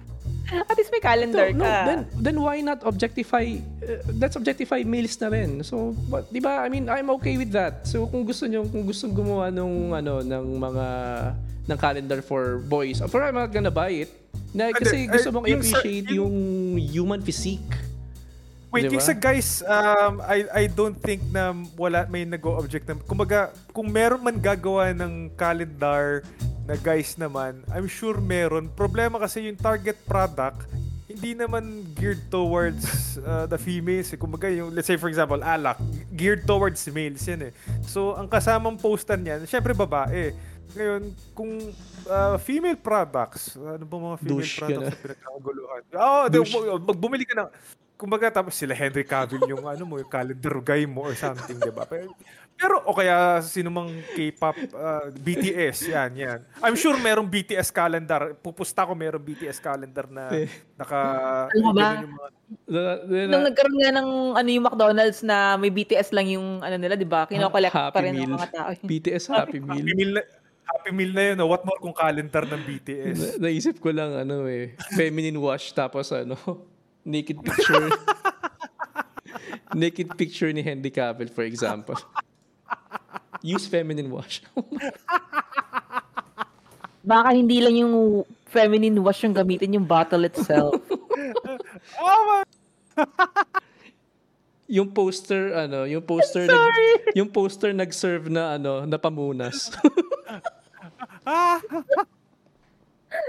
At 0.47 0.75
least 0.75 0.91
may 0.91 1.03
calendar 1.03 1.51
No, 1.51 1.59
no, 1.59 1.65
ka. 1.67 1.75
then 1.83 1.99
then 2.15 2.37
why 2.39 2.63
not 2.63 2.79
objectify 2.87 3.59
uh, 3.83 3.99
that's 4.15 4.39
objectify 4.39 4.79
males 4.81 5.19
na 5.19 5.27
rin. 5.27 5.59
So, 5.61 5.91
but, 6.07 6.31
'di 6.31 6.39
ba? 6.39 6.63
I 6.63 6.71
mean, 6.71 6.87
I'm 6.87 7.11
okay 7.19 7.35
with 7.35 7.51
that. 7.51 7.83
So, 7.83 8.07
kung 8.07 8.23
gusto 8.23 8.47
niyo, 8.47 8.63
kung 8.63 8.87
gusto 8.87 9.11
gumawa 9.11 9.51
nung 9.51 9.91
ano 9.91 10.23
ng 10.23 10.45
mga 10.55 10.85
ng 11.67 11.77
calendar 11.77 12.23
for 12.23 12.63
boys, 12.63 13.03
of 13.03 13.11
course 13.11 13.27
I'm 13.27 13.35
not 13.35 13.51
gonna 13.51 13.73
buy 13.73 14.07
it. 14.07 14.11
Na, 14.55 14.71
kasi 14.71 15.03
Hindi, 15.03 15.19
gusto 15.19 15.27
mong 15.35 15.45
yung 15.51 15.59
sa- 15.59 15.83
i-appreciate 15.83 16.07
yung 16.15 16.35
human 16.79 17.19
physique. 17.19 17.73
Wait, 18.67 18.87
Diba? 18.87 18.99
yung 18.99 19.03
sa 19.03 19.15
guys, 19.15 19.63
um, 19.63 20.19
I, 20.23 20.43
I 20.51 20.63
don't 20.67 20.95
think 20.95 21.23
na 21.31 21.55
wala 21.75 22.03
may 22.07 22.27
nag-o-object 22.27 22.83
na. 22.83 22.99
Kumbaga, 22.99 23.51
kung 23.71 23.87
meron 23.87 24.19
man 24.19 24.35
gagawa 24.35 24.91
ng 24.91 25.31
calendar 25.35 26.23
na 26.67 26.75
guys 26.75 27.15
naman, 27.15 27.63
I'm 27.71 27.87
sure 27.87 28.19
meron. 28.19 28.67
Problema 28.75 29.15
kasi 29.17 29.47
yung 29.47 29.55
target 29.55 29.95
product, 30.03 30.67
hindi 31.07 31.31
naman 31.31 31.87
geared 31.95 32.27
towards 32.27 32.83
uh, 33.23 33.47
the 33.47 33.55
females. 33.55 34.11
eh. 34.11 34.19
Kumbaga, 34.19 34.51
yung, 34.51 34.75
let's 34.75 34.91
say 34.91 34.99
for 34.99 35.07
example, 35.07 35.39
alak, 35.39 35.79
geared 36.11 36.43
towards 36.43 36.83
males 36.91 37.23
yan 37.23 37.49
eh. 37.49 37.51
So, 37.87 38.19
ang 38.19 38.27
kasamang 38.27 38.75
postan 38.75 39.23
niyan, 39.23 39.47
syempre 39.47 39.71
babae. 39.71 40.35
Ngayon, 40.75 41.01
kung 41.31 41.51
uh, 42.11 42.35
female 42.43 42.75
products, 42.75 43.55
ano 43.55 43.87
ba 43.87 43.95
mga 43.95 44.17
female 44.19 44.43
Douche, 44.43 44.59
products 44.59 44.91
na 44.91 44.99
pinagkakaguluhan? 44.99 45.81
Oo, 45.95 46.19
oh, 46.27 46.79
magbumili 46.83 47.23
ka 47.23 47.33
ng 47.39 47.49
kumbaga 47.97 48.29
tapos 48.31 48.53
sila 48.53 48.71
Henry 48.71 49.01
Cavill 49.01 49.41
yung 49.47 49.65
ano 49.65 49.83
mo 49.83 49.97
yung 49.97 50.07
calendar 50.07 50.55
guy 50.59 50.85
mo 50.85 51.03
or 51.03 51.13
something, 51.13 51.57
'di 51.57 51.69
ba? 51.69 51.83
Pero, 51.83 52.13
pero 52.53 52.75
o 52.81 52.93
kaya 52.93 53.17
sino 53.41 53.67
mang 53.67 53.89
K-pop 54.13 54.53
uh, 54.71 55.09
BTS, 55.11 55.77
yan, 55.87 56.11
yan. 56.15 56.39
I'm 56.59 56.73
sure 56.73 56.93
merong 56.95 57.25
BTS 57.25 57.69
calendar. 57.69 58.33
Pupusta 58.35 58.81
ko 58.81 58.93
merong 58.93 59.19
BTS 59.19 59.57
calendar 59.57 60.05
na 60.07 60.29
Eh. 60.31 60.49
naka 60.73 60.99
Ano 61.51 61.69
ba? 61.71 61.89
yung 61.97 62.13
mga- 62.13 62.35
Nung 63.27 63.43
nagkaroon 63.43 63.77
nga 63.77 63.91
ng 63.93 64.09
ano 64.33 64.49
yung 64.49 64.63
McDonald's 64.63 65.19
na 65.19 65.53
may 65.53 65.67
BTS 65.67 66.09
lang 66.11 66.29
yung 66.29 66.61
ano 66.61 66.75
nila, 66.75 66.93
'di 66.93 67.03
ba? 67.03 67.25
Kino-collect 67.25 67.75
Happy 67.75 67.91
pa 67.91 67.99
rin 67.99 68.13
ng 68.13 68.23
Meal. 68.23 68.33
mga 68.33 68.47
tao. 68.49 68.69
BTS 68.89 69.23
Happy 69.27 69.57
Happy 69.57 69.59
Meal. 69.59 69.83
Meal 69.85 70.11
na, 70.13 70.21
Happy 70.63 70.91
Meal 70.91 71.11
na 71.11 71.23
yun. 71.27 71.37
oh. 71.39 71.47
What 71.47 71.61
more 71.61 71.77
kung 71.77 71.91
calendar 71.91 72.43
ng 72.43 72.61
BTS? 72.63 73.15
Na- 73.17 73.37
naisip 73.43 73.77
ko 73.77 73.89
lang 73.89 74.15
ano 74.15 74.45
eh, 74.45 74.73
feminine 74.93 75.35
wash 75.35 75.71
tapos 75.71 76.07
ano, 76.09 76.35
naked 77.07 77.39
picture. 77.39 77.87
naked 79.73 80.11
picture 80.19 80.51
ni 80.51 80.61
Henry 80.61 80.91
Cavill 80.91 81.31
for 81.31 81.47
example. 81.47 81.95
Use 83.41 83.65
feminine 83.67 84.11
wash. 84.11 84.43
baka 87.07 87.31
hindi 87.31 87.63
lang 87.63 87.79
yung 87.79 88.27
feminine 88.51 88.99
wash 88.99 89.23
yung 89.23 89.31
gamitin 89.31 89.79
yung 89.79 89.87
bottle 89.87 90.27
itself. 90.27 90.75
Oh 92.01 92.19
my 92.27 92.43
Yung 94.67 94.91
poster, 94.91 95.53
ano, 95.55 95.85
yung 95.87 96.03
poster, 96.03 96.49
nag, 96.49 96.59
yung 97.15 97.29
poster 97.31 97.71
nag-serve 97.71 98.27
na, 98.27 98.59
ano, 98.59 98.83
na 98.83 98.97
pamunas. 98.99 99.71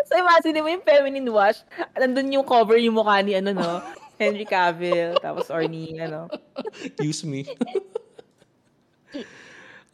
So 0.09 0.13
imagine 0.19 0.63
mo 0.63 0.69
yung 0.69 0.85
feminine 0.85 1.29
wash, 1.33 1.61
nandun 1.97 2.33
yung 2.33 2.47
cover 2.47 2.77
yung 2.77 2.97
mukha 2.97 3.23
ni 3.25 3.37
ano 3.37 3.53
no, 3.55 3.83
Henry 4.19 4.45
Cavill, 4.45 5.15
tapos 5.23 5.47
or 5.49 5.63
ni 5.67 5.95
ano. 5.99 6.27
Use 6.99 7.23
me. 7.23 7.47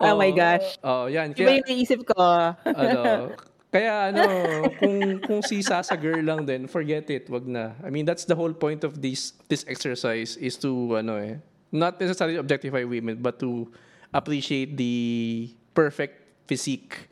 Oh, 0.01 0.19
my 0.19 0.31
gosh. 0.35 0.77
Oh, 0.83 1.07
yan. 1.07 1.33
Iba 1.33 1.49
Kaya, 1.49 1.57
yung 1.63 1.69
naisip 1.71 2.01
ko. 2.05 2.21
ano, 2.67 3.31
kaya 3.75 4.11
ano, 4.11 4.23
kung 4.79 4.97
kung 5.23 5.41
si 5.43 5.59
Sasa 5.63 5.99
girl 5.99 6.23
lang 6.23 6.47
din, 6.47 6.67
forget 6.71 7.11
it, 7.11 7.27
wag 7.27 7.47
na. 7.47 7.75
I 7.83 7.91
mean, 7.91 8.07
that's 8.07 8.27
the 8.27 8.35
whole 8.39 8.53
point 8.55 8.87
of 8.87 9.03
this 9.03 9.35
this 9.51 9.67
exercise 9.67 10.39
is 10.39 10.55
to 10.63 10.99
ano 10.99 11.19
eh, 11.19 11.43
not 11.75 11.99
necessarily 11.99 12.39
objectify 12.39 12.87
women, 12.87 13.19
but 13.19 13.43
to 13.43 13.67
appreciate 14.15 14.79
the 14.79 15.51
perfect 15.75 16.47
physique. 16.47 17.11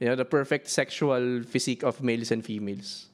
You 0.00 0.08
know, 0.08 0.16
the 0.16 0.24
perfect 0.24 0.72
sexual 0.72 1.44
physique 1.44 1.84
of 1.84 2.00
males 2.00 2.32
and 2.32 2.40
females. 2.40 3.12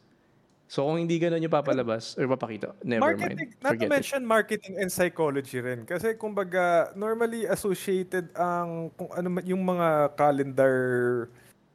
So 0.66 0.82
kung 0.82 0.98
hindi 1.02 1.18
ganun 1.18 1.42
yung 1.42 1.50
papalabas 1.50 2.18
or 2.18 2.26
papakita, 2.26 2.74
never 2.82 3.14
marketing, 3.14 3.38
mind. 3.38 3.62
not 3.62 3.78
to 3.78 3.86
Forget 3.86 3.86
it. 3.86 3.94
mention 3.94 4.20
marketing 4.26 4.74
and 4.82 4.90
psychology 4.90 5.58
rin. 5.62 5.86
Kasi 5.86 6.14
kumbaga, 6.18 6.90
normally 6.98 7.46
associated 7.46 8.30
ang 8.34 8.90
kung 8.98 9.10
ano 9.14 9.38
yung 9.46 9.62
mga 9.62 10.14
calendar 10.18 10.74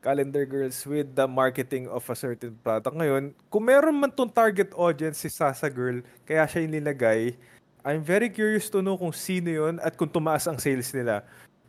calendar 0.01 0.43
girls 0.49 0.82
with 0.84 1.14
the 1.16 1.28
marketing 1.30 1.88
of 1.88 2.03
a 2.09 2.16
certain 2.18 2.57
product. 2.66 2.95
Ngayon, 2.97 3.32
kung 3.47 3.64
meron 3.64 3.95
man 3.95 4.12
tong 4.12 4.32
target 4.32 4.74
audience 4.76 5.24
si 5.24 5.30
Sasa 5.30 5.70
Girl, 5.70 6.01
kaya 6.26 6.43
siya 6.49 6.66
yung 6.66 6.74
nilagay, 6.74 7.38
I'm 7.86 8.01
very 8.01 8.28
curious 8.28 8.68
to 8.74 8.82
know 8.82 8.97
kung 8.97 9.14
sino 9.14 9.53
yon 9.53 9.76
at 9.80 9.93
kung 9.95 10.09
tumaas 10.09 10.49
ang 10.49 10.57
sales 10.57 10.89
nila. 10.91 11.22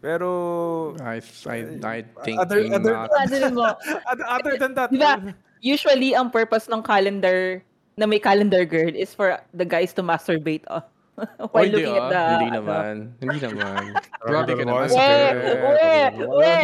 Pero 0.03 0.29
I, 0.99 1.23
I, 1.47 1.59
I 1.87 1.99
think 2.27 2.43
Other- 2.43 2.67
other- 2.75 2.99
not. 2.99 3.55
Mo, 3.55 3.65
other, 4.11 4.27
other 4.27 4.55
than 4.59 4.75
that, 4.75 4.91
di 4.91 4.99
ba, 4.99 5.33
usually 5.63 6.13
ang 6.13 6.29
purpose 6.29 6.67
ng 6.67 6.83
calendar 6.83 7.63
na 7.95 8.05
may 8.11 8.19
calendar 8.19 8.67
girl 8.67 8.91
is 8.91 9.15
for 9.15 9.39
the 9.55 9.65
guys 9.65 9.95
to 9.95 10.03
masturbate 10.03 10.67
oh, 10.67 10.83
Oh, 11.19 11.49
while 11.53 11.69
hindi 11.69 11.85
looking 11.85 11.97
at 11.97 12.09
the... 12.09 12.23
Hindi 12.25 12.49
ano. 12.49 12.59
naman. 12.65 12.95
Hindi 13.21 13.39
naman. 13.45 13.83
Grabe 14.33 14.53
ka 14.57 14.65
naman. 14.65 14.87
Uwe! 14.89 15.97
Uwe! 16.25 16.57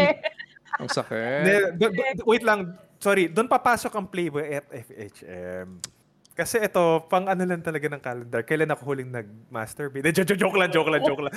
Ang 0.81 0.89
sakit. 0.89 1.77
Wait 2.25 2.45
lang. 2.45 2.81
Sorry, 2.99 3.29
doon 3.29 3.47
papasok 3.47 3.93
ang 3.93 4.07
Playboy 4.09 4.57
at 4.57 4.67
FHM. 4.73 5.85
Kasi 6.33 6.63
ito, 6.63 7.03
pang 7.11 7.27
ano 7.27 7.43
lang 7.43 7.61
talaga 7.61 7.87
ng 7.91 8.03
calendar. 8.03 8.41
Kailan 8.47 8.71
ako 8.73 8.83
huling 8.95 9.11
nag-masturbate? 9.11 10.07
Eh, 10.07 10.15
joke 10.15 10.57
lang, 10.57 10.71
joke 10.71 10.91
lang, 10.91 11.03
joke 11.05 11.23
lang. 11.29 11.35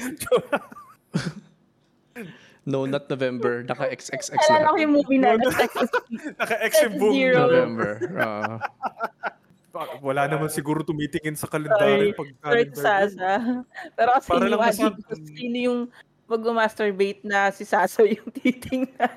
No, 2.62 2.86
not 2.86 3.09
November. 3.09 3.64
Naka 3.64 3.89
XXX 3.89 4.38
Alala 4.47 4.70
ko 4.70 4.78
na. 4.78 4.82
yung 4.82 4.93
movie 4.93 5.18
na 5.18 5.34
Naka-X 6.39 6.74
yung 6.84 6.95
boom. 6.97 7.14
Zero. 7.14 7.36
November. 7.41 7.91
Ba- 9.72 9.97
Wala 9.99 10.28
naman 10.28 10.45
siguro 10.47 10.84
tumitingin 10.84 11.34
sa 11.34 11.47
kalendar 11.47 11.80
Sorry. 11.80 12.12
pag 12.14 12.28
Sorry 12.38 12.64
to 12.68 12.76
calendar. 12.76 12.84
Sasa. 12.84 13.30
Pero 13.95 14.09
kasi 14.14 14.28
Para 14.28 14.45
lang 14.45 14.62
masab- 14.62 14.99
sino 15.32 15.57
yung 15.57 15.80
mag-masturbate 16.28 17.22
na 17.24 17.49
si 17.49 17.64
Sasa 17.64 18.03
yung 18.03 18.30
titingnan. 18.38 19.09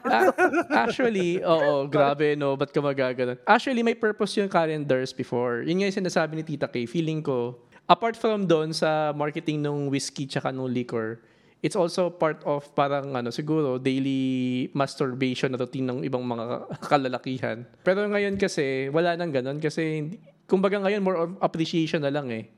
Actually, 0.69 1.39
oo, 1.43 1.87
grabe 1.87 2.35
no, 2.35 2.55
ba't 2.55 2.71
ka 2.71 2.81
magaganon? 2.81 3.39
Actually, 3.45 3.83
may 3.83 3.95
purpose 3.95 4.35
yung 4.35 4.49
calendars 4.49 5.13
before. 5.13 5.63
Yun 5.63 5.79
nga 5.79 5.87
yung 5.91 5.99
sinasabi 6.01 6.33
ni 6.35 6.45
Tita 6.45 6.67
Kay. 6.67 6.87
Feeling 6.87 7.21
ko, 7.21 7.55
apart 7.85 8.17
from 8.17 8.47
doon 8.47 8.73
sa 8.73 9.13
marketing 9.13 9.61
ng 9.61 9.91
whiskey 9.91 10.27
tsaka 10.27 10.51
ng 10.51 10.67
liquor, 10.67 11.23
it's 11.65 11.73
also 11.75 12.13
part 12.13 12.45
of 12.45 12.69
parang 12.77 13.17
ano, 13.17 13.33
siguro, 13.33 13.81
daily 13.81 14.69
masturbation 14.77 15.49
na 15.49 15.57
routine 15.57 15.89
ng 15.89 16.05
ibang 16.05 16.21
mga 16.21 16.69
kalalakihan. 16.93 17.65
Pero 17.81 18.05
ngayon 18.05 18.37
kasi, 18.37 18.93
wala 18.93 19.17
nang 19.17 19.33
ganon 19.33 19.57
kasi, 19.57 20.13
kumbaga 20.45 20.77
ngayon, 20.77 21.01
more 21.01 21.17
of 21.17 21.31
appreciation 21.41 22.05
na 22.05 22.13
lang 22.13 22.29
eh 22.29 22.53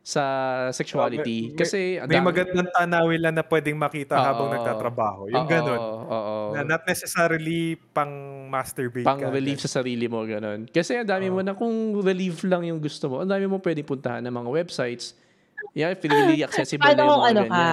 sa 0.00 0.24
sexuality. 0.72 1.52
May- 1.52 1.56
kasi, 1.56 2.00
May 2.04 2.20
dami- 2.20 2.28
magandang 2.32 2.68
tanawin 2.72 3.20
lang 3.20 3.34
na 3.36 3.44
pwedeng 3.44 3.76
makita 3.76 4.16
Oo. 4.16 4.24
habang 4.24 4.48
nagtatrabaho. 4.52 5.20
Yung 5.28 5.44
Oo, 5.44 5.52
ganun. 5.52 5.80
Oo. 6.08 6.34
Na 6.56 6.60
not 6.64 6.84
necessarily 6.84 7.76
pang 7.96 8.12
masturbate 8.48 9.04
pang 9.04 9.20
ka. 9.20 9.28
relief 9.32 9.60
sa 9.60 9.80
sarili 9.80 10.04
mo, 10.04 10.24
ganun. 10.24 10.68
Kasi 10.68 11.00
ang 11.00 11.08
dami 11.08 11.32
mo 11.32 11.40
na, 11.40 11.56
kung 11.56 11.96
relief 12.00 12.44
lang 12.44 12.64
yung 12.64 12.80
gusto 12.80 13.08
mo, 13.08 13.24
ang 13.24 13.28
dami 13.28 13.44
mo 13.48 13.56
pwedeng 13.60 13.88
puntahan 13.88 14.20
ng 14.24 14.32
mga 14.32 14.48
websites. 14.52 15.16
Yeah, 15.76 15.92
freely 15.96 16.40
accessible 16.48 16.84
na 16.84 16.96
yung 16.96 17.08
mga 17.08 17.28
ano 17.32 17.42
ka? 17.48 17.64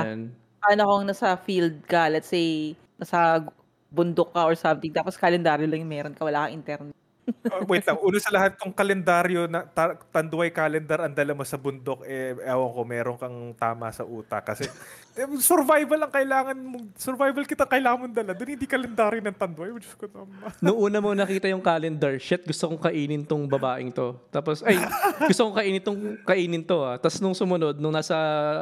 Paano 0.58 0.82
kung 0.90 1.06
nasa 1.08 1.38
field 1.38 1.86
ka, 1.86 2.10
let's 2.12 2.30
say, 2.30 2.74
nasa 2.98 3.46
bundok 3.88 4.34
ka 4.36 4.42
or 4.44 4.56
something, 4.58 4.92
tapos 4.92 5.16
kalendaryo 5.16 5.70
lang 5.70 5.82
yung 5.86 5.94
meron 5.94 6.16
ka, 6.16 6.28
wala 6.28 6.48
kang 6.48 6.56
internet. 6.58 6.96
Oh, 7.52 7.64
wait 7.68 7.84
lang, 7.84 8.00
una 8.00 8.20
sa 8.20 8.32
lahat, 8.32 8.56
kung 8.56 8.72
kalendaryo, 8.72 9.52
na, 9.52 9.68
ta- 9.68 10.00
tanduay 10.00 10.52
calendar 10.52 11.04
ang 11.04 11.12
dala 11.16 11.36
mo 11.36 11.44
sa 11.44 11.60
bundok, 11.60 12.04
eh, 12.08 12.36
ewan 12.44 12.72
ko, 12.72 12.82
meron 12.88 13.18
kang 13.20 13.38
tama 13.60 13.92
sa 13.92 14.08
utak. 14.08 14.48
Kasi 14.48 14.64
eh, 15.20 15.28
survival 15.40 16.08
ang 16.08 16.12
kailangan 16.12 16.56
mo, 16.56 16.88
survival 16.96 17.44
kita 17.44 17.68
kailangan 17.68 18.08
mong 18.08 18.16
dala. 18.16 18.32
Doon 18.32 18.56
hindi 18.56 18.68
kalendaryo 18.68 19.20
ng 19.20 19.36
tanduay. 19.36 19.70
Diyos 19.76 19.96
ko 20.00 20.08
naman. 20.08 20.40
Noong 20.64 20.80
una 20.80 20.98
mo 21.04 21.12
nakita 21.12 21.52
yung 21.52 21.64
calendar, 21.64 22.16
shit, 22.16 22.48
gusto 22.48 22.72
kong 22.72 22.82
kainin 22.88 23.28
tong 23.28 23.44
babaeng 23.48 23.92
to. 23.92 24.16
Tapos, 24.32 24.64
ay, 24.64 24.80
gusto 25.28 25.52
kong 25.52 25.58
kainin 25.60 25.84
tong 25.84 26.00
kainin 26.24 26.64
to 26.64 26.80
ah. 26.80 26.96
Tapos 26.96 27.20
nung 27.20 27.36
sumunod, 27.36 27.76
nung 27.80 27.96
nasa, 27.96 28.16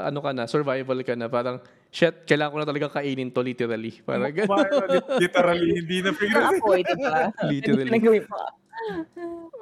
ano 0.10 0.20
ka 0.26 0.34
na, 0.34 0.50
survival 0.50 0.98
ka 1.06 1.14
na, 1.14 1.30
parang, 1.30 1.62
shit, 1.96 2.16
kailangan 2.28 2.52
ko 2.52 2.58
na 2.60 2.68
talaga 2.68 2.88
kainin 3.00 3.32
to, 3.32 3.39
literally. 3.39 3.93
Parang, 4.04 4.36
ganun. 4.36 4.68
Literally, 5.16 5.70
hindi 5.80 5.98
na 6.04 6.12
figure. 6.12 6.43
Nakapoy, 6.43 6.84
di 6.84 6.96
ba? 7.00 7.32
Literally. 7.52 7.88
Pinagawin 7.88 8.24
mo. 8.28 8.38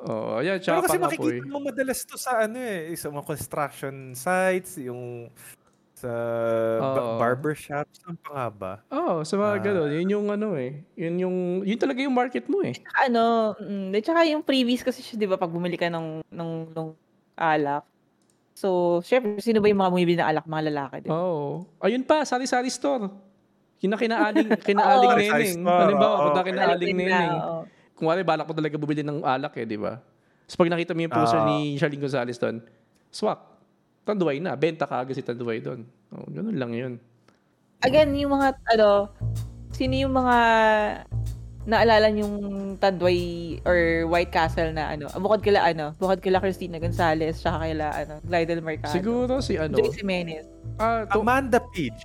Oo, 0.04 0.36
oh, 0.36 0.40
yan, 0.42 0.58
Pero 0.58 0.82
kasi 0.82 0.98
makikita 0.98 1.46
mo 1.46 1.62
madalas 1.62 2.02
to 2.04 2.18
sa 2.18 2.44
ano 2.44 2.58
eh, 2.58 2.92
sa 2.98 3.14
mga 3.14 3.24
construction 3.24 4.18
sites, 4.18 4.82
yung 4.82 5.30
sa 5.94 6.12
ba- 6.82 7.00
Oo. 7.00 7.16
barbershops, 7.16 8.04
saan 8.04 8.20
pa 8.20 8.30
nga 8.36 8.48
ba? 8.52 8.74
Oo, 8.92 9.22
oh, 9.22 9.24
sa 9.24 9.40
mga 9.40 9.54
Ah. 9.56 9.62
ganun. 9.64 9.90
Yun 9.96 10.10
yung 10.12 10.28
ano 10.28 10.48
eh. 10.60 10.84
Yun 11.00 11.16
yung, 11.24 11.38
yun 11.64 11.80
talaga 11.80 12.04
yung 12.04 12.12
market 12.12 12.50
mo 12.52 12.60
eh. 12.66 12.76
Ano, 13.00 13.56
mm, 13.56 13.96
at 13.96 14.04
saka 14.04 14.28
yung 14.28 14.44
previous 14.44 14.84
kasi 14.84 15.00
siya, 15.00 15.16
di 15.16 15.30
ba, 15.30 15.40
pag 15.40 15.54
bumili 15.54 15.80
ka 15.80 15.88
ng, 15.88 16.28
ng, 16.28 16.52
ng 16.76 16.88
alak, 17.40 17.88
so, 18.54 18.68
syempre, 19.02 19.38
sino 19.38 19.60
ba 19.60 19.68
yung 19.68 19.80
mga 19.80 19.92
bumibili 19.92 20.18
ng 20.18 20.28
alak? 20.28 20.46
Mga 20.46 20.64
lalaki, 20.70 20.96
di 21.02 21.08
ba? 21.10 21.16
Oo. 21.16 21.66
Ayun 21.80 22.02
pa, 22.02 22.24
sari-sari 22.24 22.70
store. 22.70 23.10
Kina 23.78 23.98
kinaaling, 23.98 24.48
kinaaling 24.70 25.10
Oo. 25.10 25.18
neneng. 25.20 25.60
Halimbawa, 25.62 26.14
oo. 26.14 26.24
punta 26.30 26.42
kinaaling 26.42 26.94
neneng. 26.94 27.32
oo. 27.34 27.62
Kung 27.94 28.06
wala, 28.08 28.22
balak 28.22 28.46
ko 28.46 28.54
talaga 28.54 28.76
bumili 28.76 29.02
ng 29.02 29.22
alak 29.22 29.54
eh, 29.56 29.66
di 29.66 29.76
ba? 29.76 30.00
Tapos 30.44 30.56
pag 30.56 30.70
nakita 30.70 30.92
mo 30.92 31.02
yung 31.02 31.14
poster 31.14 31.40
Ah. 31.40 31.48
ni 31.48 31.78
Charlene 31.78 32.02
Gonzalez 32.02 32.38
doon, 32.38 32.58
swak. 33.10 33.40
Tanduay 34.04 34.38
na. 34.38 34.54
Benta 34.54 34.84
ka 34.84 35.00
agad 35.00 35.16
si 35.16 35.24
Tanduay 35.24 35.60
doon. 35.60 35.88
Oh, 36.12 36.28
ganun 36.28 36.58
lang 36.58 36.72
yun. 36.72 36.94
Again, 37.80 38.12
yung 38.16 38.36
mga, 38.36 38.56
ano, 38.70 39.08
sino 39.72 39.96
yung 39.96 40.12
mga 40.12 40.36
naalala 41.64 42.12
yung 42.12 42.36
Tadway 42.76 43.22
or 43.64 43.80
White 44.06 44.30
Castle 44.30 44.72
na 44.72 44.90
ano, 44.90 45.08
bukod 45.14 45.40
kila 45.40 45.64
ano, 45.66 45.96
bukod 45.96 46.20
kila 46.20 46.38
Christina 46.38 46.76
Gonzalez, 46.76 47.38
tsaka 47.38 47.64
kila 47.66 47.86
ano, 47.90 48.14
Glidel 48.22 48.60
Mercado. 48.60 48.92
Siguro 48.92 49.40
si 49.40 49.56
ano, 49.56 49.74
Joy 49.74 49.92
Jimenez. 49.94 50.44
ah, 50.76 51.08
to- 51.08 51.20
Amanda 51.20 51.64
Page. 51.64 52.04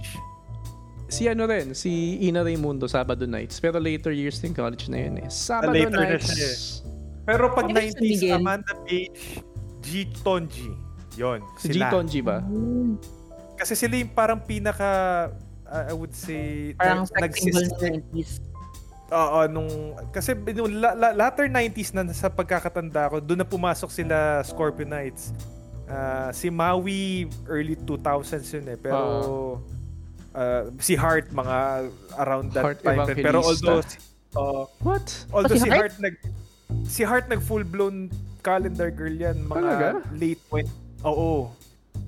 si 1.09 1.25
ano 1.25 1.43
rin, 1.45 1.73
si 1.73 1.91
Ina 2.23 2.43
Raimundo, 2.43 2.85
Sabado 2.85 3.25
Nights. 3.25 3.59
Pero 3.59 3.79
later 3.79 4.13
years 4.13 4.39
din 4.39 4.53
college 4.53 4.87
na 4.87 4.99
yun 5.01 5.19
eh. 5.19 5.29
Sabado 5.29 5.73
later 5.73 5.97
na 5.97 6.15
Nights. 6.15 6.29
siya 6.31 6.53
Pero 7.25 7.45
pag 7.53 7.65
Ano 7.65 7.75
ba 7.75 7.81
si 7.81 7.93
90s, 7.93 8.01
Miguel? 8.01 8.35
Amanda 8.37 8.73
Page, 8.85 9.21
G. 9.81 9.89
Tonji. 10.23 10.69
Yon, 11.15 11.41
Si 11.57 11.69
G. 11.69 11.77
sila. 11.77 11.91
Tonji 11.91 12.21
ba? 12.21 12.41
Kasi 13.55 13.75
sila 13.75 13.97
yung 13.97 14.13
parang 14.13 14.39
pinaka, 14.39 14.89
uh, 15.65 15.85
I 15.89 15.93
would 15.93 16.13
say, 16.13 16.73
Parang 16.73 17.05
nag- 17.05 17.35
sex 17.35 17.43
symbol 17.43 17.65
ng 17.65 17.77
90s. 18.07 18.33
Oo, 19.09 19.41
nung, 19.49 19.71
kasi 20.13 20.37
nung 20.53 20.69
la, 20.69 20.93
la, 20.93 21.09
latter 21.17 21.49
90s 21.49 21.97
na 21.97 22.05
sa 22.13 22.29
pagkakatanda 22.29 23.09
ko, 23.09 23.17
doon 23.19 23.41
na 23.41 23.49
pumasok 23.49 23.89
sila 23.89 24.45
Scorpionites. 24.45 25.33
Ah, 25.89 26.29
si 26.29 26.53
Maui, 26.53 27.25
early 27.49 27.73
2000s 27.75 28.05
yun 28.53 28.69
eh. 28.69 28.77
Pero, 28.77 29.01
ah, 30.37 30.69
si 30.77 30.93
Heart, 30.93 31.33
mga 31.33 31.57
around 32.21 32.53
that 32.53 32.65
Heart 32.69 32.81
time. 32.85 33.01
rin. 33.03 33.17
Pero 33.17 33.41
Evangelista. 33.41 33.49
although, 33.49 33.83
si, 33.83 33.97
oo, 34.37 34.61
What? 34.85 35.07
although 35.33 35.57
Oh, 35.57 35.57
si 35.57 35.65
si 35.65 35.71
Heart? 35.73 35.81
Heart 35.81 35.95
nag, 35.99 36.15
si 36.85 37.01
Heart 37.01 37.27
nag 37.33 37.41
full-blown 37.41 38.13
calendar 38.45 38.93
girl 38.93 39.17
yan. 39.17 39.41
Mga 39.41 39.57
Talaga? 39.57 39.89
late 40.13 40.43
point. 40.47 40.69
Oo. 41.01 41.49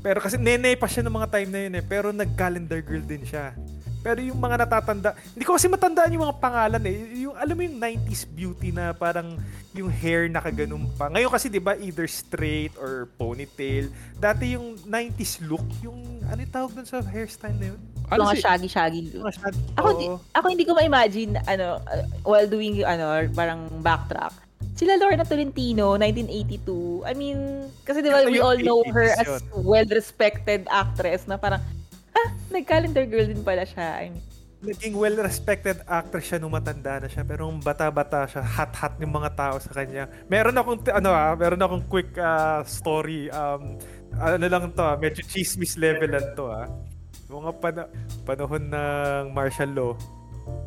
Pero 0.00 0.20
kasi 0.20 0.36
nene 0.36 0.76
pa 0.76 0.84
siya 0.84 1.00
ng 1.02 1.12
mga 1.12 1.28
time 1.30 1.48
na 1.48 1.60
yun 1.64 1.74
eh. 1.76 1.84
Pero 1.84 2.12
nag-calendar 2.12 2.80
girl 2.80 3.00
din 3.02 3.24
siya. 3.24 3.56
Pero 4.00 4.24
yung 4.24 4.40
mga 4.40 4.64
natatanda, 4.64 5.12
hindi 5.36 5.44
ko 5.44 5.60
kasi 5.60 5.68
matandaan 5.68 6.12
yung 6.16 6.24
mga 6.24 6.38
pangalan 6.40 6.82
eh. 6.88 6.98
Yung, 7.20 7.36
alam 7.36 7.52
mo 7.52 7.62
yung 7.64 7.76
90s 7.76 8.24
beauty 8.24 8.72
na 8.72 8.96
parang 8.96 9.36
yung 9.76 9.92
hair 9.92 10.26
nakaganon 10.32 10.88
pa. 10.96 11.12
Ngayon 11.12 11.30
kasi 11.30 11.52
'di 11.52 11.60
ba 11.60 11.76
either 11.76 12.08
straight 12.08 12.72
or 12.80 13.12
ponytail. 13.20 13.92
Dati 14.16 14.56
yung 14.56 14.74
90s 14.88 15.44
look, 15.44 15.64
yung 15.84 16.00
ano 16.26 16.38
yung 16.40 16.52
tawag 16.52 16.72
dun 16.72 16.88
sa 16.88 17.04
hairstyle 17.04 17.56
na 17.60 17.76
yun? 17.76 17.80
Ano 18.10 18.26
mga 18.26 18.34
si- 18.34 18.42
shaggy-shaggy. 18.42 19.00
Mga 19.22 19.34
shad- 19.38 19.62
Ako, 19.78 19.88
di, 19.94 20.06
ako 20.34 20.46
hindi 20.50 20.64
ko 20.66 20.72
ma-imagine, 20.74 21.38
ano, 21.46 21.78
uh, 21.78 22.02
while 22.26 22.48
doing, 22.50 22.82
ano, 22.82 23.22
parang 23.30 23.70
backtrack. 23.78 24.34
Sila 24.74 24.98
Lorna 24.98 25.22
Tolentino, 25.22 25.94
1982. 25.94 27.06
I 27.06 27.14
mean, 27.14 27.38
kasi 27.86 28.02
di 28.02 28.10
ba, 28.10 28.26
Ito 28.26 28.32
we 28.34 28.42
all 28.42 28.58
know 28.58 28.82
80s 28.82 28.90
her 28.90 29.06
as 29.14 29.30
well-respected 29.54 30.66
actress 30.66 31.30
na 31.30 31.38
parang, 31.38 31.62
ah, 32.14 32.28
nag-calendar 32.50 33.04
girl 33.06 33.26
din 33.28 33.42
pala 33.42 33.62
siya. 33.64 34.04
I 34.04 34.08
mean, 34.10 34.24
naging 34.60 34.92
well-respected 34.92 35.80
actress 35.88 36.28
siya 36.28 36.36
nung 36.36 36.52
matanda 36.52 37.00
na 37.00 37.08
siya 37.08 37.24
pero 37.24 37.48
nung 37.48 37.64
bata-bata 37.64 38.28
siya 38.28 38.44
hot-hot 38.44 39.00
yung 39.00 39.16
mga 39.16 39.32
tao 39.32 39.56
sa 39.56 39.72
kanya 39.72 40.04
meron 40.28 40.52
akong 40.52 40.84
ano 40.92 41.16
ah 41.16 41.32
meron 41.32 41.64
akong 41.64 41.84
quick 41.88 42.12
ah, 42.20 42.60
story 42.68 43.32
um 43.32 43.80
ano 44.20 44.44
lang 44.44 44.68
to 44.76 44.84
ah, 44.84 45.00
medyo 45.00 45.24
chismis 45.24 45.80
level 45.80 46.12
lang 46.12 46.28
to 46.36 46.44
ah 46.44 46.68
mga 47.32 47.50
pana- 47.56 47.90
panahon 48.28 48.68
ng 48.68 49.24
martial 49.32 49.72
law 49.72 49.92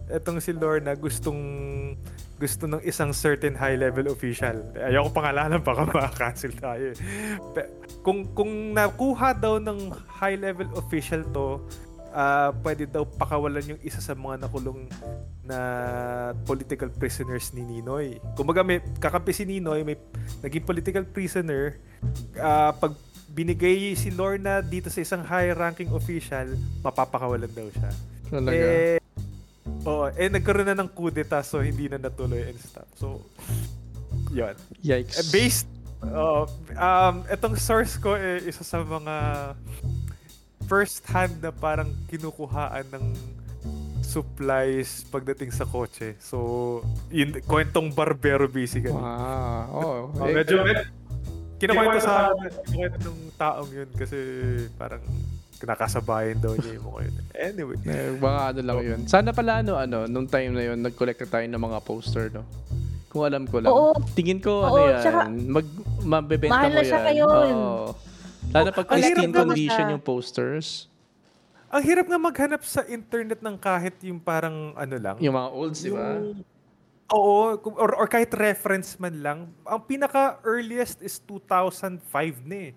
etong 0.10 0.42
si 0.42 0.58
Lorna 0.58 0.98
gustong 0.98 1.42
gusto 2.44 2.68
ng 2.68 2.84
isang 2.84 3.16
certain 3.16 3.56
high 3.56 3.80
level 3.80 4.12
official. 4.12 4.60
Ayoko 4.76 5.16
pangalanan 5.16 5.64
baka 5.64 5.88
ma-cancel 5.96 6.52
tayo. 6.60 6.92
eh. 6.92 6.98
Kung 8.04 8.28
kung 8.36 8.76
nakuha 8.76 9.32
daw 9.32 9.64
ng 9.64 9.96
high 10.20 10.36
level 10.36 10.68
official 10.76 11.24
to, 11.32 11.64
ah 12.12 12.52
pwede 12.62 12.84
daw 12.86 13.08
pakawalan 13.08 13.74
yung 13.74 13.82
isa 13.82 14.04
sa 14.04 14.12
mga 14.12 14.46
nakulong 14.46 14.86
na 15.42 15.58
political 16.44 16.92
prisoners 16.92 17.56
ni 17.56 17.64
Ninoy. 17.64 18.20
Kumbaga 18.36 18.60
may 18.62 18.84
kakampi 19.00 19.32
si 19.32 19.48
Ninoy, 19.48 19.88
may 19.88 19.96
naging 20.44 20.68
political 20.68 21.08
prisoner, 21.08 21.80
ah, 22.38 22.76
pag 22.76 22.92
binigay 23.34 23.98
si 23.98 24.14
Lorna 24.14 24.62
dito 24.62 24.94
sa 24.94 25.02
isang 25.02 25.26
high-ranking 25.26 25.90
official, 25.90 26.54
mapapakawalan 26.86 27.50
daw 27.50 27.66
siya. 27.74 27.92
Talaga. 28.30 28.54
Eh, 28.54 29.03
oo, 29.84 30.06
eh 30.10 30.28
nagkaroon 30.28 30.68
na 30.68 30.78
ng 30.78 30.90
kudeta 30.90 31.40
so 31.42 31.60
hindi 31.60 31.88
na 31.88 31.98
natuloy 31.98 32.48
and 32.48 32.60
stuff. 32.60 32.88
So, 32.96 33.20
yun. 34.30 34.56
Yikes. 34.80 35.16
Eh, 35.20 35.26
based, 35.30 35.68
oo, 36.02 36.48
um, 36.74 37.16
itong 37.28 37.56
source 37.56 37.96
ko 37.96 38.16
eh, 38.16 38.42
isa 38.44 38.64
sa 38.64 38.82
mga 38.82 39.16
first 40.66 41.04
hand 41.06 41.44
na 41.44 41.52
parang 41.52 41.92
kinukuhaan 42.08 42.88
ng 42.90 43.06
supplies 44.04 45.04
pagdating 45.10 45.50
sa 45.50 45.66
kotse. 45.66 46.16
So, 46.20 46.80
yun, 47.10 47.34
kwentong 47.44 47.92
barbero 47.92 48.46
basically. 48.48 48.94
Wow. 48.94 49.68
Oh, 49.74 50.00
Oh, 50.14 50.26
eh, 50.30 50.36
medyo, 50.36 50.62
med- 50.62 50.92
kinukwento 51.58 52.00
sa 52.04 52.36
kinukwento 52.68 52.98
ng 53.08 53.20
taong 53.40 53.72
yun 53.72 53.90
kasi 53.96 54.18
parang 54.76 55.00
kinakasabayan 55.64 56.38
daw 56.38 56.54
niya 56.54 56.76
yung 56.76 56.86
mga 56.86 57.00
yun. 57.02 57.16
Anyway. 57.34 57.78
eh, 57.86 58.12
mga 58.14 58.42
ano 58.46 58.60
lang 58.62 58.78
yun. 58.84 59.00
Sana 59.08 59.32
pala 59.32 59.64
ano, 59.64 59.80
ano, 59.80 60.04
nung 60.06 60.28
time 60.28 60.52
na 60.52 60.64
yun, 60.66 60.78
nag-collect 60.78 61.24
na 61.24 61.30
tayo 61.30 61.46
ng 61.48 61.64
mga 61.64 61.80
poster, 61.82 62.28
no? 62.30 62.44
Kung 63.08 63.24
alam 63.24 63.48
ko 63.48 63.64
lang. 63.64 63.72
Oo. 63.72 63.96
Tingin 64.12 64.44
ko, 64.44 64.52
Oo, 64.62 64.76
ano 64.76 64.80
yan, 64.86 65.00
tsaka- 65.00 65.28
mag, 65.30 65.68
mabebenta 66.04 66.52
Mahal 66.54 66.68
mo 66.68 66.74
na 66.74 66.82
yan. 66.82 66.86
siya 66.86 67.00
ngayon. 67.02 67.54
Oo. 67.56 67.88
Lalo 68.52 68.70
pag 68.70 68.86
Ang 68.86 69.00
hirap 69.00 69.08
pristine 69.16 69.32
naman 69.32 69.40
condition 69.48 69.72
siya. 69.80 69.94
yung 69.94 70.04
posters. 70.04 70.68
Ang 71.70 71.84
hirap 71.84 72.06
nga 72.06 72.20
maghanap 72.20 72.62
sa 72.62 72.82
internet 72.86 73.40
ng 73.40 73.56
kahit 73.56 73.96
yung 74.04 74.20
parang 74.20 74.76
ano 74.76 74.96
lang. 74.96 75.16
Yung 75.18 75.34
mga 75.34 75.50
olds, 75.50 75.80
di 75.80 75.90
ba? 75.90 76.20
Yung- 76.20 76.44
Oo, 77.10 77.56
kung- 77.58 77.78
or, 77.78 77.94
or 77.96 78.06
kahit 78.06 78.30
reference 78.32 78.98
man 78.98 79.16
lang. 79.18 79.40
Ang 79.64 79.82
pinaka-earliest 79.84 81.00
is 81.00 81.18
2005 81.22 82.02
na 82.44 82.58
eh. 82.60 82.72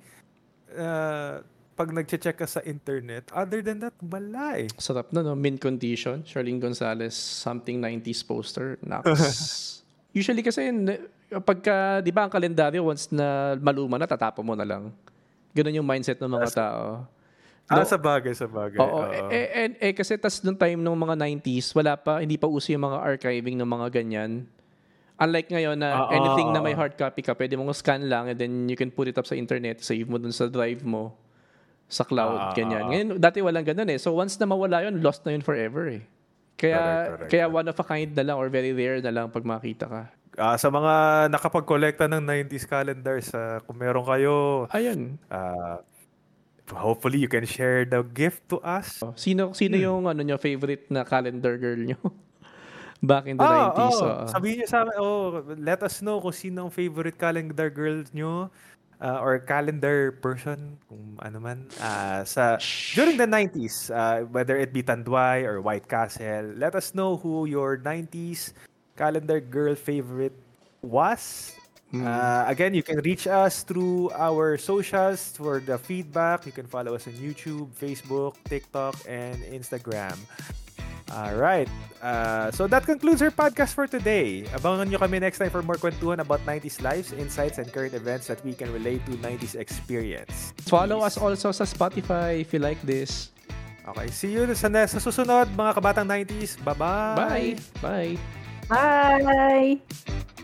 Uh, 0.68 1.40
pag 1.76 1.92
nagche-check 1.92 2.40
ka 2.40 2.48
sa 2.48 2.64
internet. 2.64 3.28
Other 3.36 3.60
than 3.60 3.84
that, 3.84 3.92
wala 4.00 4.64
eh. 4.64 4.68
Sarap 4.80 5.12
na, 5.12 5.20
no? 5.20 5.36
Mint 5.36 5.60
condition. 5.60 6.24
Charlene 6.24 6.56
Gonzalez, 6.56 7.12
something 7.12 7.76
90s 7.76 8.24
poster. 8.24 8.80
Naks. 8.80 9.12
Usually 10.16 10.40
kasi, 10.40 10.72
pagka, 11.44 12.00
di 12.00 12.08
ba 12.08 12.24
ang 12.24 12.32
kalendaryo, 12.32 12.80
once 12.80 13.12
na 13.12 13.60
maluma 13.60 14.00
na, 14.00 14.08
tatapon 14.08 14.40
mo 14.40 14.56
na 14.56 14.64
lang. 14.64 14.88
Ganun 15.52 15.84
yung 15.84 15.88
mindset 15.88 16.16
ng 16.16 16.32
mga 16.32 16.48
tao. 16.56 17.04
Ah, 17.68 17.82
No. 17.82 17.84
sa 17.84 17.98
bagay, 17.98 18.30
sa 18.30 18.46
bagay. 18.46 18.78
Oo. 18.78 19.10
Eh, 19.26 19.26
eh, 19.50 19.90
eh, 19.90 19.92
kasi 19.92 20.14
tas 20.16 20.38
nung 20.46 20.54
time 20.54 20.78
nung 20.78 20.94
mga 20.94 21.18
90s, 21.18 21.74
wala 21.74 21.98
pa, 21.98 22.22
hindi 22.22 22.38
pa 22.38 22.46
uso 22.46 22.70
yung 22.70 22.86
mga 22.86 23.02
archiving 23.02 23.58
ng 23.58 23.66
mga 23.66 23.86
ganyan. 23.90 24.46
Unlike 25.18 25.50
ngayon 25.50 25.74
na 25.74 26.06
Oo, 26.06 26.12
anything 26.14 26.54
na 26.54 26.62
may 26.62 26.78
hard 26.78 26.94
copy 26.94 27.26
ka, 27.26 27.34
pwede 27.34 27.58
mong 27.58 27.74
scan 27.74 28.06
lang 28.06 28.30
and 28.30 28.38
then 28.38 28.70
you 28.70 28.78
can 28.78 28.86
put 28.86 29.10
it 29.10 29.18
up 29.18 29.26
sa 29.26 29.34
internet, 29.34 29.82
save 29.82 30.06
mo 30.06 30.14
dun 30.14 30.30
sa 30.30 30.46
drive 30.46 30.86
mo, 30.86 31.10
sa 31.86 32.02
Ah, 32.02 32.08
cloud, 32.08 32.38
ganyan. 32.52 32.74
ah, 32.76 32.84
ah. 32.84 32.90
Ngayon, 32.90 33.06
dati 33.16 33.38
walang 33.40 33.64
ganun 33.64 33.88
eh. 33.88 33.96
So 33.96 34.12
once 34.12 34.34
na 34.36 34.44
mawala 34.44 34.82
yun, 34.82 34.98
lost 35.00 35.22
na 35.22 35.30
yun 35.30 35.40
forever 35.40 35.86
eh. 35.88 36.02
Kaya, 36.56 36.76
Correct, 36.76 37.06
correct, 37.06 37.30
kaya 37.30 37.44
one 37.46 37.66
of 37.66 37.76
a 37.76 37.84
kind 37.84 38.10
na 38.10 38.24
lang 38.24 38.36
or 38.36 38.48
very 38.48 38.72
rare 38.72 38.98
na 38.98 39.12
lang 39.12 39.28
pag 39.28 39.44
makita 39.44 39.84
ka. 39.84 40.02
Ah, 40.34 40.56
sa 40.56 40.68
mga 40.68 40.92
nakapag-collecta 41.30 42.04
ng 42.06 42.20
90s 42.20 42.64
calendars, 42.64 43.28
ah, 43.32 43.60
kung 43.60 43.76
meron 43.76 44.02
kayo, 44.02 44.64
Ayun. 44.68 45.16
ah, 45.28 45.80
hopefully 46.68 47.18
you 47.18 47.28
can 47.28 47.44
share 47.44 47.84
the 47.84 48.02
gift 48.02 48.42
to 48.46 48.58
us. 48.60 48.98
Oh, 48.98 49.14
Sino 49.14 49.48
Hmm. 49.48 49.54
sino 49.54 49.76
yung 49.76 50.02
ano 50.04 50.18
nyo, 50.18 50.36
favorite 50.36 50.88
na 50.88 51.04
calendar 51.04 51.54
girl 51.56 51.78
nyo? 51.78 52.00
Back 52.98 53.28
in 53.28 53.36
the 53.36 53.44
Ah, 53.44 53.70
90s. 53.70 53.92
oh, 53.94 54.02
oo. 54.02 54.24
sabihin 54.26 54.54
niyo 54.58 54.66
sa 54.66 54.82
amin, 54.82 54.96
oh, 54.96 55.24
let 55.54 55.80
us 55.80 56.00
know 56.00 56.16
kung 56.18 56.32
sino 56.32 56.66
ang 56.66 56.72
favorite 56.72 57.14
calendar 57.14 57.68
girl 57.68 58.00
nyo 58.10 58.48
ah, 59.00 59.20
or 59.20 59.38
calendar 59.38 60.12
person, 60.20 60.78
kung 60.88 61.18
ano 61.20 61.38
man, 61.40 61.68
ah, 61.80 62.24
sa 62.24 62.56
during 62.94 63.16
the 63.16 63.28
90s, 63.28 63.90
ah, 63.92 64.24
whether 64.28 64.56
it 64.56 64.72
be 64.72 64.82
Tanduay 64.82 65.44
or 65.44 65.60
White 65.60 65.88
Castle, 65.88 66.54
let 66.56 66.74
us 66.74 66.94
know 66.94 67.16
who 67.16 67.46
your 67.46 67.78
90s 67.78 68.52
calendar 68.96 69.40
girl 69.40 69.74
favorite 69.74 70.34
was. 70.80 71.52
Uh, 71.94 72.44
again, 72.46 72.74
you 72.74 72.82
can 72.82 72.98
reach 73.00 73.26
us 73.26 73.62
through 73.62 74.10
our 74.12 74.58
socials 74.58 75.32
for 75.36 75.60
the 75.60 75.78
feedback. 75.78 76.44
You 76.44 76.52
can 76.52 76.66
follow 76.66 76.94
us 76.94 77.06
on 77.06 77.14
YouTube, 77.14 77.70
Facebook, 77.72 78.36
TikTok, 78.44 78.96
and 79.08 79.40
Instagram. 79.48 80.18
All 81.14 81.34
right. 81.38 81.68
Uh, 82.02 82.50
so 82.50 82.66
that 82.66 82.84
concludes 82.84 83.22
our 83.22 83.30
podcast 83.30 83.74
for 83.74 83.86
today. 83.86 84.42
Abangan 84.54 84.90
nyo 84.90 84.98
kami 84.98 85.22
next 85.22 85.38
time 85.38 85.50
for 85.50 85.62
more 85.62 85.78
kwentuhan 85.78 86.18
about 86.18 86.42
90s 86.42 86.82
lives, 86.82 87.14
insights, 87.14 87.58
and 87.58 87.70
current 87.70 87.94
events 87.94 88.26
that 88.26 88.42
we 88.42 88.52
can 88.52 88.70
relate 88.74 89.02
to 89.06 89.14
90s 89.22 89.54
experience. 89.54 90.52
Follow 90.66 91.02
us 91.02 91.16
also 91.16 91.50
sa 91.54 91.64
Spotify 91.64 92.42
if 92.42 92.50
you 92.50 92.58
like 92.58 92.78
this. 92.82 93.30
Okay, 93.86 94.10
see 94.10 94.34
you 94.34 94.50
sa, 94.58 94.66
sa 94.66 94.98
susunod 94.98 95.46
mga 95.54 95.72
kabatang 95.78 96.10
90s. 96.10 96.58
Bye-bye! 96.66 97.14
Bye. 97.14 97.54
Bye. 97.78 98.14
Bye! 98.66 100.34